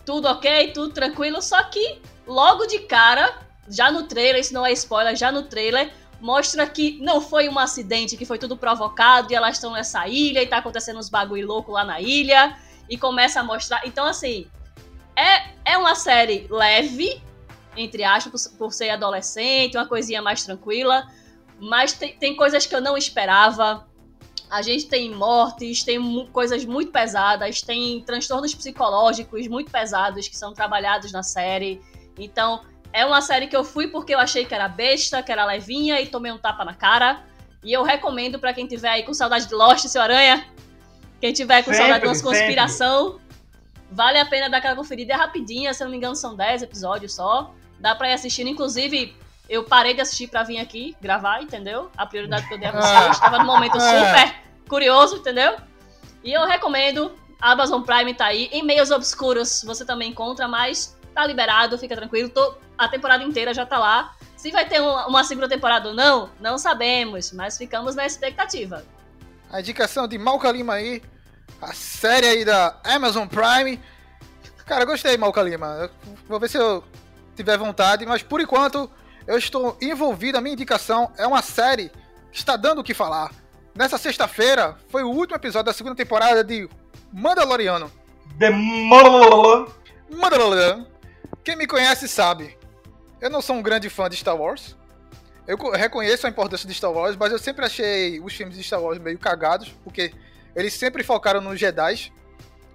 tudo 0.06 0.28
ok, 0.28 0.72
tudo 0.72 0.94
tranquilo, 0.94 1.42
só 1.42 1.62
que 1.64 2.00
logo 2.28 2.68
de 2.68 2.80
cara, 2.80 3.40
já 3.68 3.92
no 3.92 4.04
trailer, 4.04 4.40
isso 4.40 4.54
não 4.54 4.66
é 4.66 4.72
spoiler, 4.72 5.16
já 5.16 5.32
no 5.32 5.44
trailer, 5.44 5.92
mostra 6.22 6.66
que 6.68 7.00
não 7.02 7.20
foi 7.20 7.50
um 7.50 7.58
acidente, 7.58 8.16
que 8.16 8.26
foi 8.26 8.38
tudo 8.38 8.56
provocado 8.56 9.32
e 9.32 9.36
elas 9.36 9.56
estão 9.56 9.72
nessa 9.72 10.08
ilha 10.08 10.42
e 10.42 10.48
tá 10.48 10.58
acontecendo 10.58 11.00
uns 11.00 11.10
bagulho 11.10 11.48
louco 11.48 11.72
lá 11.72 11.84
na 11.84 12.00
ilha 12.00 12.56
e 12.88 12.98
começa 12.98 13.40
a 13.40 13.44
mostrar. 13.44 13.82
Então, 13.86 14.06
assim, 14.06 14.48
é, 15.16 15.72
é 15.74 15.78
uma 15.78 15.96
série 15.96 16.48
leve, 16.50 17.22
entre 17.76 18.04
aspas, 18.04 18.48
por, 18.48 18.58
por 18.58 18.74
ser 18.74 18.90
adolescente, 18.90 19.78
uma 19.78 19.88
coisinha 19.88 20.22
mais 20.22 20.44
tranquila, 20.44 21.08
mas 21.60 21.94
tem, 21.94 22.16
tem 22.18 22.36
coisas 22.36 22.66
que 22.66 22.76
eu 22.76 22.82
não 22.82 22.98
esperava. 22.98 23.88
A 24.50 24.62
gente 24.62 24.88
tem 24.88 25.14
mortes, 25.14 25.84
tem 25.84 26.28
coisas 26.32 26.64
muito 26.66 26.92
pesadas, 26.92 27.62
tem 27.62 28.02
transtornos 28.02 28.54
psicológicos 28.54 29.48
muito 29.48 29.72
pesados 29.72 30.28
que 30.28 30.38
são 30.38 30.54
trabalhados 30.54 31.12
na 31.12 31.24
série. 31.24 31.82
Então, 32.18 32.62
é 32.94 33.06
uma 33.06 33.22
série 33.22 33.48
que 33.48 33.56
eu 33.56 33.64
fui 33.64 33.88
porque 33.88 34.14
eu 34.14 34.20
achei 34.20 34.46
que 34.46 34.54
era 34.54 34.70
besta, 34.70 35.22
que 35.22 35.32
era 35.32 35.44
levinha 35.46 36.00
e 36.00 36.08
tomei 36.08 36.32
um 36.32 36.38
tapa 36.38 36.64
na 36.64 36.74
cara. 36.74 37.24
E 37.64 37.74
eu 37.74 37.84
recomendo 37.84 38.40
para 38.40 38.54
quem 38.54 38.68
tiver 38.68 38.90
aí 38.90 39.04
com 39.04 39.14
saudade 39.14 39.48
de 39.48 39.56
Lost, 39.56 39.88
seu 39.88 40.02
Aranha. 40.02 40.48
Quem 41.20 41.34
tiver 41.34 41.64
com 41.64 41.72
sempre, 41.72 41.78
saudade 41.78 42.02
de 42.02 42.08
umas 42.08 42.22
conspiração, 42.22 43.20
vale 43.92 44.20
a 44.20 44.26
pena 44.26 44.50
dar 44.50 44.58
aquela 44.58 44.76
conferida. 44.76 45.14
É 45.14 45.16
rapidinha, 45.16 45.74
se 45.74 45.82
eu 45.82 45.86
não 45.86 45.92
me 45.92 45.98
engano, 45.98 46.16
são 46.16 46.36
10 46.36 46.62
episódios 46.62 47.16
só. 47.16 47.54
Dá 47.86 47.94
pra 47.94 48.10
ir 48.10 48.14
assistindo. 48.14 48.48
Inclusive, 48.48 49.16
eu 49.48 49.64
parei 49.64 49.94
de 49.94 50.02
assistir 50.02 50.26
para 50.26 50.42
vir 50.42 50.58
aqui 50.58 50.98
gravar, 51.00 51.44
entendeu? 51.44 51.92
A 51.96 52.04
prioridade 52.04 52.48
que 52.48 52.56
eu 52.56 52.58
dei 52.58 52.68
a 52.68 52.72
vocês. 52.72 53.12
Estava 53.12 53.38
num 53.38 53.46
momento 53.46 53.80
super 53.80 54.36
curioso, 54.68 55.18
entendeu? 55.18 55.56
E 56.24 56.34
eu 56.34 56.48
recomendo. 56.48 57.12
Amazon 57.40 57.84
Prime 57.84 58.12
tá 58.16 58.26
aí. 58.26 58.50
Em 58.52 58.64
meios 58.64 58.90
obscuros 58.90 59.62
você 59.64 59.86
também 59.86 60.10
encontra, 60.10 60.48
mas 60.48 60.98
tá 61.14 61.28
liberado, 61.28 61.78
fica 61.78 61.96
tranquilo. 61.96 62.28
Tô, 62.28 62.56
a 62.76 62.88
temporada 62.88 63.24
inteira 63.24 63.54
já 63.54 63.68
tá 63.68 63.78
lá. 63.78 64.16
Se 64.36 64.50
vai 64.50 64.68
ter 64.68 64.82
uma, 64.82 65.06
uma 65.06 65.24
segunda 65.24 65.48
temporada 65.48 65.90
ou 65.90 65.94
não, 65.94 66.32
não 66.40 66.58
sabemos, 66.58 67.32
mas 67.34 67.56
ficamos 67.56 67.94
na 67.94 68.04
expectativa. 68.04 68.84
A 69.52 69.60
indicação 69.60 70.08
de 70.08 70.18
Malca 70.18 70.52
Lima 70.52 70.74
aí, 70.74 71.04
a 71.62 71.72
série 71.72 72.26
aí 72.26 72.44
da 72.44 72.80
Amazon 72.84 73.28
Prime. 73.28 73.80
Cara, 74.66 74.86
gostei, 74.86 75.16
Malca 75.18 75.44
Lima. 75.44 75.92
Vou 76.28 76.40
ver 76.40 76.50
se 76.50 76.58
eu 76.58 76.84
tiver 77.36 77.58
vontade, 77.58 78.06
mas 78.06 78.24
por 78.24 78.42
enquanto 78.42 78.90
eu 79.28 79.38
estou 79.38 79.78
envolvido. 79.82 80.38
A 80.38 80.42
minha 80.42 80.54
indicação 80.54 81.12
é 81.18 81.26
uma 81.26 81.42
série 81.42 81.90
que 82.32 82.38
está 82.38 82.56
dando 82.56 82.80
o 82.80 82.84
que 82.84 82.94
falar. 82.94 83.32
Nessa 83.74 83.98
sexta-feira 83.98 84.78
foi 84.90 85.04
o 85.04 85.10
último 85.10 85.36
episódio 85.36 85.66
da 85.66 85.74
segunda 85.74 85.96
temporada 85.96 86.44
de 86.44 86.70
Mandaloriano. 87.12 87.92
The 88.40 88.50
Mandalorian. 88.50 89.72
Mandalorian. 90.10 90.88
Quem 91.44 91.56
me 91.56 91.68
conhece 91.68 92.08
sabe. 92.08 92.58
Eu 93.20 93.30
não 93.30 93.42
sou 93.42 93.56
um 93.56 93.62
grande 93.62 93.90
fã 93.90 94.10
de 94.10 94.16
Star 94.16 94.36
Wars. 94.36 94.76
Eu 95.48 95.58
reconheço 95.72 96.26
a 96.26 96.30
importância 96.30 96.68
de 96.68 96.74
Star 96.74 96.92
Wars, 96.92 97.16
mas 97.16 97.32
eu 97.32 97.38
sempre 97.38 97.66
achei 97.66 98.20
os 98.20 98.34
filmes 98.34 98.56
de 98.56 98.64
Star 98.64 98.82
Wars 98.82 98.98
meio 98.98 99.18
cagados, 99.20 99.70
porque 99.84 100.14
eles 100.56 100.74
sempre 100.74 101.04
focaram 101.04 101.40
nos 101.40 101.60
Jedi. 101.60 102.12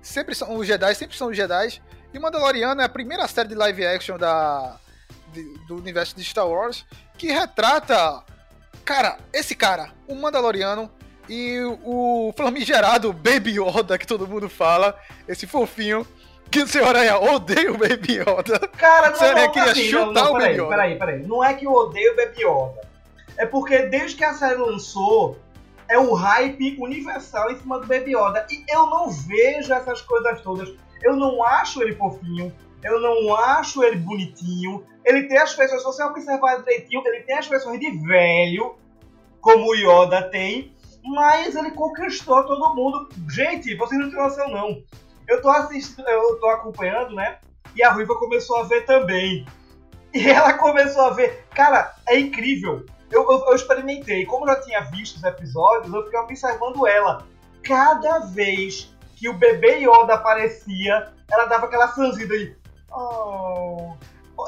Sempre 0.01 0.35
são 0.35 0.55
os 0.55 0.67
Jedi, 0.67 0.95
sempre 0.95 1.17
são 1.17 1.29
os 1.29 1.37
Jedi. 1.37 1.83
E 2.13 2.19
Mandaloriano 2.19 2.81
é 2.81 2.85
a 2.85 2.89
primeira 2.89 3.27
série 3.29 3.49
de 3.49 3.55
live 3.55 3.87
action 3.87 4.19
da, 4.19 4.77
de, 5.33 5.43
do 5.67 5.77
universo 5.77 6.17
de 6.17 6.25
Star 6.25 6.49
Wars 6.49 6.85
que 7.17 7.31
retrata, 7.31 8.23
cara, 8.85 9.19
esse 9.33 9.55
cara, 9.55 9.91
o 10.09 10.15
Mandaloriano 10.15 10.91
e 11.29 11.61
o 11.85 12.33
famigerado 12.37 13.13
Baby 13.13 13.61
Yoda 13.61 13.97
que 13.97 14.07
todo 14.07 14.27
mundo 14.27 14.49
fala, 14.49 14.99
esse 15.29 15.47
fofinho. 15.47 16.07
Que 16.51 16.63
o 16.63 16.67
senhor 16.67 16.89
Aranha 16.89 17.17
odeia 17.17 17.71
o 17.71 17.79
Baby 17.79 18.19
Yoda. 18.19 18.59
Cara, 18.77 19.11
não, 19.11 19.21
Aranha 19.21 19.47
não, 19.47 19.53
queria 19.53 19.71
assim, 19.71 19.85
chutar 19.85 20.07
não, 20.07 20.13
não, 20.13 20.31
o 20.31 20.33
Baby 20.33 20.45
peraí, 20.45 20.57
Yoda. 20.57 20.69
peraí, 20.69 20.99
peraí. 20.99 21.23
Não 21.25 21.45
é 21.45 21.55
que 21.55 21.65
eu 21.65 21.73
odeio 21.73 22.13
o 22.13 22.17
Baby 22.17 22.43
Yoda. 22.43 22.89
É 23.37 23.47
porque 23.47 23.83
desde 23.83 24.17
que 24.17 24.25
a 24.25 24.35
série 24.35 24.57
lançou, 24.57 25.39
é 25.89 25.97
o 25.97 26.13
hype 26.13 26.77
universal 26.81 27.53
em 27.53 27.57
cima 27.57 27.79
do 27.79 27.87
Baby 27.87 28.17
Yoda. 28.17 28.45
E 28.51 28.65
eu 28.69 28.87
não 28.87 29.11
vejo 29.11 29.73
essas 29.73 30.01
coisas 30.03 30.41
todas. 30.41 30.71
Eu 31.03 31.17
não 31.17 31.43
acho 31.45 31.83
ele 31.83 31.95
fofinho. 31.95 32.53
Eu 32.83 33.01
não 33.01 33.35
acho 33.35 33.83
ele 33.83 33.97
bonitinho. 33.97 34.85
Ele 35.05 35.25
tem 35.25 35.39
as 35.39 35.53
feições, 35.53 35.81
se 35.81 35.87
você 35.87 36.03
observar 36.03 36.59
direitinho, 36.59 37.03
ele 37.07 37.23
tem 37.23 37.37
as 37.37 37.47
feições 37.47 37.81
de 37.81 37.91
velho, 38.07 38.77
como 39.41 39.67
o 39.67 39.75
Yoda 39.75 40.23
tem, 40.31 40.75
mas 41.05 41.55
ele 41.57 41.71
conquistou 41.71 42.45
todo 42.45 42.75
mundo. 42.75 43.09
Gente, 43.29 43.75
vocês 43.77 44.01
não 44.01 44.11
têm 44.11 44.19
noção 44.19 44.49
não. 44.51 44.83
Eu 45.27 45.41
tô 45.41 45.49
assistindo, 45.49 46.09
eu 46.09 46.39
tô 46.39 46.49
acompanhando, 46.49 47.15
né? 47.15 47.39
E 47.75 47.83
a 47.83 47.93
Ruiva 47.93 48.15
começou 48.19 48.59
a 48.59 48.63
ver 48.65 48.85
também. 48.85 49.47
E 50.13 50.29
ela 50.29 50.55
começou 50.55 51.03
a 51.03 51.11
ver. 51.11 51.47
Cara, 51.55 51.95
é 52.09 52.19
incrível. 52.19 52.85
Eu, 53.11 53.23
eu, 53.31 53.45
eu 53.47 53.55
experimentei. 53.55 54.27
Como 54.27 54.45
eu 54.45 54.55
já 54.55 54.61
tinha 54.61 54.81
visto 54.83 55.17
os 55.17 55.25
episódios, 55.25 55.93
eu 55.93 56.05
fiquei 56.05 56.19
observando 56.19 56.87
ela. 56.87 57.27
Cada 57.63 58.19
vez 58.21 58.93
que 59.21 59.29
o 59.29 59.35
bebê 59.35 59.81
Yoda 59.81 60.15
aparecia, 60.15 61.09
ela 61.31 61.45
dava 61.45 61.67
aquela 61.67 61.89
franzida 61.89 62.33
aí. 62.33 62.57
Oh. 62.91 63.93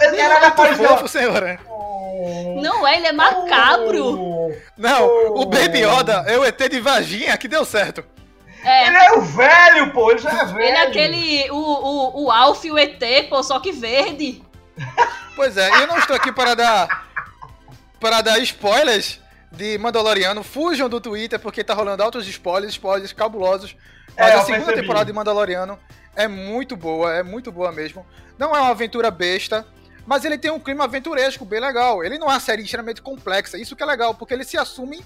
Ele 0.00 0.12
Ele 0.16 0.20
era 0.22 0.34
é 0.36 0.40
da 0.50 0.54
muito 0.56 0.76
fofo, 0.88 1.06
senhora. 1.06 1.60
Oh. 1.68 2.58
Não 2.62 2.86
é, 2.88 2.96
ele 2.96 3.08
é 3.08 3.12
macabro. 3.12 4.18
Oh. 4.18 4.52
Não, 4.78 5.06
Oh. 5.06 5.42
o 5.42 5.44
Baby 5.44 5.80
Yoda 5.84 6.24
é 6.26 6.38
o 6.38 6.44
ET 6.44 6.58
de 6.70 6.80
Vaginha 6.80 7.36
que 7.36 7.46
deu 7.46 7.66
certo. 7.66 8.02
É, 8.64 8.86
Ele 8.86 8.96
é 8.96 9.12
o 9.12 9.20
velho, 9.20 9.92
pô, 9.92 10.10
ele 10.12 10.20
já 10.20 10.30
é 10.30 10.44
velho. 10.46 10.60
ele 10.60 10.76
é 10.78 10.82
aquele. 10.86 11.50
O, 11.50 11.56
o, 11.56 12.24
o 12.24 12.30
Alf 12.30 12.64
e 12.64 12.70
o 12.72 12.78
ET, 12.78 13.02
pô, 13.28 13.42
só 13.42 13.60
que 13.60 13.72
verde. 13.72 14.42
Pois 15.36 15.56
é, 15.58 15.68
eu 15.82 15.86
não 15.86 15.98
estou 15.98 16.16
aqui 16.16 16.32
para 16.32 16.54
dar 16.54 17.06
para 18.00 18.20
dar 18.22 18.38
spoilers 18.38 19.20
de 19.56 19.78
Mandaloriano. 19.78 20.42
Fujam 20.42 20.88
do 20.88 21.00
Twitter 21.00 21.38
porque 21.38 21.62
tá 21.64 21.74
rolando 21.74 22.02
altos 22.02 22.26
spoilers, 22.26 22.72
spoilers 22.72 23.12
cabulosos. 23.12 23.76
Mas 24.16 24.30
É, 24.30 24.34
a 24.34 24.40
segunda 24.42 24.64
percebi. 24.66 24.80
temporada 24.82 25.04
de 25.06 25.12
Mandaloriano 25.12 25.78
é 26.14 26.28
muito 26.28 26.76
boa, 26.76 27.12
é 27.14 27.22
muito 27.22 27.50
boa 27.52 27.72
mesmo. 27.72 28.04
Não 28.38 28.54
é 28.54 28.60
uma 28.60 28.70
aventura 28.70 29.10
besta, 29.10 29.66
mas 30.06 30.24
ele 30.24 30.36
tem 30.36 30.50
um 30.50 30.60
clima 30.60 30.84
aventuresco 30.84 31.44
bem 31.44 31.60
legal. 31.60 32.02
Ele 32.04 32.18
não 32.18 32.26
é 32.28 32.30
uma 32.34 32.40
série 32.40 32.62
extremamente 32.62 33.00
complexa, 33.00 33.56
isso 33.58 33.74
que 33.76 33.82
é 33.82 33.86
legal, 33.86 34.14
porque 34.14 34.34
ele 34.34 34.44
se 34.44 34.58
assume, 34.58 35.02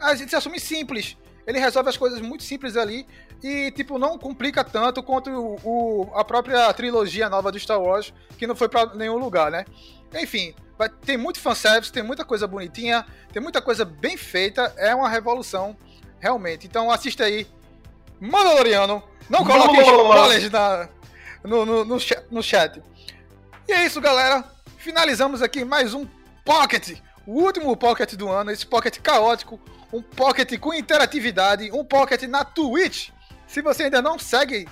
a 0.00 0.14
gente 0.14 0.30
se 0.30 0.36
assume 0.36 0.58
simples. 0.58 1.16
Ele 1.46 1.58
resolve 1.58 1.90
as 1.90 1.96
coisas 1.96 2.20
muito 2.20 2.42
simples 2.42 2.74
ali 2.76 3.06
e, 3.42 3.70
tipo, 3.72 3.98
não 3.98 4.16
complica 4.18 4.64
tanto 4.64 5.02
quanto 5.02 5.30
o, 5.30 5.60
o- 5.62 6.10
a 6.14 6.24
própria 6.24 6.72
trilogia 6.72 7.28
nova 7.28 7.52
do 7.52 7.58
Star 7.58 7.78
Wars, 7.80 8.14
que 8.38 8.46
não 8.46 8.56
foi 8.56 8.68
pra 8.68 8.86
nenhum 8.94 9.18
lugar, 9.18 9.50
né? 9.50 9.64
Enfim, 10.14 10.54
vai, 10.78 10.88
tem 10.88 11.16
muito 11.16 11.40
fanservice, 11.40 11.92
tem 11.92 12.02
muita 12.02 12.24
coisa 12.24 12.46
bonitinha, 12.46 13.04
tem 13.32 13.42
muita 13.42 13.60
coisa 13.60 13.84
bem 13.84 14.16
feita, 14.16 14.72
é 14.76 14.94
uma 14.94 15.08
revolução, 15.08 15.76
realmente. 16.18 16.66
Então 16.66 16.90
assista 16.90 17.24
aí, 17.24 17.46
Mandaloriano, 18.20 19.02
não 19.28 19.44
coloque 19.44 19.80
spoilers 19.80 20.50
na, 20.50 20.88
no, 21.42 21.64
no, 21.64 21.84
no, 21.84 21.98
no 22.30 22.42
chat. 22.42 22.82
E 23.68 23.72
é 23.72 23.86
isso, 23.86 24.00
galera. 24.00 24.44
Finalizamos 24.78 25.40
aqui 25.40 25.64
mais 25.64 25.94
um 25.94 26.06
Pocket, 26.44 26.98
o 27.26 27.40
último 27.42 27.74
Pocket 27.74 28.14
do 28.14 28.28
ano, 28.28 28.50
esse 28.50 28.66
Pocket 28.66 28.98
caótico, 29.00 29.58
um 29.90 30.02
Pocket 30.02 30.58
com 30.58 30.74
interatividade, 30.74 31.70
um 31.72 31.82
Pocket 31.82 32.22
na 32.24 32.44
Twitch. 32.44 33.08
Se 33.46 33.62
você 33.62 33.84
ainda 33.84 34.02
não 34.02 34.18
segue 34.18 34.68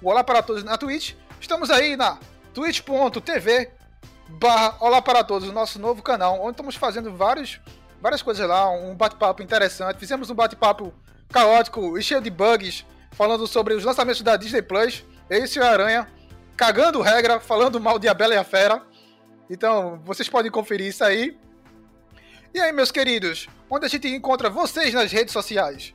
o 0.00 0.08
Olá 0.08 0.22
para 0.22 0.42
Todos 0.42 0.62
na 0.62 0.78
Twitch, 0.78 1.14
estamos 1.40 1.70
aí 1.70 1.96
na 1.96 2.18
twitch.tv 2.54 3.70
barra 4.28 4.76
Olá 4.80 5.00
para 5.00 5.24
Todos, 5.24 5.48
o 5.48 5.52
nosso 5.52 5.78
novo 5.78 6.02
canal, 6.02 6.40
onde 6.40 6.52
estamos 6.52 6.76
fazendo 6.76 7.14
vários, 7.14 7.60
várias 8.00 8.22
coisas 8.22 8.46
lá, 8.46 8.70
um 8.70 8.94
bate-papo 8.94 9.42
interessante. 9.42 9.98
Fizemos 9.98 10.30
um 10.30 10.34
bate-papo 10.34 10.92
caótico 11.30 11.98
e 11.98 12.02
cheio 12.02 12.20
de 12.20 12.30
bugs, 12.30 12.84
falando 13.12 13.46
sobre 13.46 13.74
os 13.74 13.84
lançamentos 13.84 14.22
da 14.22 14.36
Disney 14.36 14.62
Plus, 14.62 15.04
esse 15.28 15.58
o 15.58 15.64
Aranha, 15.64 16.08
cagando 16.56 17.00
regra, 17.00 17.40
falando 17.40 17.80
mal 17.80 17.98
de 17.98 18.08
A 18.08 18.14
Bela 18.14 18.34
e 18.34 18.38
a 18.38 18.44
Fera. 18.44 18.82
Então, 19.48 20.00
vocês 20.04 20.28
podem 20.28 20.50
conferir 20.50 20.88
isso 20.88 21.04
aí. 21.04 21.38
E 22.52 22.60
aí, 22.60 22.72
meus 22.72 22.90
queridos, 22.90 23.48
onde 23.70 23.86
a 23.86 23.88
gente 23.88 24.08
encontra 24.08 24.50
vocês 24.50 24.92
nas 24.92 25.12
redes 25.12 25.32
sociais? 25.32 25.94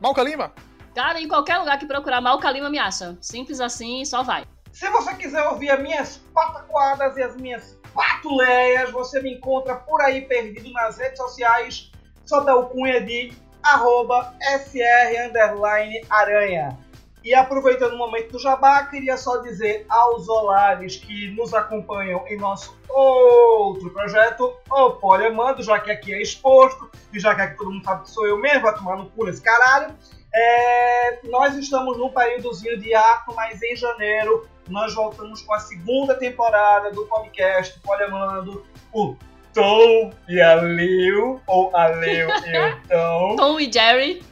Malca 0.00 0.22
Lima? 0.22 0.52
Cara, 0.94 1.20
em 1.20 1.28
qualquer 1.28 1.56
lugar 1.58 1.78
que 1.78 1.86
procurar 1.86 2.20
Mal 2.20 2.38
Kalima 2.38 2.68
me 2.68 2.78
acha. 2.78 3.16
Simples 3.20 3.60
assim, 3.60 4.04
só 4.04 4.22
vai. 4.22 4.44
Se 4.72 4.88
você 4.88 5.14
quiser 5.14 5.46
ouvir 5.48 5.70
as 5.70 5.80
minhas 5.80 6.16
pataquadas 6.32 7.16
e 7.18 7.22
as 7.22 7.36
minhas 7.36 7.78
patuleias, 7.94 8.90
você 8.90 9.20
me 9.20 9.34
encontra 9.34 9.76
por 9.76 10.00
aí 10.00 10.22
perdido 10.22 10.72
nas 10.72 10.96
redes 10.96 11.18
sociais. 11.18 11.92
Só 12.24 12.40
dá 12.40 12.56
o 12.56 12.70
cunha 12.70 13.00
de 13.02 13.32
arroba 13.62 14.34
SR 14.40 15.28
underline 15.28 16.02
aranha. 16.08 16.78
E 17.22 17.34
aproveitando 17.34 17.92
o 17.92 17.98
momento 17.98 18.32
do 18.32 18.38
jabá, 18.38 18.84
queria 18.86 19.16
só 19.16 19.36
dizer 19.36 19.84
aos 19.88 20.28
olares 20.28 20.96
que 20.96 21.30
nos 21.32 21.54
acompanham 21.54 22.26
em 22.26 22.36
nosso 22.36 22.76
outro 22.88 23.90
projeto, 23.90 24.52
o 24.68 24.90
Poliamando, 24.92 25.62
já 25.62 25.78
que 25.78 25.90
aqui 25.90 26.12
é 26.12 26.20
exposto, 26.20 26.90
e 27.12 27.20
já 27.20 27.34
que 27.34 27.42
aqui 27.42 27.56
todo 27.58 27.70
mundo 27.70 27.84
sabe 27.84 28.02
que 28.02 28.10
sou 28.10 28.26
eu 28.26 28.38
mesmo, 28.38 28.62
vai 28.62 28.74
tomar 28.74 28.96
no 28.96 29.08
cu 29.10 29.26
nesse 29.26 29.40
caralho. 29.40 29.94
É, 30.34 31.20
nós 31.28 31.54
estamos 31.54 31.96
num 31.96 32.08
períodozinho 32.08 32.76
de 32.80 32.92
ato, 32.92 33.32
mas 33.36 33.62
em 33.62 33.76
janeiro 33.76 34.48
nós 34.68 34.94
voltamos 34.94 35.42
com 35.42 35.54
a 35.54 35.58
segunda 35.58 36.14
temporada 36.14 36.90
do 36.90 37.04
podcast 37.06 37.78
Poliamando, 37.80 38.64
o 38.92 39.16
Tom 39.52 40.12
e 40.28 40.40
a 40.40 40.54
Leo, 40.54 41.40
ou 41.46 41.74
a 41.76 41.86
Leo 41.86 42.28
e 42.30 42.58
o 42.58 42.80
Tom. 42.88 43.36
Tom 43.36 43.60
e 43.60 43.70
Jerry. 43.72 44.22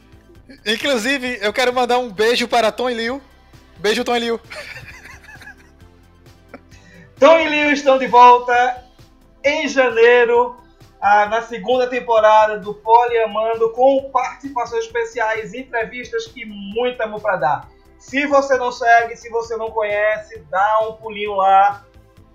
Inclusive, 0.65 1.39
eu 1.41 1.53
quero 1.53 1.73
mandar 1.73 1.97
um 1.97 2.11
beijo 2.11 2.47
para 2.47 2.71
Tom 2.71 2.89
e 2.89 2.93
Liu. 2.93 3.21
Beijo, 3.77 4.03
Tom 4.03 4.15
e 4.15 4.19
Liu. 4.19 4.39
Tom 7.19 7.39
e 7.39 7.49
Leo 7.49 7.71
estão 7.71 7.97
de 7.97 8.07
volta 8.07 8.83
em 9.43 9.67
janeiro, 9.67 10.57
ah, 10.99 11.27
na 11.27 11.41
segunda 11.41 11.87
temporada 11.87 12.59
do 12.59 12.73
Poliamando, 12.73 13.71
com 13.71 14.09
participações 14.11 14.85
especiais, 14.85 15.53
entrevistas 15.53 16.31
e 16.35 16.45
muito 16.45 17.01
amor 17.01 17.21
pra 17.21 17.35
dar. 17.37 17.69
Se 18.01 18.25
você 18.25 18.57
não 18.57 18.71
segue, 18.71 19.15
se 19.15 19.29
você 19.29 19.55
não 19.55 19.69
conhece, 19.69 20.39
dá 20.49 20.79
um 20.81 20.93
pulinho 20.93 21.35
lá. 21.35 21.85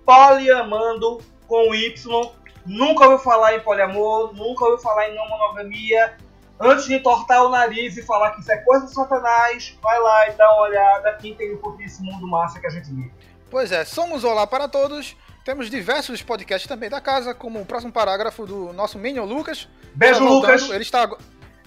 Poliamando 0.05 1.21
com 1.45 1.75
Y. 1.75 2.31
Nunca 2.65 3.03
ouviu 3.03 3.19
falar 3.19 3.53
em 3.53 3.59
poliamor, 3.59 4.33
nunca 4.33 4.63
ouviu 4.63 4.79
falar 4.79 5.09
em 5.09 5.15
não 5.15 5.27
monogamia. 5.27 6.15
Antes 6.57 6.85
de 6.85 6.95
entortar 6.95 7.43
o 7.43 7.49
nariz 7.49 7.97
e 7.97 8.01
falar 8.01 8.31
que 8.31 8.39
isso 8.39 8.51
é 8.51 8.57
coisa 8.59 8.85
do 8.85 8.91
satanás, 8.93 9.77
vai 9.83 9.99
lá 9.99 10.29
e 10.29 10.31
dá 10.31 10.51
uma 10.53 10.63
olhada 10.63 11.17
e 11.21 11.29
entende 11.29 11.55
um 11.55 11.57
pouquinho 11.57 11.85
esse 11.85 12.01
mundo 12.01 12.25
massa 12.25 12.59
que 12.61 12.65
a 12.65 12.69
gente 12.69 12.89
vive. 12.89 13.11
Pois 13.51 13.71
é, 13.71 13.83
somos 13.83 14.23
Olá 14.23 14.47
para 14.47 14.69
Todos. 14.69 15.17
Temos 15.43 15.69
diversos 15.69 16.21
podcasts 16.21 16.67
também 16.67 16.89
da 16.89 17.01
casa, 17.01 17.33
como 17.33 17.59
o 17.59 17.65
próximo 17.65 17.91
parágrafo 17.91 18.45
do 18.45 18.71
nosso 18.71 18.97
Minion 18.97 19.25
Lucas. 19.25 19.67
Beijo, 19.93 20.19
Tá 20.19 20.25
Lucas! 20.25 20.69
Ele 20.69 20.81
está, 20.81 21.03
ele 21.03 21.19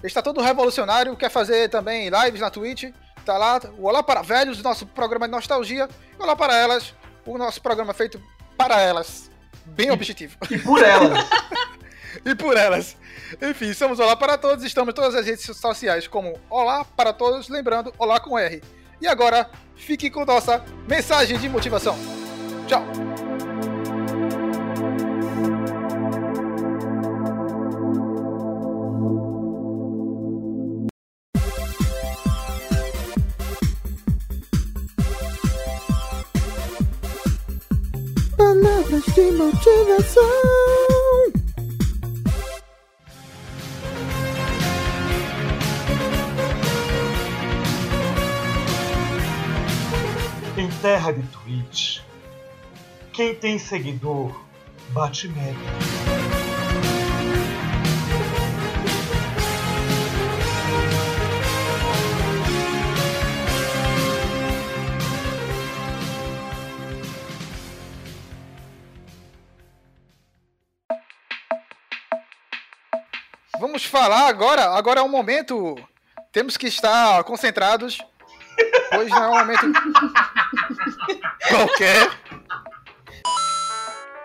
está 0.03 0.21
todo 0.23 0.41
revolucionário, 0.41 1.15
quer 1.15 1.29
fazer 1.29 1.69
também 1.69 2.09
lives 2.09 2.41
na 2.41 2.49
Twitch. 2.49 2.91
Tá 3.25 3.37
lá, 3.37 3.61
o 3.77 3.87
Olá 3.87 4.01
para 4.01 4.21
Velhos, 4.21 4.61
nosso 4.63 4.85
programa 4.85 5.27
de 5.27 5.31
nostalgia. 5.31 5.87
E 6.17 6.21
Olá 6.21 6.35
para 6.35 6.55
Elas, 6.55 6.93
o 7.25 7.37
nosso 7.37 7.61
programa 7.61 7.93
feito 7.93 8.21
para 8.57 8.79
elas. 8.79 9.29
Bem 9.65 9.91
objetivo. 9.91 10.37
E 10.49 10.57
por 10.57 10.83
elas. 10.83 11.25
e 12.25 12.35
por 12.35 12.57
elas. 12.57 12.97
Enfim, 13.41 13.73
somos 13.73 13.99
Olá 13.99 14.15
para 14.15 14.37
Todos, 14.37 14.63
estamos 14.65 14.91
em 14.91 14.95
todas 14.95 15.13
as 15.13 15.25
redes 15.25 15.45
sociais 15.55 16.07
como 16.07 16.39
Olá 16.49 16.83
para 16.83 17.13
Todos, 17.13 17.47
lembrando, 17.47 17.93
Olá 17.97 18.19
com 18.19 18.37
R. 18.37 18.61
E 18.99 19.07
agora, 19.07 19.49
fique 19.75 20.09
com 20.09 20.25
nossa 20.25 20.63
mensagem 20.87 21.37
de 21.37 21.47
motivação. 21.47 21.97
Tchau! 22.67 22.83
Motivação. 39.41 40.23
Em 50.57 50.69
terra 50.81 51.11
de 51.11 51.23
Twitch, 51.23 52.01
quem 53.13 53.33
tem 53.33 53.57
seguidor 53.57 54.39
bate 54.89 55.27
meta. 55.27 56.20
Falar 73.91 74.27
agora. 74.27 74.71
Agora 74.71 75.01
é 75.01 75.03
um 75.03 75.09
momento. 75.09 75.75
Temos 76.31 76.57
que 76.57 76.65
estar 76.67 77.23
concentrados. 77.25 77.99
Pois 78.89 79.09
não 79.09 79.23
é 79.23 79.27
um 79.27 79.37
momento 79.39 79.65
qualquer. 81.49 82.09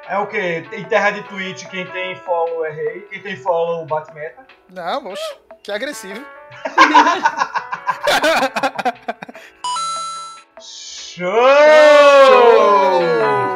É 0.09 0.19
o 0.19 0.27
que? 0.29 0.39
Em 0.73 0.85
terra 0.85 1.11
de 1.11 1.23
Twitch, 1.25 1.67
quem 1.67 1.85
tem 1.87 2.15
follow 2.17 2.65
é 2.65 2.71
rei, 2.71 3.01
quem 3.11 3.21
tem 3.21 3.37
follow 3.37 3.85
bate 3.87 4.15
meta. 4.15 4.47
Não, 4.73 5.07
oxe, 5.07 5.37
que 5.65 5.73
agressivo. 5.73 6.25
Show! 10.61 11.27
Esse 13.03 13.56